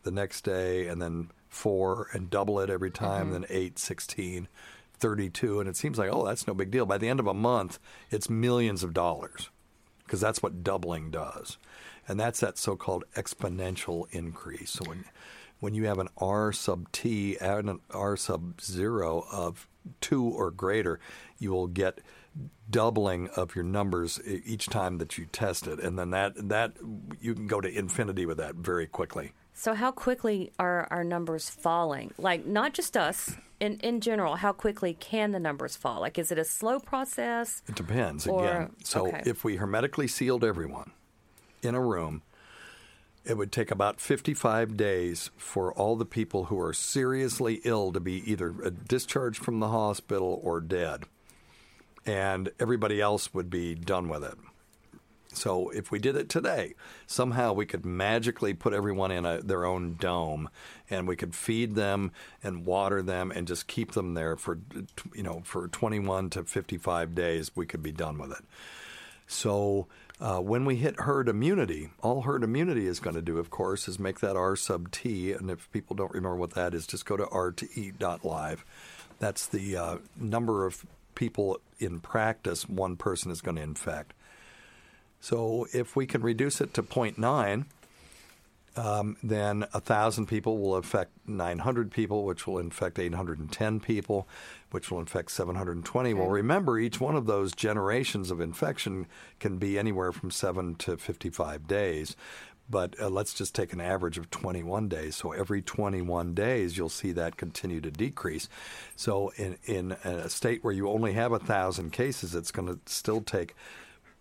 the 0.04 0.12
next 0.12 0.42
day, 0.42 0.88
and 0.88 1.02
then 1.02 1.30
four, 1.50 2.10
and 2.14 2.30
double 2.30 2.60
it 2.60 2.70
every 2.70 2.92
time, 2.92 3.32
then 3.32 3.46
eight, 3.50 3.80
16, 3.80 4.48
32. 5.00 5.60
And 5.60 5.70
it 5.70 5.76
seems 5.76 5.98
like, 5.98 6.10
oh, 6.12 6.26
that's 6.26 6.48
no 6.48 6.54
big 6.54 6.72
deal. 6.72 6.86
By 6.86 6.98
the 6.98 7.10
end 7.10 7.20
of 7.20 7.28
a 7.28 7.34
month, 7.34 7.80
it's 8.12 8.30
millions 8.30 8.84
of 8.84 8.94
dollars 8.94 9.50
because 10.06 10.22
that's 10.22 10.44
what 10.44 10.64
doubling 10.64 11.12
does. 11.12 11.58
And 12.08 12.20
that's 12.20 12.40
that 12.40 12.58
so 12.58 12.76
called 12.76 13.04
exponential 13.16 14.06
increase. 14.12 14.72
So 14.72 14.86
when, 14.86 15.06
when 15.60 15.74
you 15.74 15.86
have 15.86 16.00
an 16.00 16.10
R 16.18 16.52
sub 16.54 16.92
t 16.92 17.38
and 17.40 17.70
an 17.70 17.80
R 17.92 18.16
sub 18.16 18.62
zero 18.62 19.26
of 19.32 19.68
two 20.02 20.24
or 20.24 20.52
greater, 20.52 21.00
you 21.38 21.52
will 21.52 21.68
get 21.68 22.00
doubling 22.70 23.30
of 23.30 23.56
your 23.56 23.64
numbers 23.64 24.20
each 24.26 24.68
time 24.68 24.98
that 24.98 25.18
you 25.18 25.26
test 25.26 25.68
it. 25.68 25.80
And 25.80 25.98
then 25.98 26.10
that, 26.12 26.50
that 26.50 26.74
you 27.20 27.34
can 27.34 27.48
go 27.48 27.62
to 27.62 27.70
infinity 27.70 28.26
with 28.26 28.38
that 28.38 28.56
very 28.56 28.88
quickly. 28.88 29.34
So, 29.58 29.74
how 29.74 29.92
quickly 29.92 30.52
are 30.60 30.86
our 30.92 31.06
numbers 31.06 31.50
falling? 31.50 32.14
Like, 32.18 32.46
not 32.46 32.74
just 32.74 32.98
us, 32.98 33.38
in, 33.62 33.80
in 33.80 34.02
general, 34.02 34.36
how 34.36 34.52
quickly 34.52 34.94
can 34.94 35.32
the 35.32 35.40
numbers 35.40 35.78
fall? 35.78 36.02
Like, 36.02 36.20
is 36.20 36.30
it 36.30 36.38
a 36.38 36.44
slow 36.44 36.78
process? 36.78 37.62
It 37.66 37.76
depends 37.76 38.28
Or- 38.28 38.44
again. 38.44 38.76
So 38.84 39.08
okay. 39.08 39.24
if 39.26 39.46
we 39.46 39.56
hermetically 39.56 40.08
sealed 40.08 40.44
everyone 40.44 40.92
in 41.66 41.76
a 41.76 41.82
room, 41.82 42.22
it 43.26 43.38
would 43.38 43.52
take 43.52 43.72
about 43.72 44.00
55 44.00 44.78
days 44.78 45.32
for 45.36 45.74
all 45.74 45.96
the 45.96 46.06
people 46.06 46.46
who 46.46 46.60
are 46.60 46.74
seriously 46.74 47.62
ill 47.64 47.92
to 47.92 48.00
be 48.00 48.30
either 48.32 48.54
uh, 48.64 48.70
discharged 48.88 49.44
from 49.44 49.60
the 49.60 49.70
hospital 49.70 50.40
or 50.44 50.62
dead. 50.62 51.06
And 52.06 52.52
everybody 52.60 53.02
else 53.02 53.34
would 53.34 53.50
be 53.50 53.74
done 53.74 54.10
with 54.10 54.24
it. 54.24 54.38
So 55.34 55.70
if 55.70 55.92
we 55.92 56.00
did 56.00 56.16
it 56.16 56.30
today, 56.30 56.76
somehow 57.08 57.54
we 57.54 57.66
could 57.66 57.86
magically 57.86 58.54
put 58.54 58.74
everyone 58.74 59.12
in 59.12 59.26
a, 59.26 59.42
their 59.42 59.66
own 59.66 59.96
dome, 60.00 60.50
and 60.90 61.08
we 61.08 61.16
could 61.16 61.36
feed 61.36 61.76
them 61.76 62.12
and 62.44 62.66
water 62.66 63.02
them 63.02 63.32
and 63.32 63.48
just 63.48 63.68
keep 63.68 63.92
them 63.94 64.14
there 64.14 64.38
for, 64.38 64.60
you 65.14 65.24
know, 65.24 65.42
for 65.44 65.68
21 65.68 66.30
to 66.32 66.44
55 66.44 67.16
days. 67.16 67.52
We 67.56 67.66
could 67.66 67.84
be 67.84 67.92
done 67.92 68.18
with 68.18 68.32
it. 68.32 68.46
So 69.28 69.88
uh, 70.20 70.40
when 70.40 70.66
we 70.66 70.78
hit 70.78 71.02
herd 71.02 71.28
immunity, 71.28 71.90
all 72.02 72.22
herd 72.22 72.44
immunity 72.44 72.88
is 72.88 73.00
going 73.00 73.16
to 73.16 73.22
do, 73.22 73.38
of 73.38 73.50
course, 73.50 73.88
is 73.88 74.00
make 74.00 74.20
that 74.22 74.36
R 74.36 74.56
sub 74.56 74.92
T. 74.92 75.34
And 75.34 75.52
if 75.52 75.70
people 75.72 75.96
don't 75.96 76.14
remember 76.14 76.38
what 76.38 76.54
that 76.56 76.74
is, 76.74 76.88
just 76.88 77.06
go 77.06 77.18
to 77.18 77.26
rt.live. 77.26 78.66
That's 79.20 79.48
the 79.48 79.76
uh, 79.76 79.98
number 80.18 80.66
of 80.66 80.86
people 81.16 81.60
in 81.80 82.00
practice 82.00 82.68
one 82.68 82.96
person 82.96 83.32
is 83.32 83.42
going 83.42 83.56
to 83.56 83.62
infect. 83.62 84.14
So 85.20 85.68
if 85.74 85.96
we 85.96 86.06
can 86.06 86.22
reduce 86.22 86.62
it 86.62 86.74
to 86.76 86.84
0.9, 86.84 87.66
um, 88.76 89.18
then 89.24 89.62
1,000 89.72 90.26
people 90.26 90.58
will 90.58 90.76
affect 90.76 91.12
900 91.28 91.92
people, 91.92 92.26
which 92.26 92.46
will 92.46 92.60
infect 92.60 93.00
810 93.00 93.80
people, 93.80 94.28
which 94.72 94.92
will 94.92 95.00
infect 95.00 95.32
720. 95.32 96.14
Well, 96.14 96.28
remember, 96.28 96.78
each 96.78 97.00
one 97.00 97.16
of 97.16 97.26
those 97.26 97.54
generations 97.54 98.32
of 98.32 98.42
infection 98.42 99.08
can 99.40 99.58
be 99.58 99.80
anywhere 99.80 100.12
from 100.12 100.32
7 100.32 100.76
to 100.76 100.98
55 100.98 101.68
days. 101.68 102.16
But 102.68 103.00
uh, 103.00 103.10
let's 103.10 103.36
just 103.36 103.54
take 103.54 103.74
an 103.74 103.82
average 103.82 104.18
of 104.18 104.32
21 104.32 104.90
days. 104.90 105.16
So 105.16 105.32
every 105.32 105.62
21 105.62 106.34
days, 106.34 106.78
you'll 106.78 106.90
see 106.90 107.12
that 107.12 107.38
continue 107.38 107.80
to 107.80 107.92
decrease. 107.92 108.50
So 108.96 109.32
in, 109.38 109.58
in 109.66 109.92
a 110.04 110.30
state 110.30 110.64
where 110.64 110.74
you 110.74 110.90
only 110.90 111.14
have 111.14 111.30
1,000 111.30 111.92
cases, 111.92 112.34
it's 112.34 112.52
going 112.52 112.68
to 112.68 112.80
still 112.88 113.22
take 113.22 113.54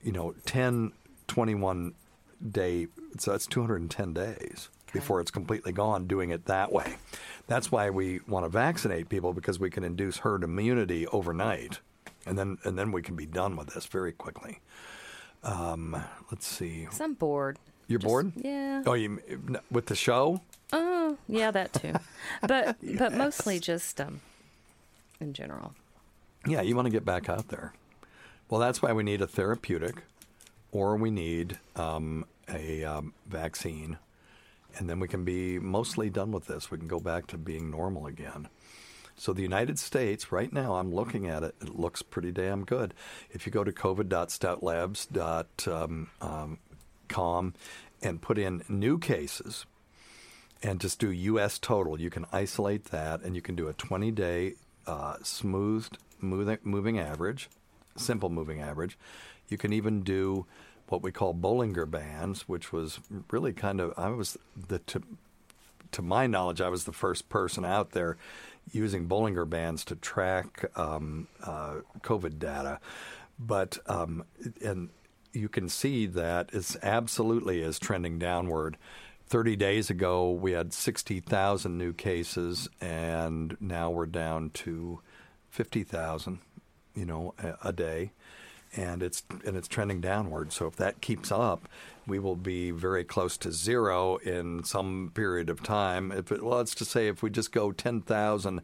you 0.05 0.13
know, 0.13 0.35
10, 0.45 0.93
21 1.27 1.95
day, 2.53 2.89
so 3.19 3.31
that's 3.33 3.47
210 3.47 4.13
days 4.13 4.69
before 4.93 5.21
it's 5.21 5.31
completely 5.31 5.73
gone 5.73 6.07
doing 6.07 6.31
it 6.31 6.47
that 6.47 6.71
way. 6.73 6.97
That's 7.47 7.71
why 7.73 7.91
we 7.91 8.21
want 8.29 8.45
to 8.45 8.49
vaccinate 8.49 9.09
people 9.09 9.33
because 9.33 9.59
we 9.59 9.69
can 9.71 9.83
induce 9.85 10.19
herd 10.19 10.45
immunity 10.45 11.07
overnight. 11.09 11.81
And 12.27 12.39
then, 12.39 12.59
and 12.65 12.79
then 12.79 12.93
we 12.93 13.03
can 13.03 13.17
be 13.17 13.27
done 13.27 13.57
with 13.57 13.75
this 13.75 13.87
very 13.87 14.13
quickly. 14.13 14.61
Um, 15.43 15.97
let's 16.31 16.47
see. 16.47 16.87
'Cause 16.87 17.01
I'm 17.01 17.15
bored. 17.15 17.59
You're 17.87 17.99
Just- 17.99 18.09
bored? 18.09 18.33
Yeah. 18.37 18.83
Oh, 18.87 18.95
you 18.95 19.21
with 19.71 19.87
the 19.87 19.95
show? 19.97 20.41
Oh, 20.73 21.19
yeah, 21.29 21.51
that 21.51 21.73
too. 21.75 21.93
but 22.47 22.77
but 22.97 23.13
mostly 23.13 23.59
just 23.61 24.01
um, 24.01 24.21
in 25.21 25.35
general. 25.35 25.75
Yeah, 26.47 26.63
you 26.63 26.75
want 26.77 26.87
to 26.87 26.91
get 26.91 27.05
back 27.05 27.29
out 27.29 27.49
there. 27.49 27.75
Well, 28.49 28.61
that's 28.61 28.81
why 28.81 28.93
we 28.93 29.03
need 29.03 29.21
a 29.21 29.27
therapeutic, 29.27 30.03
or 30.75 30.97
we 30.97 31.11
need 31.11 31.59
um, 31.77 32.27
a 32.49 32.85
um, 32.85 33.15
vaccine, 33.27 33.97
and 34.77 34.91
then 34.91 35.01
we 35.01 35.09
can 35.09 35.25
be 35.25 35.59
mostly 35.59 36.11
done 36.11 36.33
with 36.33 36.47
this. 36.47 36.71
We 36.71 36.77
can 36.77 36.89
go 36.89 37.01
back 37.01 37.27
to 37.29 37.39
being 37.39 37.71
normal 37.71 38.07
again. 38.07 38.49
So 39.17 39.33
the 39.33 39.43
United 39.43 39.79
States, 39.79 40.33
right 40.33 40.53
now, 40.53 40.75
I'm 40.75 40.93
looking 40.93 41.29
at 41.29 41.45
it. 41.45 41.55
It 41.63 41.79
looks 41.79 42.03
pretty 42.03 42.33
damn 42.33 42.65
good. 42.65 42.93
If 43.31 43.47
you 43.47 43.53
go 43.53 43.63
to 43.63 43.71
covid.stoutlabs.com 43.71 46.11
um, 46.21 46.59
com 47.07 47.55
and 48.03 48.21
put 48.21 48.39
in 48.39 48.65
new 48.69 48.99
cases, 48.99 49.67
and 50.63 50.81
just 50.81 50.99
do 50.99 51.11
U.S. 51.11 51.59
total. 51.59 52.01
You 52.01 52.11
can 52.11 52.27
isolate 52.33 52.87
that, 52.87 53.23
and 53.23 53.37
you 53.37 53.43
can 53.43 53.55
do 53.55 53.69
a 53.69 53.75
20-day 53.75 54.55
uh, 54.87 55.17
smoothed 55.23 55.99
moving, 56.21 56.59
moving 56.65 56.99
average, 56.99 57.49
simple 57.97 58.31
moving 58.31 58.61
average. 58.61 58.99
You 59.49 59.59
can 59.59 59.73
even 59.73 60.03
do 60.03 60.47
what 60.89 61.03
we 61.03 61.13
call 61.13 61.35
Bollinger 61.35 61.91
Bands, 61.91 62.49
which 62.49 62.73
was 62.73 63.01
really 63.31 63.53
kind 63.53 63.81
of 63.81 63.93
I 63.97 64.09
was 64.09 64.37
the 64.57 64.79
to, 64.81 65.03
to 65.93 66.03
my 66.03 66.27
knowledge 66.27 66.61
I 66.61 66.69
was 66.69 66.85
the 66.85 66.93
first 66.93 67.29
person 67.29 67.65
out 67.65 67.91
there 67.91 68.17
using 68.73 69.09
Bollinger 69.09 69.49
Bands 69.49 69.85
to 69.87 69.97
track 69.97 70.65
um, 70.77 71.29
uh, 71.43 71.77
COVID 72.01 72.39
data, 72.39 72.81
but 73.39 73.79
um, 73.87 74.25
and 74.63 74.91
you 75.33 75.49
can 75.49 75.69
see 75.69 76.07
that 76.07 76.51
it's 76.53 76.77
absolutely 76.83 77.61
is 77.61 77.79
trending 77.79 78.19
downward. 78.19 78.77
30 79.27 79.57
days 79.57 79.91
ago, 79.91 80.31
we 80.31 80.53
had 80.53 80.73
60,000 80.73 81.77
new 81.79 81.93
cases, 81.93 82.69
and 82.81 83.57
now 83.59 83.91
we're 83.91 84.07
down 84.07 84.51
to 84.51 85.01
50,000, 85.51 86.39
you 86.95 87.07
know, 87.07 87.35
a, 87.43 87.69
a 87.69 87.73
day, 87.73 88.13
and 88.77 89.03
it's 89.03 89.23
and 89.45 89.57
it's 89.57 89.69
trending 89.69 90.01
downward. 90.01 90.53
So 90.53 90.67
if 90.67 90.77
that 90.77 91.01
keeps 91.01 91.31
up, 91.33 91.69
we 92.07 92.19
will 92.19 92.37
be 92.37 92.71
very 92.71 93.05
close 93.05 93.37
to 93.39 93.53
zero 93.53 94.17
in 94.17 94.65
some 94.65 95.11
period 95.15 95.49
of 95.51 95.63
time. 95.63 96.13
If 96.13 96.31
it, 96.33 96.43
well, 96.43 96.59
let's 96.59 96.75
just 96.75 96.91
say 96.91 97.09
if 97.09 97.23
we 97.23 97.31
just 97.31 97.53
go 97.53 97.73
10,000 97.73 98.61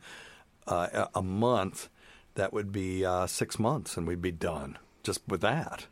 uh, 0.67 1.07
a- 1.15 1.23
month, 1.23 1.89
that 2.35 2.53
would 2.53 2.71
be 2.73 3.05
uh, 3.05 3.27
six 3.27 3.59
months, 3.59 3.97
and 3.97 4.07
we'd 4.07 4.21
be 4.23 4.31
done 4.33 4.79
just 5.03 5.21
with 5.27 5.41
that. 5.41 5.87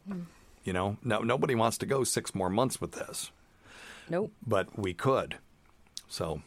You 0.64 0.72
know, 0.72 0.98
no, 1.02 1.20
nobody 1.20 1.54
wants 1.54 1.78
to 1.78 1.86
go 1.86 2.04
six 2.04 2.34
more 2.34 2.50
months 2.50 2.80
with 2.80 2.92
this 2.92 3.30
Nope. 4.10 4.30
but 4.46 4.78
we 4.78 4.92
could. 4.94 5.36
So, 6.08 6.42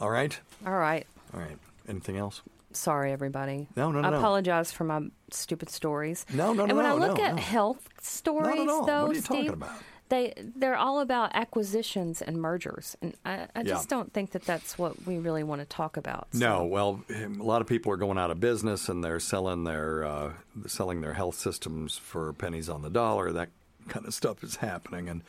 all 0.00 0.10
right, 0.10 0.38
All 0.66 0.72
right. 0.76 1.06
all 1.32 1.40
right. 1.40 1.58
Anything 1.88 2.16
else? 2.16 2.42
Sorry, 2.76 3.12
everybody. 3.12 3.68
No, 3.76 3.90
no, 3.90 4.00
no, 4.00 4.08
I 4.08 4.10
no. 4.10 4.18
apologize 4.18 4.70
for 4.72 4.84
my 4.84 5.08
stupid 5.30 5.70
stories. 5.70 6.24
No, 6.32 6.52
no, 6.52 6.64
no. 6.64 6.64
And 6.64 6.76
when 6.76 6.86
no, 6.86 6.96
I 6.96 6.98
look 7.08 7.18
no, 7.18 7.24
at 7.24 7.38
health 7.38 7.88
stories, 8.00 8.66
though, 8.66 8.76
What 8.82 8.90
are 8.90 9.06
you 9.14 9.20
Steve, 9.20 9.24
talking 9.26 9.48
about? 9.50 9.82
they 10.08 10.34
they're 10.54 10.76
all 10.76 11.00
about 11.00 11.30
acquisitions 11.34 12.22
and 12.22 12.36
mergers, 12.40 12.96
and 13.02 13.14
I, 13.24 13.48
I 13.56 13.62
just 13.64 13.90
Yeah. 13.90 13.96
don't 13.96 14.12
think 14.12 14.30
that 14.32 14.42
that's 14.44 14.78
what 14.78 15.04
we 15.06 15.18
really 15.18 15.42
want 15.42 15.62
to 15.62 15.66
talk 15.66 15.96
about. 15.96 16.28
No, 16.32 16.64
well, 16.64 17.02
a 17.10 17.26
lot 17.42 17.60
of 17.60 17.66
people 17.66 17.90
are 17.92 17.96
going 17.96 18.18
out 18.18 18.30
of 18.30 18.38
business 18.38 18.88
and 18.88 19.02
they're 19.02 19.18
selling 19.18 19.64
their 19.64 20.04
uh, 20.04 20.32
selling 20.66 21.00
their 21.00 21.14
health 21.14 21.34
systems 21.36 21.98
for 21.98 22.32
pennies 22.34 22.68
on 22.68 22.82
the 22.82 22.90
dollar. 22.90 23.32
That 23.32 23.48
kind 23.88 24.06
of 24.06 24.14
stuff 24.14 24.44
is 24.44 24.56
happening, 24.56 25.08
and 25.08 25.22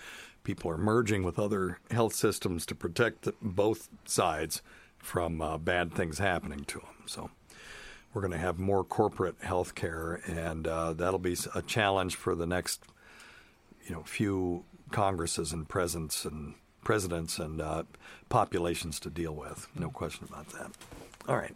people 0.43 0.70
are 0.70 0.78
merging 0.78 1.24
with 1.24 1.39
other 1.39 1.80
health 1.91 2.14
systems 2.14 2.66
to 2.68 2.76
protect 2.76 3.24
the, 3.24 3.34
both 3.41 3.89
sides 4.06 4.62
from 5.08 5.41
uh, 5.41 5.58
bad 5.58 5.93
things 5.93 6.20
happening 6.20 6.66
to 6.66 6.80
them. 6.80 7.03
So. 7.05 7.30
We're 8.14 8.22
going 8.22 8.32
to 8.32 8.39
have 8.39 8.58
more 8.58 8.84
corporate 8.84 9.36
health 9.41 9.76
care, 9.76 10.22
and 10.26 10.66
uh, 10.66 10.93
that'll 10.93 11.20
be 11.20 11.36
a 11.53 11.62
challenge 11.62 12.16
for 12.16 12.34
the 12.34 12.47
next, 12.47 12.82
you 13.86 13.93
know, 13.93 14.01
few 14.03 14.64
Congresses 14.89 15.51
and 15.51 15.68
presidents 15.70 16.26
and 16.26 16.55
presidents 16.84 17.38
and 17.38 17.62
uh, 17.62 17.84
populations 18.30 18.99
to 19.01 19.12
deal 19.12 19.36
with. 19.36 19.68
No 19.76 19.89
question 19.89 20.26
about 20.28 20.47
that. 20.49 20.72
All 21.28 21.36
right, 21.36 21.53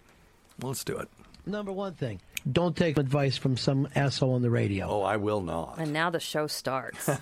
well, 0.60 0.70
let's 0.70 0.84
do 0.84 0.97
it. 0.97 1.10
Number 1.47 1.72
one 1.72 1.93
thing: 1.93 2.20
don't 2.52 2.76
take 2.76 2.99
advice 2.99 3.38
from 3.38 3.58
some 3.58 3.88
asshole 3.95 4.34
on 4.34 4.43
the 4.43 4.52
radio. 4.52 4.88
Oh, 4.88 5.02
I 5.02 5.18
will 5.18 5.41
not. 5.41 5.76
And 5.80 5.93
now 5.93 6.12
the 6.12 6.20
show 6.20 6.45
starts. 6.45 7.10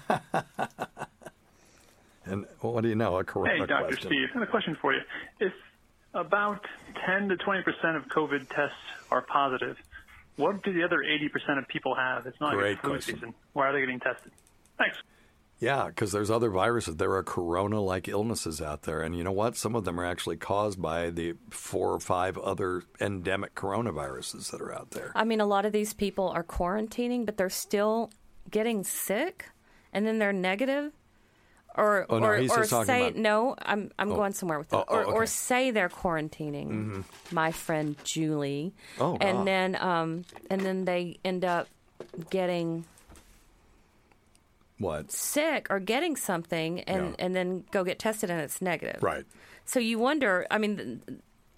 And 2.26 2.46
what 2.62 2.82
do 2.82 2.90
you 2.90 2.96
know? 2.96 3.18
A 3.18 3.24
corona 3.24 3.54
Hey, 3.54 3.66
Dr. 3.66 3.88
question. 3.88 4.08
Steve, 4.08 4.28
I 4.30 4.40
have 4.40 4.48
a 4.48 4.52
question 4.52 4.78
for 4.80 4.94
you. 4.94 5.00
If 5.40 5.52
about 6.14 6.66
10 7.06 7.30
to 7.30 7.38
20 7.38 7.64
percent 7.64 7.98
of 7.98 8.08
COVID 8.08 8.50
tests 8.50 8.76
are 9.12 9.22
positive, 9.22 9.78
what 10.36 10.64
do 10.64 10.74
the 10.74 10.84
other 10.84 11.04
80 11.04 11.30
percent 11.30 11.60
of 11.60 11.68
people 11.68 11.96
have? 11.96 12.26
It's 12.26 12.40
not 12.40 12.54
Great 12.54 12.72
like 12.72 12.82
flu 12.82 12.90
question. 12.92 13.16
season. 13.16 13.34
Why 13.54 13.68
are 13.68 13.74
they 13.74 13.82
getting 13.82 14.00
tested? 14.00 14.32
Thanks. 14.78 14.98
Yeah, 15.60 15.88
because 15.88 16.14
there's 16.14 16.32
other 16.32 16.50
viruses. 16.50 16.96
There 16.96 17.12
are 17.16 17.24
corona-like 17.24 18.08
illnesses 18.08 18.62
out 18.62 18.84
there, 18.84 19.02
and 19.02 19.14
you 19.14 19.26
know 19.26 19.34
what? 19.34 19.58
Some 19.58 19.76
of 19.76 19.84
them 19.84 20.00
are 20.00 20.06
actually 20.06 20.38
caused 20.38 20.82
by 20.82 21.10
the 21.10 21.34
four 21.50 21.92
or 21.92 22.00
five 22.00 22.38
other 22.38 22.84
endemic 23.02 23.56
coronaviruses 23.56 24.52
that 24.52 24.62
are 24.62 24.74
out 24.74 24.92
there. 24.92 25.12
I 25.16 25.26
mean, 25.26 25.42
a 25.42 25.46
lot 25.46 25.66
of 25.66 25.74
these 25.74 25.94
people 25.94 26.30
are 26.30 26.46
quarantining, 26.46 27.26
but 27.26 27.36
they're 27.36 27.50
still 27.50 28.10
getting 28.50 28.86
sick, 28.86 29.48
and 29.92 30.08
then 30.08 30.18
they're 30.18 30.32
negative, 30.32 30.94
or 31.80 32.06
Oh, 32.10 32.20
no, 32.20 32.26
or, 32.28 32.36
or 32.38 32.64
say 32.66 33.08
about- 33.08 33.16
no. 33.16 33.56
I'm 33.62 33.92
I'm 33.98 34.10
going 34.10 34.34
somewhere 34.34 34.60
with 34.60 34.70
that, 34.70 34.78
Oh, 34.78 34.86
oh, 34.88 34.96
or 34.98 35.06
or 35.06 35.26
say 35.26 35.72
they're 35.72 35.90
quarantining. 35.90 37.04
My 37.32 37.52
friend 37.52 37.96
Julie, 38.04 38.74
Oh, 39.00 39.14
God. 39.18 39.24
and 39.24 39.48
then 39.48 39.76
um 39.82 40.26
and 40.50 40.62
then 40.62 40.86
they 40.86 41.18
end 41.24 41.46
up 41.46 41.68
getting 42.30 42.86
What? 44.78 45.12
sick 45.12 45.68
or 45.70 45.80
getting 45.80 46.16
something, 46.16 46.82
and 46.82 47.10
Yeah. 47.10 47.16
and 47.26 47.36
then 47.36 47.64
go 47.72 47.84
get 47.84 48.00
tested, 48.00 48.30
and 48.30 48.40
it's 48.42 48.62
negative. 48.62 49.04
Right. 49.04 49.26
So 49.66 49.80
you 49.80 50.00
wonder. 50.00 50.46
I 50.52 50.58
mean. 50.58 51.02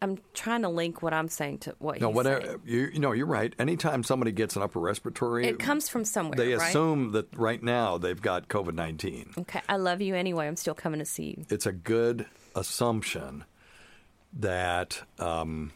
I'm 0.02 0.18
trying 0.34 0.64
to 0.64 0.70
link 0.70 1.04
what 1.04 1.14
I'm 1.14 1.28
saying 1.28 1.60
to 1.60 1.76
what 1.78 2.02
No, 2.02 2.10
whatever. 2.10 2.42
saying. 2.46 2.62
You, 2.66 2.90
you 2.94 3.00
know, 3.00 3.12
you're 3.12 3.28
right. 3.28 3.54
Anytime 3.60 4.04
somebody 4.04 4.32
gets 4.32 4.56
an 4.56 4.64
upper 4.64 4.80
respiratory, 4.80 5.46
It 5.46 5.60
comes 5.60 5.88
from 5.90 6.06
somewhere. 6.06 6.36
they 6.36 6.56
right? 6.56 6.70
assume 6.70 7.12
that 7.12 7.28
right 7.38 7.62
now 7.62 7.98
they've 8.00 8.22
got 8.22 8.48
COVID 8.48 8.74
19. 8.74 9.34
Okay, 9.40 9.62
I 9.70 9.78
love 9.78 10.02
you 10.02 10.16
anyway. 10.16 10.48
I'm 10.48 10.56
still 10.56 10.74
coming 10.74 11.00
to 11.00 11.06
see 11.06 11.36
you. 11.38 11.46
It's 11.50 11.68
a 11.68 11.72
good 11.72 12.26
assumption 12.56 13.46
that 14.34 15.04
um, 15.20 15.72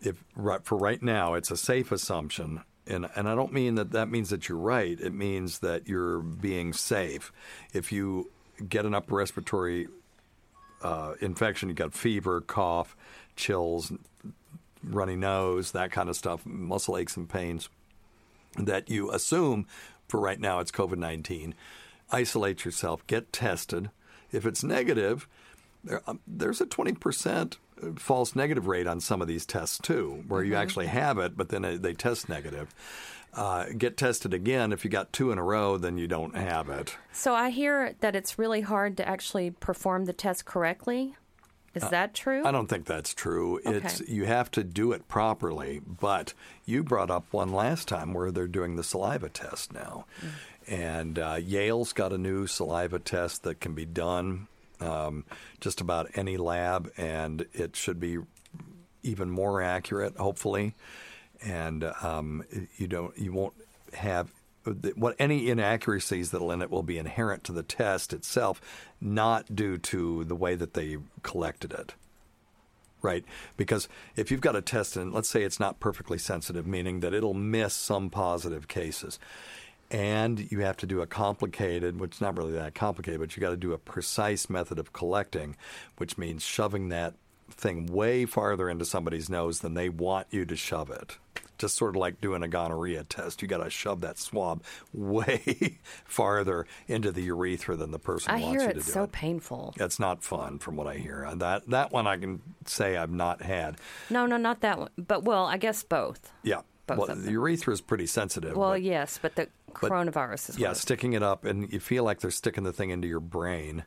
if 0.00 0.22
right, 0.34 0.64
for 0.64 0.78
right 0.78 1.02
now, 1.02 1.34
it's 1.34 1.50
a 1.50 1.56
safe 1.56 1.92
assumption. 1.92 2.62
And, 2.86 3.08
and 3.14 3.28
I 3.28 3.34
don't 3.34 3.52
mean 3.52 3.74
that 3.74 3.92
that 3.92 4.08
means 4.10 4.30
that 4.30 4.48
you're 4.48 4.58
right. 4.58 4.98
It 4.98 5.12
means 5.12 5.58
that 5.58 5.86
you're 5.86 6.20
being 6.20 6.72
safe. 6.72 7.30
If 7.74 7.92
you 7.92 8.30
get 8.68 8.86
an 8.86 8.94
upper 8.94 9.16
respiratory 9.16 9.88
uh, 10.82 11.14
infection, 11.20 11.68
you 11.68 11.74
got 11.74 11.92
fever, 11.92 12.40
cough, 12.40 12.96
chills, 13.40 13.92
runny 14.84 15.16
nose, 15.16 15.72
that 15.72 15.90
kind 15.90 16.08
of 16.08 16.16
stuff, 16.16 16.44
muscle 16.44 16.96
aches 16.96 17.16
and 17.16 17.28
pains, 17.28 17.68
that 18.56 18.88
you 18.88 19.10
assume 19.10 19.66
for 20.08 20.20
right 20.20 20.40
now 20.40 20.60
it's 20.60 20.70
COVID 20.70 20.98
19. 20.98 21.54
Isolate 22.12 22.64
yourself, 22.64 23.06
get 23.06 23.32
tested. 23.32 23.90
If 24.32 24.46
it's 24.46 24.62
negative, 24.62 25.26
there, 25.84 26.02
um, 26.06 26.20
there's 26.26 26.60
a 26.60 26.66
20% 26.66 27.56
false 27.96 28.36
negative 28.36 28.66
rate 28.66 28.86
on 28.86 29.00
some 29.00 29.22
of 29.22 29.28
these 29.28 29.46
tests 29.46 29.78
too, 29.78 30.24
where 30.28 30.42
you 30.42 30.54
actually 30.54 30.86
have 30.86 31.18
it, 31.18 31.36
but 31.36 31.48
then 31.48 31.64
uh, 31.64 31.76
they 31.80 31.94
test 31.94 32.28
negative. 32.28 32.74
Uh, 33.32 33.66
get 33.78 33.96
tested 33.96 34.34
again. 34.34 34.72
If 34.72 34.84
you 34.84 34.90
got 34.90 35.12
two 35.12 35.30
in 35.30 35.38
a 35.38 35.44
row, 35.44 35.76
then 35.78 35.96
you 35.98 36.08
don't 36.08 36.36
have 36.36 36.68
it. 36.68 36.96
So 37.12 37.32
I 37.32 37.50
hear 37.50 37.94
that 38.00 38.16
it's 38.16 38.38
really 38.38 38.60
hard 38.60 38.96
to 38.96 39.08
actually 39.08 39.52
perform 39.52 40.06
the 40.06 40.12
test 40.12 40.44
correctly. 40.44 41.14
Is 41.74 41.88
that 41.88 42.14
true? 42.14 42.44
Uh, 42.44 42.48
I 42.48 42.50
don't 42.50 42.66
think 42.66 42.86
that's 42.86 43.14
true. 43.14 43.60
It's 43.64 44.00
you 44.00 44.24
have 44.24 44.50
to 44.52 44.64
do 44.64 44.92
it 44.92 45.06
properly. 45.06 45.80
But 45.86 46.34
you 46.64 46.82
brought 46.82 47.10
up 47.10 47.26
one 47.30 47.52
last 47.52 47.86
time 47.86 48.12
where 48.12 48.32
they're 48.32 48.48
doing 48.48 48.76
the 48.76 48.82
saliva 48.82 49.28
test 49.28 49.72
now, 49.72 50.06
and 50.66 51.18
uh, 51.18 51.38
Yale's 51.40 51.92
got 51.92 52.12
a 52.12 52.18
new 52.18 52.46
saliva 52.46 52.98
test 52.98 53.44
that 53.44 53.60
can 53.60 53.74
be 53.74 53.84
done 53.84 54.48
um, 54.80 55.24
just 55.60 55.80
about 55.80 56.10
any 56.14 56.36
lab, 56.36 56.90
and 56.96 57.46
it 57.52 57.76
should 57.76 58.00
be 58.00 58.18
even 59.02 59.30
more 59.30 59.62
accurate, 59.62 60.16
hopefully. 60.16 60.74
And 61.42 61.84
um, 62.02 62.44
you 62.76 62.86
don't, 62.86 63.16
you 63.16 63.32
won't 63.32 63.54
have 63.94 64.30
what 64.94 65.16
any 65.18 65.48
inaccuracies 65.48 66.30
that'll 66.30 66.52
in 66.52 66.62
it 66.62 66.70
will 66.70 66.82
be 66.82 66.98
inherent 66.98 67.44
to 67.44 67.52
the 67.52 67.62
test 67.62 68.12
itself, 68.12 68.60
not 69.00 69.54
due 69.54 69.78
to 69.78 70.24
the 70.24 70.36
way 70.36 70.54
that 70.54 70.74
they 70.74 70.98
collected 71.22 71.72
it. 71.72 71.94
Right, 73.02 73.24
because 73.56 73.88
if 74.14 74.30
you've 74.30 74.42
got 74.42 74.56
a 74.56 74.60
test 74.60 74.94
and 74.94 75.10
let's 75.10 75.30
say 75.30 75.42
it's 75.42 75.58
not 75.58 75.80
perfectly 75.80 76.18
sensitive, 76.18 76.66
meaning 76.66 77.00
that 77.00 77.14
it'll 77.14 77.32
miss 77.32 77.72
some 77.72 78.10
positive 78.10 78.68
cases, 78.68 79.18
and 79.90 80.52
you 80.52 80.60
have 80.60 80.76
to 80.76 80.86
do 80.86 81.00
a 81.00 81.06
complicated, 81.06 81.98
which 81.98 82.16
is 82.16 82.20
not 82.20 82.36
really 82.36 82.52
that 82.52 82.74
complicated, 82.74 83.20
but 83.20 83.34
you 83.34 83.40
got 83.40 83.50
to 83.50 83.56
do 83.56 83.72
a 83.72 83.78
precise 83.78 84.50
method 84.50 84.78
of 84.78 84.92
collecting, 84.92 85.56
which 85.96 86.18
means 86.18 86.44
shoving 86.44 86.90
that 86.90 87.14
thing 87.50 87.86
way 87.86 88.24
farther 88.26 88.68
into 88.68 88.84
somebody's 88.84 89.28
nose 89.30 89.60
than 89.60 89.74
they 89.74 89.88
want 89.88 90.26
you 90.30 90.44
to 90.46 90.56
shove 90.56 90.90
it. 90.90 91.18
Just 91.58 91.76
sort 91.76 91.90
of 91.90 91.96
like 92.00 92.22
doing 92.22 92.42
a 92.42 92.48
gonorrhea 92.48 93.04
test. 93.04 93.42
You 93.42 93.48
got 93.48 93.62
to 93.62 93.68
shove 93.68 94.00
that 94.00 94.18
swab 94.18 94.62
way 94.94 95.78
farther 96.06 96.66
into 96.88 97.12
the 97.12 97.22
urethra 97.22 97.76
than 97.76 97.90
the 97.90 97.98
person 97.98 98.32
I 98.32 98.40
wants 98.40 98.48
hear 98.48 98.60
you 98.62 98.72
to 98.72 98.76
it's 98.78 98.86
do 98.86 98.92
so 98.92 99.02
it. 99.04 99.12
painful. 99.12 99.74
It's 99.78 99.98
not 99.98 100.24
fun, 100.24 100.58
from 100.58 100.76
what 100.76 100.86
I 100.86 100.94
hear. 100.94 101.22
And 101.22 101.40
that 101.42 101.68
that 101.68 101.92
one 101.92 102.06
I 102.06 102.16
can 102.16 102.40
say 102.64 102.96
I've 102.96 103.10
not 103.10 103.42
had. 103.42 103.76
No, 104.08 104.24
no, 104.24 104.38
not 104.38 104.60
that 104.62 104.78
one. 104.78 104.88
But 104.96 105.24
well, 105.24 105.44
I 105.44 105.58
guess 105.58 105.82
both. 105.82 106.32
Yeah, 106.42 106.62
Both 106.86 106.98
well, 106.98 107.14
the 107.14 107.30
urethra 107.32 107.74
is 107.74 107.82
pretty 107.82 108.06
sensitive. 108.06 108.56
Well, 108.56 108.70
but- 108.70 108.82
yes, 108.82 109.18
but 109.20 109.34
the 109.36 109.48
coronavirus 109.72 110.50
is 110.50 110.58
yeah, 110.58 110.72
sticking 110.72 111.12
it 111.12 111.22
up, 111.22 111.44
and 111.44 111.70
you 111.70 111.78
feel 111.78 112.04
like 112.04 112.20
they're 112.20 112.30
sticking 112.30 112.64
the 112.64 112.72
thing 112.72 112.88
into 112.88 113.06
your 113.06 113.20
brain. 113.20 113.84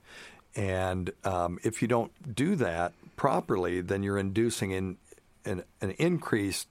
And 0.56 1.12
um, 1.24 1.58
if 1.64 1.82
you 1.82 1.88
don't 1.88 2.12
do 2.36 2.56
that 2.58 2.94
properly, 3.16 3.82
then 3.82 4.04
you're 4.04 4.18
inducing 4.18 4.72
in, 4.72 4.98
an, 5.46 5.64
an 5.82 5.92
increased 5.92 6.68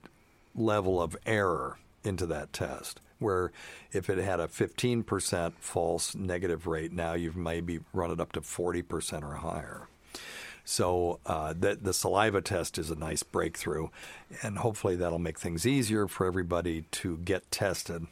level 0.54 1.00
of 1.00 1.16
error 1.26 1.78
into 2.04 2.26
that 2.26 2.52
test. 2.52 3.00
Where 3.18 3.52
if 3.92 4.10
it 4.10 4.18
had 4.18 4.40
a 4.40 4.48
15% 4.48 5.52
false 5.60 6.14
negative 6.14 6.66
rate, 6.66 6.92
now 6.92 7.14
you've 7.14 7.36
maybe 7.36 7.80
run 7.92 8.10
it 8.10 8.20
up 8.20 8.32
to 8.32 8.40
40% 8.40 9.22
or 9.22 9.36
higher. 9.36 9.86
So 10.64 11.20
uh, 11.26 11.54
the, 11.58 11.78
the 11.80 11.92
saliva 11.92 12.40
test 12.40 12.78
is 12.78 12.90
a 12.90 12.94
nice 12.94 13.22
breakthrough, 13.22 13.88
and 14.42 14.58
hopefully 14.58 14.96
that'll 14.96 15.18
make 15.18 15.38
things 15.38 15.66
easier 15.66 16.06
for 16.06 16.26
everybody 16.26 16.82
to 16.92 17.18
get 17.18 17.50
tested 17.50 18.06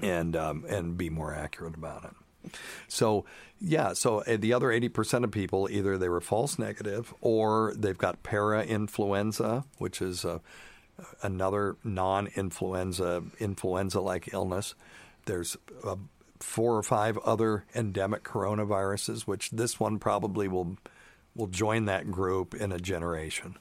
and 0.00 0.36
um, 0.36 0.64
and 0.68 0.96
be 0.96 1.10
more 1.10 1.34
accurate 1.34 1.74
about 1.74 2.04
it. 2.04 2.54
So 2.88 3.24
yeah, 3.60 3.92
so 3.94 4.20
uh, 4.20 4.36
the 4.38 4.52
other 4.52 4.70
eighty 4.70 4.88
percent 4.88 5.24
of 5.24 5.30
people 5.30 5.68
either 5.70 5.98
they 5.98 6.08
were 6.08 6.20
false 6.20 6.58
negative 6.58 7.14
or 7.20 7.72
they've 7.76 7.96
got 7.96 8.22
para-influenza, 8.22 9.64
which 9.78 10.02
is 10.02 10.24
a, 10.24 10.40
another 11.22 11.76
non-influenza 11.82 13.22
influenza-like 13.38 14.32
illness. 14.32 14.74
There's 15.24 15.56
uh, 15.84 15.96
four 16.40 16.76
or 16.76 16.82
five 16.82 17.18
other 17.18 17.64
endemic 17.74 18.22
coronaviruses, 18.24 19.22
which 19.22 19.50
this 19.50 19.80
one 19.80 19.98
probably 19.98 20.48
will 20.48 20.76
will 21.34 21.46
join 21.48 21.84
that 21.86 22.10
group 22.10 22.54
in 22.54 22.72
a 22.72 22.78
generation. 22.78 23.56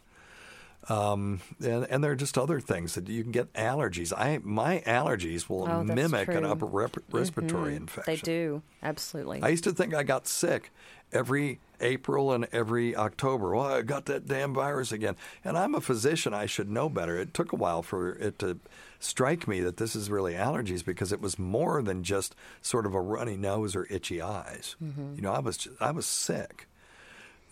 Um, 0.88 1.42
and, 1.64 1.86
and 1.90 2.04
there 2.04 2.12
are 2.12 2.16
just 2.16 2.38
other 2.38 2.60
things 2.60 2.94
that 2.96 3.08
you 3.10 3.24
can 3.24 3.32
get 3.32 3.52
allergies. 3.54 4.14
I 4.16 4.40
my 4.44 4.84
allergies 4.86 5.50
will 5.50 5.68
Oh, 5.68 5.84
mimic 5.84 6.28
an 6.30 6.46
upper 6.46 6.66
rep- 6.66 6.98
respiratory 7.12 7.74
Mhm. 7.74 7.78
infection. 7.78 8.14
They 8.14 8.22
do 8.22 8.62
absolutely. 8.84 9.42
I 9.42 9.50
used 9.50 9.64
to 9.64 9.72
think 9.72 9.94
I 9.96 10.04
got 10.04 10.28
sick 10.28 10.72
every 11.12 11.60
April 11.82 12.32
and 12.32 12.48
every 12.52 12.96
October. 12.96 13.56
Well, 13.56 13.66
I 13.66 13.82
got 13.82 14.06
that 14.06 14.28
damn 14.28 14.54
virus 14.54 14.92
again. 14.92 15.16
And 15.44 15.58
I'm 15.58 15.74
a 15.76 15.82
physician. 15.82 16.34
I 16.34 16.46
should 16.46 16.70
know 16.70 16.88
better. 16.90 17.18
It 17.18 17.34
took 17.34 17.52
a 17.52 17.56
while 17.56 17.82
for 17.82 18.12
it 18.16 18.38
to 18.40 18.60
strike 19.00 19.48
me 19.48 19.60
that 19.62 19.78
this 19.78 19.96
is 19.96 20.10
really 20.10 20.34
allergies 20.34 20.84
because 20.86 21.12
it 21.12 21.20
was 21.22 21.38
more 21.38 21.82
than 21.82 22.04
just 22.04 22.36
sort 22.62 22.86
of 22.86 22.94
a 22.96 23.02
runny 23.02 23.38
nose 23.38 23.76
or 23.76 23.88
itchy 23.90 24.22
eyes. 24.22 24.76
Mhm. 24.84 25.16
You 25.16 25.22
know, 25.22 25.32
I 25.34 25.40
was 25.40 25.58
just, 25.58 25.76
I 25.82 25.92
was 25.92 26.06
sick. 26.06 26.68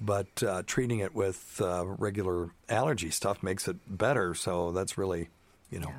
But 0.03 0.43
uh, 0.43 0.63
treating 0.65 0.99
it 0.99 1.15
with 1.15 1.61
uh, 1.63 1.85
regular 1.85 2.49
allergy 2.67 3.09
stuff 3.09 3.41
makes 3.41 3.69
it 3.69 3.77
better. 3.87 4.33
So 4.33 4.73
that's 4.73 4.97
really, 4.97 5.29
you 5.69 5.79
know, 5.79 5.93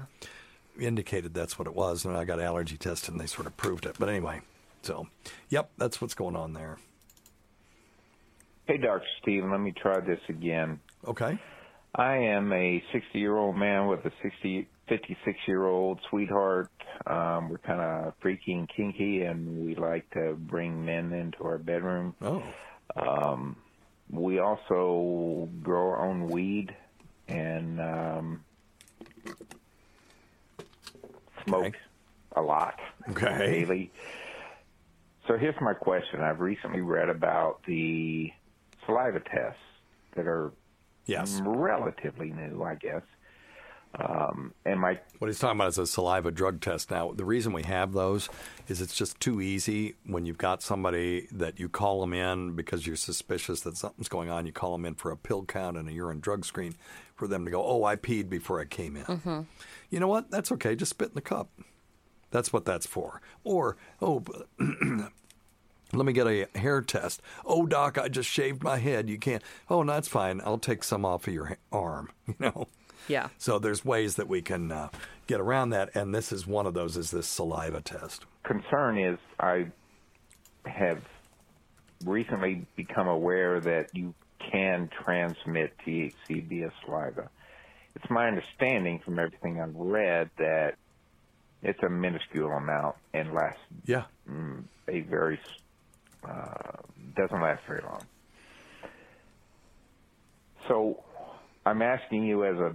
indicated 0.79 1.33
that's 1.33 1.59
what 1.59 1.67
it 1.67 1.75
was. 1.75 2.05
And 2.05 2.15
I 2.15 2.25
got 2.25 2.39
allergy 2.39 2.77
tested 2.77 3.15
and 3.15 3.21
they 3.21 3.27
sort 3.27 3.47
of 3.47 3.57
proved 3.57 3.87
it. 3.87 3.97
But 3.99 4.11
anyway, 4.11 4.43
so, 4.83 5.07
yep, 5.49 5.71
that's 5.79 6.01
what's 6.03 6.15
going 6.15 6.37
on 6.37 6.53
there. 6.53 6.79
Hey, 8.67 8.77
Dr. 8.77 9.07
Steve, 9.23 9.45
let 9.51 9.61
me 9.61 9.73
try 9.73 10.01
this 10.01 10.21
again. 10.29 10.81
Okay. 11.07 11.39
I 11.95 12.17
am 12.17 12.53
a 12.53 12.83
60 12.93 13.19
year 13.19 13.37
old 13.37 13.57
man 13.57 13.87
with 13.87 14.05
a 14.05 14.13
60, 14.23 14.69
56 14.89 15.39
year 15.47 15.65
old 15.67 16.01
sweetheart. 16.11 16.71
Um, 17.07 17.49
we're 17.49 17.59
kind 17.59 17.81
of 17.81 18.15
freaky 18.21 18.53
and 18.53 18.69
kinky, 18.69 19.23
and 19.23 19.65
we 19.65 19.75
like 19.75 20.11
to 20.11 20.35
bring 20.35 20.85
men 20.85 21.13
into 21.13 21.45
our 21.45 21.59
bedroom. 21.59 22.15
Oh. 22.21 22.43
Um, 22.97 23.57
we 24.11 24.39
also 24.41 25.49
grow 25.63 25.91
our 25.91 26.09
own 26.09 26.31
weed 26.31 26.69
and 27.29 27.81
um, 27.81 28.45
smoke 31.45 31.73
a 32.37 32.43
lot 32.43 32.75
Okay. 33.11 33.45
daily. 33.47 33.93
So 35.29 35.39
here's 35.39 35.55
my 35.61 35.75
question. 35.75 36.21
I've 36.21 36.41
recently 36.41 36.81
read 36.83 37.09
about 37.09 37.61
the 37.67 38.29
saliva 38.87 39.21
tests 39.21 39.63
that 40.17 40.27
are 40.27 40.53
Yes. 41.07 41.43
relatively 41.47 42.31
new, 42.33 42.63
I 42.63 42.75
guess. 42.77 43.03
Um, 43.97 44.55
and 44.65 44.81
my 44.81 44.99
What 45.19 45.29
he's 45.29 45.39
talking 45.39 45.59
about 45.59 45.69
is 45.69 45.79
a 45.79 45.87
saliva 45.87 46.31
drug 46.31 46.61
test. 46.61 46.91
Now, 46.91 47.13
the 47.13 47.25
reason 47.25 47.53
we 47.53 47.63
have 47.63 47.93
those 47.93 48.29
is 48.67 48.81
it's 48.81 48.97
just 48.97 49.21
too 49.21 49.41
easy 49.41 49.95
when 50.05 50.27
you've 50.27 50.39
got 50.39 50.63
somebody 50.63 51.29
that 51.31 51.61
you 51.61 51.69
call 51.69 52.01
them 52.01 52.13
in 52.13 52.57
because 52.57 52.87
you're 52.87 52.97
suspicious 52.97 53.61
that 53.61 53.77
something's 53.77 54.09
going 54.09 54.31
on. 54.31 54.47
You 54.47 54.53
call 54.53 54.73
them 54.73 54.85
in 54.85 54.95
for 54.95 55.11
a 55.11 55.17
pill 55.17 55.45
count 55.45 55.77
and 55.77 55.89
a 55.89 55.93
urine 55.93 56.21
drug 56.21 56.45
screen 56.45 56.75
for 57.15 57.29
them 57.29 57.45
to 57.45 57.51
go, 57.51 57.65
oh, 57.65 57.85
I 57.85 57.97
peed 57.97 58.29
before 58.29 58.61
I 58.61 58.65
came 58.65 58.97
in. 58.97 59.05
Mm-hmm. 59.05 59.41
You 59.91 60.01
know 60.01 60.09
what? 60.09 60.31
That's 60.31 60.51
okay. 60.53 60.75
Just 60.75 60.91
spit 60.91 61.09
in 61.09 61.15
the 61.15 61.21
cup. 61.21 61.51
That's 62.31 62.53
what 62.53 62.65
that's 62.65 62.87
for. 62.87 63.21
Or, 63.45 63.77
oh, 64.03 64.25
let 65.93 66.05
me 66.05 66.13
get 66.13 66.27
a 66.27 66.49
hair 66.57 66.81
test. 66.81 67.23
Oh, 67.45 67.65
doc, 67.67 67.97
I 67.97 68.09
just 68.09 68.29
shaved 68.29 68.65
my 68.65 68.79
head. 68.79 69.09
You 69.09 69.19
can't. 69.19 69.43
Oh, 69.71 69.85
no, 69.85 69.93
that's 69.93 70.09
fine. 70.09 70.41
I'll 70.45 70.59
take 70.59 70.83
some 70.83 71.05
off 71.05 71.29
of 71.29 71.35
your 71.35 71.59
arm. 71.71 72.11
You 72.27 72.35
know. 72.41 72.69
Yeah. 73.09 73.29
So 73.39 73.59
there's 73.59 73.85
ways 73.85 74.17
that 74.17 74.29
we 74.29 74.41
can 74.43 74.73
uh, 74.73 74.89
get 75.27 75.41
around 75.41 75.71
that, 75.71 75.91
and 75.95 76.15
this 76.15 76.33
is 76.33 76.47
one 76.47 76.67
of 76.67 76.75
those. 76.75 76.97
Is 76.97 77.11
this 77.11 77.27
saliva 77.27 77.81
test? 77.81 78.25
concern 78.45 78.99
is 78.99 79.19
I 79.41 79.69
have 80.67 81.01
recently 82.05 82.67
become 82.77 83.09
aware 83.09 83.59
that 83.61 83.89
you 83.95 84.13
can 84.39 84.91
transmit 85.03 85.73
THC 85.87 86.47
via 86.47 86.71
saliva. 86.85 87.31
It's 87.95 88.11
my 88.11 88.27
understanding 88.29 89.01
from 89.03 89.19
everything 89.19 89.61
I've 89.63 89.75
read 89.75 90.29
that 90.39 90.75
it's 91.63 91.83
a 91.83 91.89
minuscule 91.89 92.51
amount 92.51 92.97
and 93.15 93.33
lasts 93.33 93.61
Yeah. 93.87 94.05
mm, 94.31 94.65
a 94.89 95.01
very 95.01 95.41
uh, 96.29 96.83
doesn't 97.17 97.41
last 97.41 97.63
very 97.67 97.81
long. 97.83 98.03
So 100.69 101.03
I'm 101.65 101.83
asking 101.83 102.25
you 102.25 102.45
as 102.45 102.57
a 102.59 102.75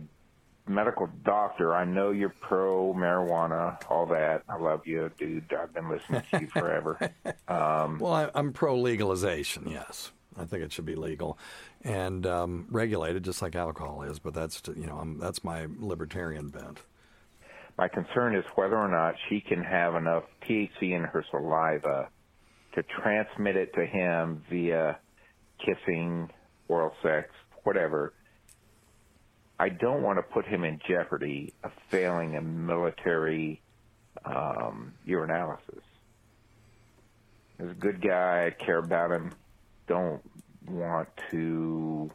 medical 0.70 1.10
doctor, 1.26 1.76
I 1.76 1.84
know 1.84 2.12
you're 2.12 2.30
pro 2.42 2.94
marijuana, 2.94 3.78
all 3.90 4.06
that. 4.08 4.44
I 4.48 4.58
love 4.58 4.86
you, 4.86 5.12
dude. 5.18 5.52
I've 5.54 5.74
been 5.74 5.90
listening 5.90 6.22
to 6.32 6.42
you 6.42 6.48
forever. 6.54 6.98
Um, 7.48 8.00
Well, 8.00 8.14
I, 8.14 8.30
I'm 8.36 8.54
pro 8.54 8.78
legalization. 8.80 9.68
Yes, 9.70 10.12
I 10.38 10.46
think 10.46 10.64
it 10.64 10.72
should 10.72 10.86
be 10.86 10.96
legal 10.96 11.38
and 11.84 12.26
um, 12.28 12.68
regulated, 12.70 13.24
just 13.24 13.42
like 13.42 13.56
alcohol 13.56 14.04
is. 14.04 14.20
But 14.20 14.34
that's 14.34 14.62
you 14.76 14.86
know 14.86 14.98
I'm, 14.98 15.18
that's 15.18 15.44
my 15.44 15.68
libertarian 15.80 16.50
bent. 16.50 16.80
my 17.78 17.88
concern 17.88 18.36
is 18.36 18.46
whether 18.56 18.78
or 18.78 18.88
not 18.90 19.16
she 19.28 19.42
can 19.42 19.64
have 19.64 19.96
enough 19.96 20.24
THC 20.48 20.92
in 20.96 21.04
her 21.04 21.24
saliva 21.32 22.10
to 22.76 22.84
transmit 23.02 23.56
it 23.56 23.74
to 23.74 23.86
him 23.86 24.44
via 24.50 25.00
kissing, 25.66 26.30
oral 26.68 26.94
sex, 27.02 27.30
whatever. 27.64 28.14
I 29.60 29.70
don't 29.70 30.02
want 30.02 30.18
to 30.20 30.24
put 30.24 30.46
him 30.46 30.64
in 30.64 30.80
jeopardy 30.88 31.54
of 31.64 31.72
failing 31.90 32.36
a 32.38 32.42
military 32.42 33.62
um, 34.26 34.94
urinalysis. 35.08 35.82
He's 37.58 37.72
a 37.72 37.74
good 37.74 38.02
guy. 38.02 38.46
I 38.48 38.52
care 38.52 38.78
about 38.78 39.12
him. 39.12 39.32
Don't 39.88 40.22
want 40.68 41.10
to, 41.32 42.10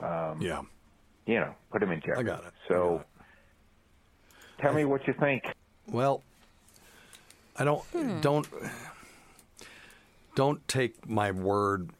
um, 0.00 0.40
Yeah. 0.40 0.62
you 1.26 1.40
know, 1.40 1.54
put 1.72 1.82
him 1.82 1.90
in 1.90 2.00
jeopardy. 2.00 2.20
I 2.20 2.22
got 2.22 2.44
it. 2.44 2.52
So, 2.68 3.02
tell 4.58 4.72
me 4.72 4.84
what 4.84 5.06
you 5.08 5.14
think. 5.14 5.44
Well, 5.88 6.22
I 7.56 7.64
don't 7.64 7.82
Hmm. 7.86 8.20
don't 8.20 8.46
don't 10.34 10.66
take 10.68 11.08
my 11.08 11.30
word 11.30 11.90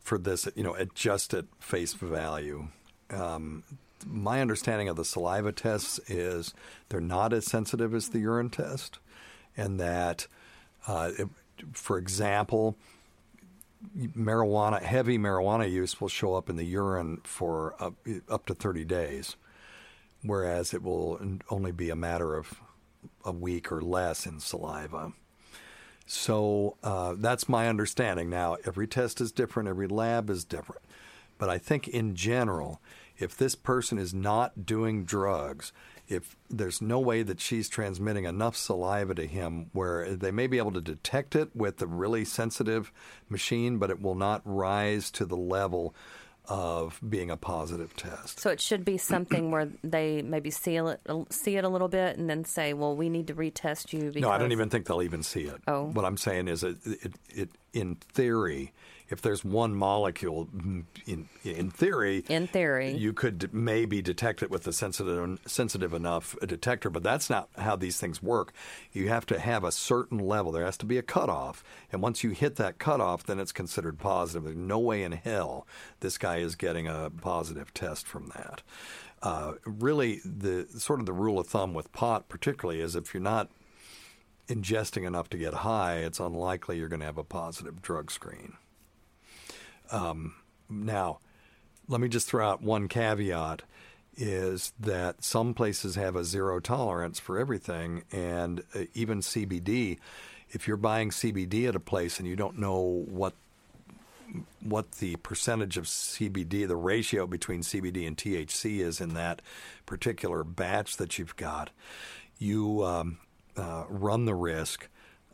for 0.00 0.18
this. 0.18 0.48
You 0.54 0.62
know, 0.64 0.76
at 0.76 0.94
just 0.94 1.34
at 1.34 1.44
face 1.60 1.94
value. 1.94 2.68
Um, 3.10 3.62
my 4.06 4.40
understanding 4.40 4.88
of 4.88 4.96
the 4.96 5.04
saliva 5.04 5.52
tests 5.52 5.98
is 6.08 6.54
they're 6.88 7.00
not 7.00 7.32
as 7.32 7.46
sensitive 7.46 7.94
as 7.94 8.08
the 8.08 8.20
urine 8.20 8.50
test, 8.50 8.98
and 9.56 9.78
that, 9.80 10.26
uh, 10.86 11.10
it, 11.18 11.28
for 11.72 11.98
example, 11.98 12.76
marijuana, 13.96 14.82
heavy 14.82 15.18
marijuana 15.18 15.70
use 15.70 16.00
will 16.00 16.08
show 16.08 16.34
up 16.34 16.48
in 16.48 16.56
the 16.56 16.64
urine 16.64 17.20
for 17.24 17.74
up, 17.80 17.94
up 18.28 18.46
to 18.46 18.54
30 18.54 18.84
days, 18.84 19.36
whereas 20.22 20.74
it 20.74 20.82
will 20.82 21.20
only 21.50 21.72
be 21.72 21.90
a 21.90 21.96
matter 21.96 22.34
of 22.34 22.60
a 23.24 23.32
week 23.32 23.70
or 23.70 23.80
less 23.80 24.26
in 24.26 24.40
saliva. 24.40 25.12
So 26.06 26.76
uh, 26.82 27.14
that's 27.18 27.48
my 27.48 27.68
understanding. 27.68 28.30
Now, 28.30 28.56
every 28.64 28.88
test 28.88 29.20
is 29.20 29.30
different, 29.30 29.68
every 29.68 29.88
lab 29.88 30.30
is 30.30 30.44
different. 30.44 30.82
But 31.36 31.50
I 31.50 31.58
think 31.58 31.86
in 31.86 32.16
general, 32.16 32.80
if 33.18 33.36
this 33.36 33.54
person 33.54 33.98
is 33.98 34.14
not 34.14 34.64
doing 34.64 35.04
drugs, 35.04 35.72
if 36.08 36.36
there's 36.48 36.80
no 36.80 36.98
way 36.98 37.22
that 37.22 37.40
she's 37.40 37.68
transmitting 37.68 38.24
enough 38.24 38.56
saliva 38.56 39.14
to 39.14 39.26
him 39.26 39.68
where 39.72 40.14
they 40.16 40.30
may 40.30 40.46
be 40.46 40.58
able 40.58 40.72
to 40.72 40.80
detect 40.80 41.36
it 41.36 41.54
with 41.54 41.82
a 41.82 41.86
really 41.86 42.24
sensitive 42.24 42.90
machine, 43.28 43.78
but 43.78 43.90
it 43.90 44.00
will 44.00 44.14
not 44.14 44.40
rise 44.44 45.10
to 45.10 45.26
the 45.26 45.36
level 45.36 45.94
of 46.48 46.98
being 47.06 47.30
a 47.30 47.36
positive 47.36 47.94
test. 47.94 48.40
So 48.40 48.48
it 48.48 48.60
should 48.60 48.84
be 48.84 48.96
something 48.96 49.50
where 49.50 49.68
they 49.84 50.22
maybe 50.22 50.50
seal 50.50 50.88
it, 50.88 51.00
see 51.28 51.56
it 51.56 51.64
a 51.64 51.68
little 51.68 51.88
bit, 51.88 52.16
and 52.16 52.28
then 52.28 52.44
say, 52.44 52.72
"Well, 52.72 52.96
we 52.96 53.10
need 53.10 53.26
to 53.26 53.34
retest 53.34 53.92
you." 53.92 54.04
Because 54.04 54.22
No, 54.22 54.30
I 54.30 54.38
don't 54.38 54.52
even 54.52 54.70
think 54.70 54.86
they'll 54.86 55.02
even 55.02 55.22
see 55.22 55.42
it. 55.42 55.60
Oh. 55.66 55.84
What 55.84 56.06
I'm 56.06 56.16
saying 56.16 56.48
is, 56.48 56.64
it, 56.64 56.78
it, 56.86 57.12
it 57.28 57.50
in 57.74 57.96
theory, 57.96 58.72
if 59.10 59.22
there's 59.22 59.44
one 59.44 59.74
molecule, 59.74 60.46
mm, 60.46 60.84
in 61.06 61.28
in 61.44 61.70
theory, 61.70 62.24
In 62.28 62.46
theory. 62.46 62.92
you 62.94 63.12
could 63.12 63.52
maybe 63.54 64.02
detect 64.02 64.42
it 64.42 64.50
with 64.50 64.66
a 64.66 64.72
sensitive 64.72 65.38
sensitive 65.46 65.94
enough 65.94 66.36
detector, 66.46 66.90
but 66.90 67.02
that's 67.02 67.30
not 67.30 67.48
how 67.56 67.76
these 67.76 67.98
things 67.98 68.22
work. 68.22 68.52
You 68.92 69.08
have 69.08 69.26
to 69.26 69.38
have 69.38 69.64
a 69.64 69.72
certain 69.72 70.18
level. 70.18 70.52
There 70.52 70.64
has 70.64 70.76
to 70.78 70.86
be 70.86 70.98
a 70.98 71.02
cutoff, 71.02 71.64
and 71.92 72.02
once 72.02 72.22
you 72.22 72.30
hit 72.30 72.56
that 72.56 72.78
cutoff, 72.78 73.24
then 73.24 73.38
it's 73.38 73.52
considered 73.52 73.98
positive. 73.98 74.44
There's 74.44 74.56
no 74.56 74.78
way 74.78 75.02
in 75.02 75.12
hell 75.12 75.66
this 76.00 76.18
guy 76.18 76.38
is 76.38 76.54
getting 76.56 76.86
a 76.86 77.10
positive 77.10 77.72
test 77.74 78.06
from 78.06 78.30
that. 78.36 78.62
Uh, 79.22 79.54
really, 79.64 80.20
the 80.24 80.66
sort 80.78 81.00
of 81.00 81.06
the 81.06 81.12
rule 81.12 81.38
of 81.40 81.46
thumb 81.48 81.74
with 81.74 81.90
pot, 81.92 82.28
particularly, 82.28 82.80
is 82.80 82.94
if 82.94 83.12
you're 83.12 83.22
not 83.22 83.50
ingesting 84.48 85.04
enough 85.06 85.28
to 85.30 85.36
get 85.36 85.52
high, 85.54 85.96
it's 85.96 86.20
unlikely 86.20 86.78
you're 86.78 86.88
going 86.88 87.00
to 87.00 87.06
have 87.06 87.18
a 87.18 87.24
positive 87.24 87.82
drug 87.82 88.10
screen. 88.10 88.54
Um, 89.90 90.34
now, 90.68 91.18
let 91.88 92.00
me 92.00 92.08
just 92.08 92.28
throw 92.28 92.48
out 92.48 92.62
one 92.62 92.88
caveat 92.88 93.62
is 94.16 94.72
that 94.80 95.22
some 95.22 95.54
places 95.54 95.94
have 95.94 96.16
a 96.16 96.24
zero 96.24 96.58
tolerance 96.58 97.20
for 97.20 97.38
everything, 97.38 98.02
and 98.10 98.62
uh, 98.74 98.80
even 98.94 99.20
CBD. 99.20 99.98
If 100.50 100.66
you're 100.66 100.76
buying 100.76 101.10
CBD 101.10 101.68
at 101.68 101.76
a 101.76 101.80
place 101.80 102.18
and 102.18 102.26
you 102.26 102.34
don't 102.34 102.58
know 102.58 103.04
what 103.08 103.34
what 104.62 104.92
the 104.92 105.16
percentage 105.16 105.78
of 105.78 105.84
CBD, 105.84 106.68
the 106.68 106.76
ratio 106.76 107.26
between 107.26 107.62
CBD 107.62 108.06
and 108.06 108.16
THC 108.16 108.80
is 108.80 109.00
in 109.00 109.14
that 109.14 109.40
particular 109.86 110.44
batch 110.44 110.98
that 110.98 111.18
you've 111.18 111.36
got, 111.36 111.70
you 112.38 112.84
um, 112.84 113.18
uh, 113.56 113.84
run 113.88 114.26
the 114.26 114.34
risk 114.34 114.88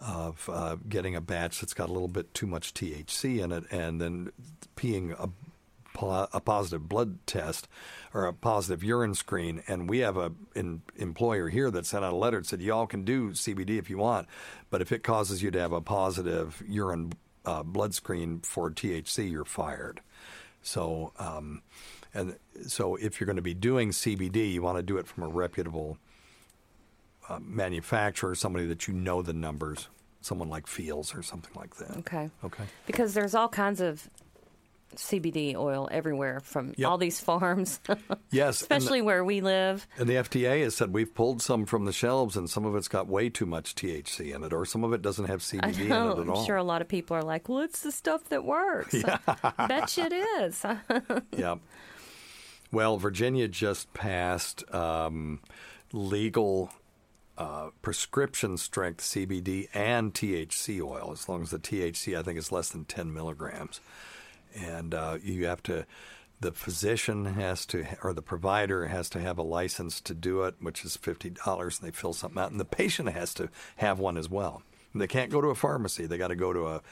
of 0.06 0.48
uh, 0.52 0.76
getting 0.88 1.16
a 1.16 1.20
batch 1.20 1.60
that's 1.60 1.74
got 1.74 1.88
a 1.88 1.92
little 1.92 2.08
bit 2.08 2.34
too 2.34 2.46
much 2.46 2.74
THC 2.74 3.42
in 3.42 3.52
it, 3.52 3.64
and 3.70 4.00
then 4.00 4.30
peeing 4.76 5.12
a, 5.18 5.30
a 6.32 6.40
positive 6.40 6.88
blood 6.88 7.18
test 7.26 7.68
or 8.12 8.26
a 8.26 8.32
positive 8.32 8.84
urine 8.84 9.14
screen. 9.14 9.62
And 9.66 9.88
we 9.88 9.98
have 10.00 10.16
an 10.16 10.82
employer 10.96 11.48
here 11.48 11.70
that 11.70 11.86
sent 11.86 12.04
out 12.04 12.12
a 12.12 12.16
letter 12.16 12.38
that 12.38 12.46
said 12.46 12.60
y'all 12.60 12.86
can 12.86 13.04
do 13.04 13.30
CBD 13.30 13.78
if 13.78 13.88
you 13.88 13.98
want, 13.98 14.28
but 14.70 14.82
if 14.82 14.92
it 14.92 15.02
causes 15.02 15.42
you 15.42 15.50
to 15.52 15.60
have 15.60 15.72
a 15.72 15.80
positive 15.80 16.62
urine 16.68 17.12
uh, 17.44 17.62
blood 17.62 17.94
screen 17.94 18.40
for 18.40 18.70
THC, 18.70 19.30
you're 19.30 19.44
fired. 19.44 20.00
So, 20.62 21.12
um, 21.18 21.62
and 22.12 22.36
so 22.66 22.96
if 22.96 23.20
you're 23.20 23.26
going 23.26 23.36
to 23.36 23.42
be 23.42 23.54
doing 23.54 23.90
CBD, 23.90 24.52
you 24.52 24.62
want 24.62 24.78
to 24.78 24.82
do 24.82 24.96
it 24.96 25.06
from 25.06 25.24
a 25.24 25.28
reputable 25.28 25.98
uh, 27.28 27.38
manufacturer, 27.40 28.34
somebody 28.34 28.66
that 28.66 28.86
you 28.86 28.94
know 28.94 29.22
the 29.22 29.32
numbers, 29.32 29.88
someone 30.24 30.48
like 30.48 30.66
Fields 30.66 31.14
or 31.14 31.22
something 31.22 31.52
like 31.54 31.76
that. 31.76 31.96
Okay. 31.98 32.30
Okay. 32.44 32.64
Because 32.86 33.14
there's 33.14 33.34
all 33.34 33.48
kinds 33.48 33.80
of 33.80 34.08
CBD 34.96 35.56
oil 35.56 35.88
everywhere 35.90 36.38
from 36.38 36.72
Yep. 36.76 36.88
all 36.88 36.98
these 36.98 37.18
farms, 37.28 37.80
Yes, 37.88 37.98
and 38.62 38.70
the- 38.70 38.76
especially 38.76 39.02
where 39.02 39.24
we 39.24 39.40
live. 39.40 39.86
And 39.98 40.08
the 40.08 40.14
FDA 40.14 40.62
has 40.62 40.76
said 40.76 40.92
we've 40.92 41.12
pulled 41.12 41.42
some 41.42 41.66
from 41.66 41.84
the 41.84 41.92
shelves, 41.92 42.36
and 42.36 42.48
some 42.48 42.64
of 42.64 42.76
it's 42.76 42.86
got 42.86 43.08
way 43.08 43.28
too 43.28 43.44
much 43.46 43.74
THC 43.74 44.32
in 44.32 44.44
it, 44.44 44.52
or 44.52 44.64
some 44.64 44.84
of 44.84 44.92
it 44.92 45.02
doesn't 45.02 45.24
have 45.24 45.40
CBD 45.40 45.88
know. 45.88 46.12
in 46.12 46.18
it 46.18 46.22
at 46.22 46.28
all. 46.28 46.38
I'm 46.40 46.46
sure 46.46 46.56
a 46.56 46.62
lot 46.62 46.80
of 46.80 46.86
people 46.86 47.16
are 47.16 47.24
like, 47.24 47.48
"Well, 47.48 47.60
it's 47.62 47.80
the 47.82 47.90
stuff 47.90 48.28
that 48.28 48.44
works." 48.44 48.94
Yeah. 49.04 49.18
Bet 49.66 49.96
you 49.96 50.04
it 50.04 50.12
is. 50.12 50.64
yeah. 51.36 51.56
Well, 52.70 52.96
Virginia 52.96 53.48
just 53.48 53.92
passed 53.94 54.62
um, 54.72 55.40
legal 55.92 56.70
uh, 57.36 57.70
prescription 57.82 58.56
strength 58.56 59.02
CBD 59.02 59.68
and 59.74 60.14
THC 60.14 60.80
oil, 60.80 61.10
as 61.12 61.28
long 61.28 61.42
as 61.42 61.50
the 61.50 61.58
THC 61.58 62.18
I 62.18 62.22
think 62.22 62.38
is 62.38 62.52
less 62.52 62.70
than 62.70 62.84
10 62.84 63.12
milligrams, 63.12 63.80
and 64.54 64.94
uh, 64.94 65.18
you 65.22 65.46
have 65.46 65.62
to. 65.64 65.86
The 66.40 66.52
physician 66.52 67.24
has 67.24 67.64
to, 67.66 67.86
or 68.02 68.12
the 68.12 68.20
provider 68.20 68.88
has 68.88 69.08
to 69.10 69.20
have 69.20 69.38
a 69.38 69.42
license 69.42 70.00
to 70.02 70.14
do 70.14 70.42
it, 70.42 70.56
which 70.60 70.84
is 70.84 70.96
fifty 70.96 71.30
dollars, 71.30 71.78
and 71.78 71.88
they 71.88 71.92
fill 71.92 72.12
something 72.12 72.42
out, 72.42 72.50
and 72.50 72.60
the 72.60 72.66
patient 72.66 73.08
has 73.10 73.32
to 73.34 73.48
have 73.76 73.98
one 73.98 74.18
as 74.18 74.28
well. 74.28 74.62
They 74.94 75.06
can't 75.06 75.30
go 75.30 75.40
to 75.40 75.48
a 75.48 75.54
pharmacy; 75.54 76.06
they 76.06 76.18
got 76.18 76.28
to 76.28 76.36
go 76.36 76.52
to 76.52 76.66
a 76.66 76.82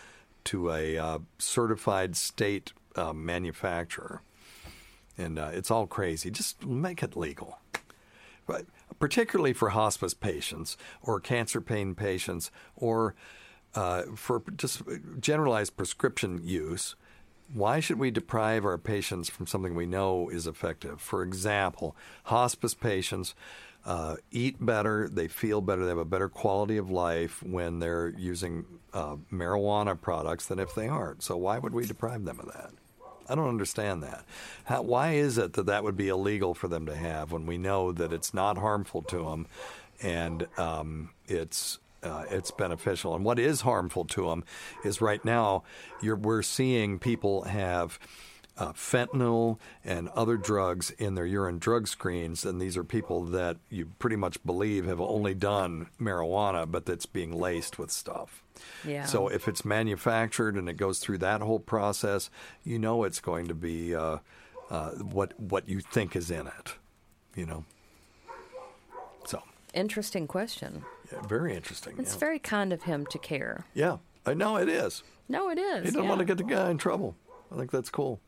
to 0.44 0.70
a 0.70 0.96
uh, 0.96 1.18
certified 1.38 2.16
state 2.16 2.72
uh, 2.96 3.12
manufacturer 3.12 4.22
and 5.18 5.38
uh, 5.38 5.50
it's 5.52 5.70
all 5.70 5.86
crazy. 5.86 6.30
Just 6.30 6.64
make 6.64 7.02
it 7.02 7.16
legal, 7.16 7.58
but 8.46 8.66
particularly 8.98 9.52
for 9.52 9.70
hospice 9.70 10.14
patients 10.14 10.76
or 11.02 11.20
cancer 11.20 11.60
pain 11.60 11.94
patients 11.94 12.50
or 12.76 13.14
uh, 13.74 14.02
for 14.14 14.42
just 14.56 14.82
generalized 15.20 15.76
prescription 15.76 16.40
use. 16.42 16.94
Why 17.52 17.80
should 17.80 17.98
we 17.98 18.10
deprive 18.10 18.64
our 18.64 18.78
patients 18.78 19.28
from 19.28 19.46
something 19.46 19.74
we 19.74 19.86
know 19.86 20.28
is 20.30 20.46
effective? 20.46 21.00
For 21.00 21.22
example, 21.22 21.96
hospice 22.24 22.74
patients 22.74 23.34
uh, 23.84 24.16
eat 24.30 24.64
better, 24.64 25.08
they 25.08 25.28
feel 25.28 25.60
better, 25.60 25.82
they 25.82 25.88
have 25.88 25.98
a 25.98 26.04
better 26.04 26.28
quality 26.28 26.76
of 26.76 26.90
life 26.90 27.42
when 27.42 27.78
they're 27.78 28.08
using 28.16 28.64
uh, 28.92 29.16
marijuana 29.32 30.00
products 30.00 30.46
than 30.46 30.58
if 30.58 30.74
they 30.74 30.88
aren't. 30.88 31.22
So, 31.22 31.36
why 31.36 31.58
would 31.58 31.74
we 31.74 31.84
deprive 31.84 32.24
them 32.24 32.40
of 32.40 32.46
that? 32.46 32.70
I 33.28 33.34
don't 33.34 33.48
understand 33.48 34.02
that. 34.02 34.24
How, 34.64 34.82
why 34.82 35.12
is 35.12 35.38
it 35.38 35.54
that 35.54 35.66
that 35.66 35.84
would 35.84 35.96
be 35.96 36.08
illegal 36.08 36.54
for 36.54 36.68
them 36.68 36.86
to 36.86 36.94
have 36.94 37.32
when 37.32 37.46
we 37.46 37.58
know 37.58 37.92
that 37.92 38.12
it's 38.12 38.34
not 38.34 38.58
harmful 38.58 39.02
to 39.02 39.24
them 39.24 39.46
and 40.02 40.46
um, 40.58 41.10
it's 41.26 41.78
uh, 42.02 42.24
it's 42.30 42.50
beneficial? 42.50 43.14
And 43.14 43.24
what 43.24 43.38
is 43.38 43.62
harmful 43.62 44.04
to 44.06 44.28
them 44.28 44.44
is 44.84 45.00
right 45.00 45.24
now 45.24 45.62
we're 46.02 46.42
seeing 46.42 46.98
people 46.98 47.42
have. 47.44 47.98
Uh, 48.54 48.70
fentanyl 48.74 49.58
and 49.82 50.10
other 50.10 50.36
drugs 50.36 50.90
in 50.98 51.14
their 51.14 51.24
urine 51.24 51.58
drug 51.58 51.88
screens, 51.88 52.44
and 52.44 52.60
these 52.60 52.76
are 52.76 52.84
people 52.84 53.24
that 53.24 53.56
you 53.70 53.86
pretty 53.98 54.14
much 54.14 54.44
believe 54.44 54.84
have 54.84 55.00
only 55.00 55.34
done 55.34 55.88
marijuana, 55.98 56.70
but 56.70 56.84
that's 56.84 57.06
being 57.06 57.32
laced 57.32 57.78
with 57.78 57.90
stuff. 57.90 58.41
Yeah. 58.86 59.04
So 59.04 59.28
if 59.28 59.48
it's 59.48 59.64
manufactured 59.64 60.56
and 60.56 60.68
it 60.68 60.74
goes 60.76 60.98
through 60.98 61.18
that 61.18 61.40
whole 61.40 61.60
process, 61.60 62.30
you 62.64 62.78
know 62.78 63.04
it's 63.04 63.20
going 63.20 63.48
to 63.48 63.54
be 63.54 63.94
uh, 63.94 64.18
uh, 64.70 64.90
what 64.90 65.38
what 65.38 65.68
you 65.68 65.80
think 65.80 66.16
is 66.16 66.30
in 66.30 66.46
it. 66.46 66.76
You 67.34 67.46
know. 67.46 67.64
So 69.24 69.42
Interesting 69.74 70.26
question. 70.26 70.84
yeah, 71.12 71.22
very 71.22 71.54
interesting. 71.54 71.94
It's 71.98 72.14
yeah. 72.14 72.18
very 72.20 72.38
kind 72.38 72.72
of 72.72 72.82
him 72.82 73.06
to 73.06 73.18
care. 73.18 73.64
yeah, 73.74 73.98
I 74.26 74.34
know 74.34 74.56
it 74.56 74.68
is. 74.68 75.02
No, 75.28 75.48
it 75.48 75.58
is. 75.58 75.78
He 75.78 75.84
doesn't 75.86 76.02
yeah. 76.02 76.08
want 76.08 76.18
to 76.18 76.24
get 76.24 76.38
the 76.38 76.44
guy 76.44 76.70
in 76.70 76.78
trouble. 76.78 77.14
I 77.50 77.56
think 77.56 77.70
that's 77.70 77.90
cool. 77.90 78.20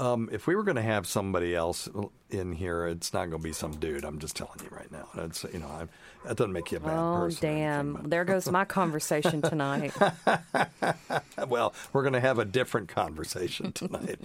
Um, 0.00 0.30
if 0.32 0.46
we 0.46 0.56
were 0.56 0.62
going 0.62 0.76
to 0.76 0.82
have 0.82 1.06
somebody 1.06 1.54
else 1.54 1.86
in 2.30 2.52
here, 2.52 2.86
it's 2.86 3.12
not 3.12 3.26
going 3.28 3.42
to 3.42 3.44
be 3.44 3.52
some 3.52 3.72
dude. 3.72 4.02
I'm 4.02 4.18
just 4.18 4.34
telling 4.34 4.58
you 4.62 4.74
right 4.74 4.90
now. 4.90 5.06
That's 5.14 5.44
you 5.52 5.58
know, 5.58 5.66
I, 5.66 5.86
that 6.26 6.38
doesn't 6.38 6.54
make 6.54 6.72
you 6.72 6.78
a 6.78 6.80
bad 6.80 6.96
Oh 6.96 7.16
person. 7.20 7.48
or 7.48 7.52
damn! 7.52 7.88
anything, 7.90 8.08
There 8.08 8.24
goes 8.24 8.50
my 8.50 8.64
conversation 8.80 9.42
tonight. 9.42 9.92
well, 11.48 11.74
we're 11.92 12.02
going 12.02 12.14
to 12.14 12.20
have 12.20 12.38
a 12.38 12.46
different 12.46 12.88
conversation 12.88 13.72
tonight. 13.74 14.18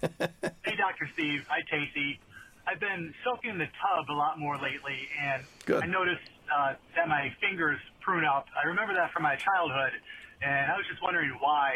Hey, 0.00 0.76
Dr. 0.76 1.08
Steve. 1.14 1.44
Hi, 1.48 1.62
Casey. 1.68 2.20
I've 2.68 2.78
been 2.78 3.12
soaking 3.24 3.50
in 3.50 3.58
the 3.58 3.66
tub 3.66 4.08
a 4.08 4.12
lot 4.12 4.38
more 4.38 4.56
lately, 4.56 5.08
and 5.20 5.42
Good. 5.66 5.82
I 5.82 5.86
noticed 5.86 6.30
uh, 6.54 6.74
that 6.94 7.08
my 7.08 7.34
fingers 7.40 7.80
prune 8.02 8.24
up. 8.24 8.46
I 8.62 8.68
remember 8.68 8.94
that 8.94 9.10
from 9.12 9.24
my 9.24 9.34
childhood, 9.34 9.92
and 10.42 10.70
I 10.70 10.76
was 10.76 10.86
just 10.88 11.02
wondering 11.02 11.32
why. 11.40 11.74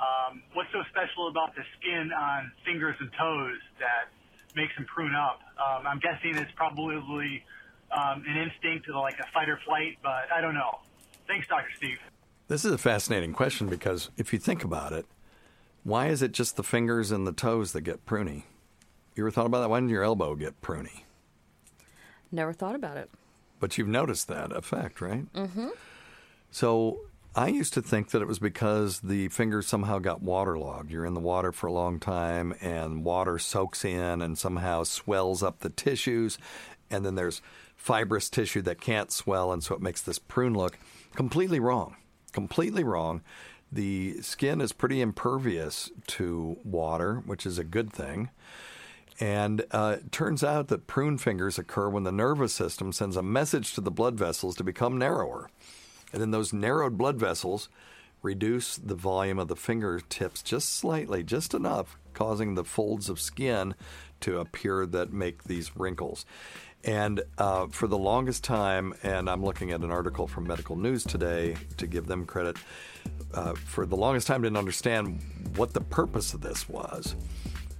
Um, 0.00 0.42
what's 0.54 0.72
so 0.72 0.80
special 0.88 1.28
about 1.28 1.54
the 1.54 1.62
skin 1.78 2.10
on 2.12 2.50
fingers 2.64 2.96
and 3.00 3.10
toes 3.12 3.60
that 3.78 4.08
makes 4.56 4.74
them 4.76 4.86
prune 4.86 5.14
up? 5.14 5.40
Um, 5.60 5.86
I'm 5.86 6.00
guessing 6.00 6.36
it's 6.40 6.52
probably 6.56 7.44
um, 7.92 8.24
an 8.26 8.36
instinct 8.48 8.86
to 8.86 8.98
like 8.98 9.18
a 9.20 9.28
fight 9.32 9.48
or 9.48 9.60
flight, 9.66 9.98
but 10.02 10.32
I 10.34 10.40
don't 10.40 10.54
know. 10.54 10.80
Thanks, 11.26 11.46
Dr. 11.48 11.68
Steve. 11.76 11.98
This 12.48 12.64
is 12.64 12.72
a 12.72 12.78
fascinating 12.78 13.32
question 13.32 13.68
because 13.68 14.10
if 14.16 14.32
you 14.32 14.38
think 14.38 14.64
about 14.64 14.92
it, 14.92 15.06
why 15.84 16.08
is 16.08 16.22
it 16.22 16.32
just 16.32 16.56
the 16.56 16.64
fingers 16.64 17.10
and 17.10 17.26
the 17.26 17.32
toes 17.32 17.72
that 17.72 17.82
get 17.82 18.04
pruny? 18.06 18.44
You 19.14 19.24
ever 19.24 19.30
thought 19.30 19.46
about 19.46 19.60
that? 19.60 19.70
Why 19.70 19.78
didn't 19.78 19.90
your 19.90 20.02
elbow 20.02 20.34
get 20.34 20.60
pruny? 20.60 21.02
Never 22.32 22.52
thought 22.52 22.74
about 22.74 22.96
it. 22.96 23.10
But 23.58 23.76
you've 23.76 23.88
noticed 23.88 24.28
that 24.28 24.52
effect, 24.52 25.00
right? 25.00 25.30
Mm-hmm. 25.34 25.68
So 26.50 27.00
I 27.34 27.46
used 27.46 27.74
to 27.74 27.82
think 27.82 28.10
that 28.10 28.22
it 28.22 28.28
was 28.28 28.40
because 28.40 29.00
the 29.00 29.28
fingers 29.28 29.68
somehow 29.68 30.00
got 30.00 30.20
waterlogged. 30.20 30.90
You're 30.90 31.04
in 31.04 31.14
the 31.14 31.20
water 31.20 31.52
for 31.52 31.68
a 31.68 31.72
long 31.72 32.00
time, 32.00 32.54
and 32.60 33.04
water 33.04 33.38
soaks 33.38 33.84
in 33.84 34.20
and 34.20 34.36
somehow 34.36 34.82
swells 34.82 35.40
up 35.40 35.60
the 35.60 35.70
tissues, 35.70 36.38
and 36.90 37.06
then 37.06 37.14
there's 37.14 37.40
fibrous 37.76 38.28
tissue 38.28 38.62
that 38.62 38.80
can't 38.80 39.12
swell, 39.12 39.52
and 39.52 39.62
so 39.62 39.76
it 39.76 39.80
makes 39.80 40.02
this 40.02 40.18
prune 40.18 40.54
look. 40.54 40.76
Completely 41.14 41.60
wrong. 41.60 41.96
Completely 42.32 42.82
wrong. 42.82 43.22
The 43.70 44.20
skin 44.22 44.60
is 44.60 44.72
pretty 44.72 45.00
impervious 45.00 45.90
to 46.08 46.56
water, 46.64 47.22
which 47.26 47.46
is 47.46 47.58
a 47.58 47.64
good 47.64 47.92
thing. 47.92 48.30
And 49.20 49.64
uh, 49.70 49.98
it 50.00 50.10
turns 50.10 50.42
out 50.42 50.66
that 50.68 50.88
prune 50.88 51.16
fingers 51.16 51.58
occur 51.58 51.88
when 51.88 52.02
the 52.02 52.10
nervous 52.10 52.52
system 52.52 52.92
sends 52.92 53.16
a 53.16 53.22
message 53.22 53.74
to 53.74 53.80
the 53.80 53.90
blood 53.92 54.18
vessels 54.18 54.56
to 54.56 54.64
become 54.64 54.98
narrower. 54.98 55.48
And 56.12 56.20
then 56.20 56.30
those 56.30 56.52
narrowed 56.52 56.98
blood 56.98 57.16
vessels 57.16 57.68
reduce 58.22 58.76
the 58.76 58.94
volume 58.94 59.38
of 59.38 59.48
the 59.48 59.56
fingertips 59.56 60.42
just 60.42 60.68
slightly, 60.70 61.22
just 61.22 61.54
enough, 61.54 61.96
causing 62.12 62.54
the 62.54 62.64
folds 62.64 63.08
of 63.08 63.20
skin 63.20 63.74
to 64.20 64.38
appear 64.38 64.86
that 64.86 65.12
make 65.12 65.44
these 65.44 65.76
wrinkles. 65.76 66.26
And 66.84 67.22
uh, 67.36 67.66
for 67.66 67.86
the 67.86 67.98
longest 67.98 68.42
time, 68.42 68.94
and 69.02 69.28
I'm 69.28 69.44
looking 69.44 69.70
at 69.70 69.80
an 69.80 69.90
article 69.90 70.26
from 70.26 70.46
Medical 70.46 70.76
News 70.76 71.04
today 71.04 71.56
to 71.76 71.86
give 71.86 72.06
them 72.06 72.24
credit, 72.24 72.56
uh, 73.34 73.54
for 73.54 73.84
the 73.84 73.96
longest 73.96 74.26
time 74.26 74.42
didn't 74.42 74.56
understand 74.56 75.20
what 75.56 75.74
the 75.74 75.80
purpose 75.82 76.32
of 76.32 76.40
this 76.40 76.68
was. 76.68 77.16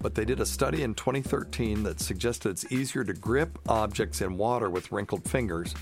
But 0.02 0.14
they 0.14 0.24
did 0.24 0.40
a 0.40 0.46
study 0.46 0.82
in 0.82 0.94
2013 0.94 1.82
that 1.82 2.00
suggested 2.00 2.50
it's 2.50 2.70
easier 2.72 3.04
to 3.04 3.12
grip 3.12 3.58
objects 3.68 4.20
in 4.20 4.36
water 4.36 4.68
with 4.68 4.92
wrinkled 4.92 5.24
fingers, 5.24 5.74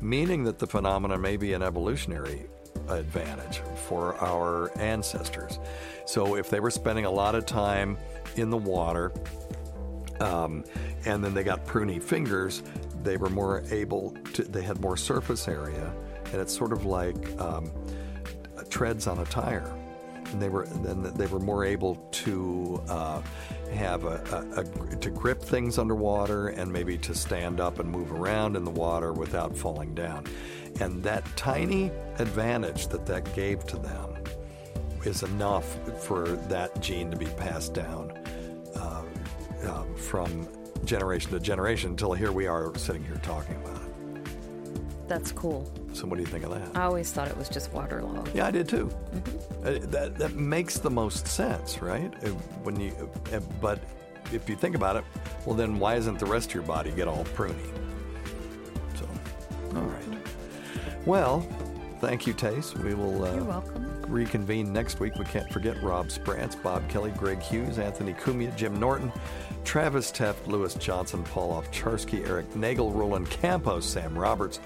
meaning 0.00 0.44
that 0.44 0.58
the 0.58 0.66
phenomenon 0.66 1.20
may 1.20 1.36
be 1.36 1.52
an 1.52 1.62
evolutionary 1.62 2.46
advantage 2.88 3.60
for 3.88 4.16
our 4.16 4.76
ancestors. 4.78 5.58
So 6.06 6.36
if 6.36 6.50
they 6.50 6.60
were 6.60 6.70
spending 6.70 7.04
a 7.04 7.10
lot 7.10 7.34
of 7.34 7.46
time 7.46 7.98
in 8.36 8.50
the 8.50 8.56
water, 8.56 9.12
um, 10.20 10.64
and 11.04 11.24
then 11.24 11.34
they 11.34 11.44
got 11.44 11.66
pruny 11.66 12.02
fingers, 12.02 12.62
they 13.02 13.16
were 13.16 13.30
more 13.30 13.62
able 13.70 14.16
to, 14.34 14.42
they 14.44 14.62
had 14.62 14.80
more 14.80 14.96
surface 14.96 15.48
area, 15.48 15.92
and 16.26 16.40
it's 16.40 16.56
sort 16.56 16.72
of 16.72 16.84
like 16.84 17.40
um, 17.40 17.70
treads 18.68 19.06
on 19.06 19.18
a 19.18 19.24
tire. 19.24 19.72
and 20.32 20.40
they 20.40 20.48
were 20.48 20.66
then 20.66 21.02
they 21.14 21.26
were 21.26 21.40
more 21.40 21.64
able 21.64 21.96
to 22.12 22.82
uh, 22.88 23.20
have 23.70 24.04
a, 24.04 24.44
a, 24.56 24.60
a, 24.60 24.96
to 24.96 25.10
grip 25.10 25.42
things 25.42 25.78
underwater 25.78 26.48
and 26.48 26.72
maybe 26.72 26.98
to 26.98 27.14
stand 27.14 27.60
up 27.60 27.78
and 27.78 27.90
move 27.90 28.12
around 28.12 28.56
in 28.56 28.64
the 28.64 28.70
water 28.70 29.12
without 29.12 29.56
falling 29.56 29.94
down. 29.94 30.24
And 30.80 31.02
that 31.02 31.24
tiny 31.36 31.90
advantage 32.18 32.88
that 32.88 33.06
that 33.06 33.34
gave 33.34 33.64
to 33.66 33.76
them 33.76 34.22
is 35.04 35.22
enough 35.22 35.78
for 36.02 36.26
that 36.26 36.80
gene 36.80 37.10
to 37.10 37.16
be 37.16 37.26
passed 37.26 37.74
down 37.74 38.10
uh, 38.76 39.02
uh, 39.64 39.82
from 39.96 40.48
generation 40.84 41.30
to 41.32 41.40
generation 41.40 41.90
until 41.90 42.12
here 42.12 42.32
we 42.32 42.46
are 42.46 42.74
sitting 42.76 43.04
here 43.04 43.20
talking 43.22 43.56
about 43.56 43.76
it. 43.76 45.08
That's 45.08 45.32
cool. 45.32 45.70
So, 45.92 46.06
what 46.06 46.16
do 46.16 46.22
you 46.22 46.28
think 46.28 46.44
of 46.44 46.50
that? 46.52 46.76
I 46.76 46.84
always 46.84 47.12
thought 47.12 47.28
it 47.28 47.36
was 47.36 47.48
just 47.48 47.72
waterlogged. 47.72 48.34
Yeah, 48.34 48.46
I 48.46 48.50
did 48.50 48.68
too. 48.68 48.86
Mm-hmm. 48.86 49.66
Uh, 49.66 49.86
that 49.90 50.16
that 50.16 50.34
makes 50.34 50.78
the 50.78 50.90
most 50.90 51.26
sense, 51.26 51.82
right? 51.82 52.12
Uh, 52.24 52.28
when 52.62 52.78
you, 52.78 52.92
uh, 53.32 53.40
but 53.60 53.80
if 54.32 54.48
you 54.48 54.56
think 54.56 54.76
about 54.76 54.96
it, 54.96 55.04
well, 55.44 55.56
then 55.56 55.78
why 55.78 55.96
isn't 55.96 56.18
the 56.18 56.26
rest 56.26 56.50
of 56.50 56.54
your 56.54 56.62
body 56.62 56.90
get 56.92 57.08
all 57.08 57.24
pruny? 57.24 57.54
So, 58.94 59.08
all 59.76 59.82
right. 59.82 60.26
Well, 61.06 61.40
thank 62.00 62.26
you, 62.26 62.34
Tace. 62.34 62.74
We 62.82 62.94
will. 62.94 63.24
Uh, 63.24 63.34
You're 63.34 63.44
welcome. 63.44 63.86
Reconvene 64.10 64.72
next 64.72 64.98
week. 64.98 65.14
We 65.16 65.24
can't 65.24 65.50
forget 65.52 65.80
Rob 65.82 66.10
Sprance, 66.10 66.56
Bob 66.56 66.88
Kelly, 66.88 67.12
Greg 67.12 67.40
Hughes, 67.40 67.78
Anthony 67.78 68.12
Cumia, 68.12 68.54
Jim 68.56 68.78
Norton, 68.78 69.12
Travis 69.64 70.10
Teft, 70.10 70.46
Lewis 70.46 70.74
Johnson, 70.74 71.22
Paul 71.22 71.62
Ovcharsky, 71.62 72.28
Eric 72.28 72.56
Nagel, 72.56 72.90
Roland 72.90 73.30
Campos, 73.30 73.86
Sam 73.86 74.18
Roberts, 74.18 74.58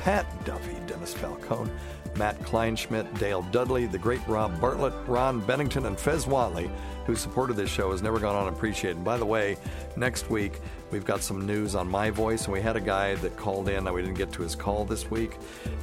Pat 0.00 0.26
Duffy, 0.46 0.76
Dennis 0.86 1.12
Falcone, 1.12 1.70
Matt 2.16 2.40
Kleinschmidt, 2.40 3.18
Dale 3.18 3.42
Dudley, 3.52 3.84
the 3.84 3.98
great 3.98 4.26
Rob 4.26 4.58
Bartlett, 4.58 4.94
Ron 5.06 5.40
Bennington, 5.40 5.84
and 5.84 6.00
Fez 6.00 6.24
Whatley, 6.24 6.70
who 7.04 7.14
supported 7.14 7.54
this 7.54 7.68
show, 7.68 7.90
has 7.90 8.00
never 8.00 8.18
gone 8.18 8.34
unappreciated. 8.34 8.96
And 8.96 9.04
by 9.04 9.18
the 9.18 9.26
way, 9.26 9.58
next 9.96 10.30
week 10.30 10.60
we've 10.90 11.04
got 11.04 11.22
some 11.22 11.44
news 11.46 11.74
on 11.74 11.86
my 11.86 12.08
voice, 12.08 12.44
and 12.44 12.52
we 12.54 12.62
had 12.62 12.76
a 12.76 12.80
guy 12.80 13.14
that 13.16 13.36
called 13.36 13.68
in. 13.68 13.84
Now 13.84 13.92
we 13.92 14.00
didn't 14.00 14.16
get 14.16 14.32
to 14.32 14.42
his 14.42 14.54
call 14.54 14.86
this 14.86 15.10
week, 15.10 15.36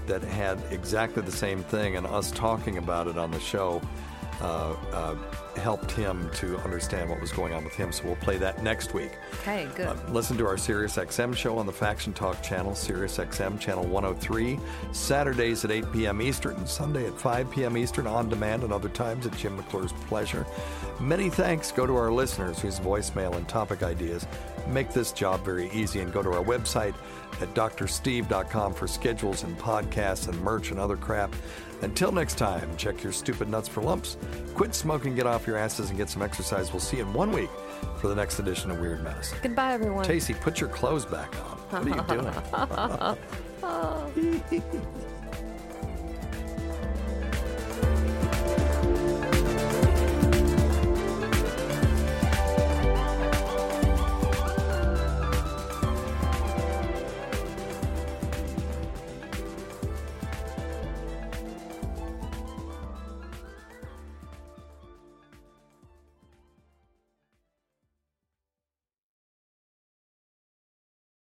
that 0.07 0.23
had 0.23 0.59
exactly 0.71 1.21
the 1.21 1.31
same 1.31 1.61
thing, 1.61 1.95
and 1.95 2.07
us 2.07 2.31
talking 2.31 2.79
about 2.79 3.07
it 3.07 3.19
on 3.19 3.29
the 3.29 3.39
show 3.39 3.83
uh, 4.41 4.75
uh, 4.91 5.15
helped 5.57 5.91
him 5.91 6.29
to 6.35 6.57
understand 6.59 7.09
what 7.09 7.19
was 7.19 7.31
going 7.31 7.53
on 7.53 7.63
with 7.63 7.73
him. 7.73 7.91
So 7.91 8.05
we'll 8.05 8.15
play 8.17 8.37
that 8.37 8.61
next 8.63 8.93
week. 8.93 9.11
Okay, 9.41 9.67
good. 9.75 9.87
Uh, 9.87 9.95
listen 10.09 10.37
to 10.37 10.45
our 10.45 10.57
Sirius 10.57 10.97
XM 10.97 11.35
show 11.35 11.57
on 11.57 11.65
the 11.65 11.71
Faction 11.71 12.13
Talk 12.13 12.41
channel, 12.43 12.75
Sirius 12.75 13.17
XM 13.17 13.59
channel 13.59 13.85
103, 13.85 14.59
Saturdays 14.91 15.65
at 15.65 15.71
8 15.71 15.91
p.m. 15.91 16.21
Eastern, 16.21 16.55
and 16.55 16.69
Sunday 16.69 17.07
at 17.07 17.19
5 17.19 17.51
p.m. 17.51 17.77
Eastern 17.77 18.07
on 18.07 18.29
demand, 18.29 18.63
and 18.63 18.71
other 18.71 18.89
times 18.89 19.25
at 19.25 19.35
Jim 19.35 19.57
McClure's 19.57 19.93
pleasure. 20.07 20.45
Many 20.99 21.29
thanks 21.29 21.71
go 21.71 21.85
to 21.85 21.95
our 21.95 22.11
listeners 22.11 22.59
whose 22.59 22.79
voicemail 22.79 23.35
and 23.35 23.47
topic 23.47 23.83
ideas 23.83 24.27
make 24.67 24.91
this 24.91 25.11
job 25.11 25.43
very 25.43 25.71
easy, 25.71 26.01
and 26.01 26.11
go 26.11 26.21
to 26.21 26.31
our 26.31 26.43
website 26.43 26.93
at 27.41 27.53
drsteve.com 27.53 28.73
for 28.73 28.87
schedules 28.87 29.43
and 29.43 29.57
podcasts 29.57 30.27
and 30.27 30.39
merch 30.41 30.71
and 30.71 30.79
other 30.79 30.97
crap. 30.97 31.33
Until 31.81 32.11
next 32.11 32.37
time, 32.37 32.75
check 32.77 33.03
your 33.03 33.11
stupid 33.11 33.49
nuts 33.49 33.67
for 33.67 33.81
lumps. 33.81 34.17
Quit 34.55 34.73
smoking, 34.73 35.15
get 35.15 35.27
off 35.27 35.45
your 35.45 35.57
asses, 35.57 35.89
and 35.89 35.97
get 35.97 36.09
some 36.09 36.21
exercise. 36.21 36.71
We'll 36.71 36.79
see 36.79 36.97
you 36.97 37.03
in 37.03 37.13
one 37.13 37.31
week 37.31 37.49
for 37.97 38.07
the 38.07 38.15
next 38.15 38.39
edition 38.39 38.71
of 38.71 38.79
Weird 38.79 39.03
Mess. 39.03 39.33
Goodbye, 39.41 39.73
everyone. 39.73 40.05
Tacy, 40.05 40.39
put 40.39 40.59
your 40.59 40.69
clothes 40.69 41.05
back 41.05 41.35
on. 41.45 41.85
What 41.85 41.87
are 41.87 41.89
you 41.89 42.21
doing? 42.21 42.33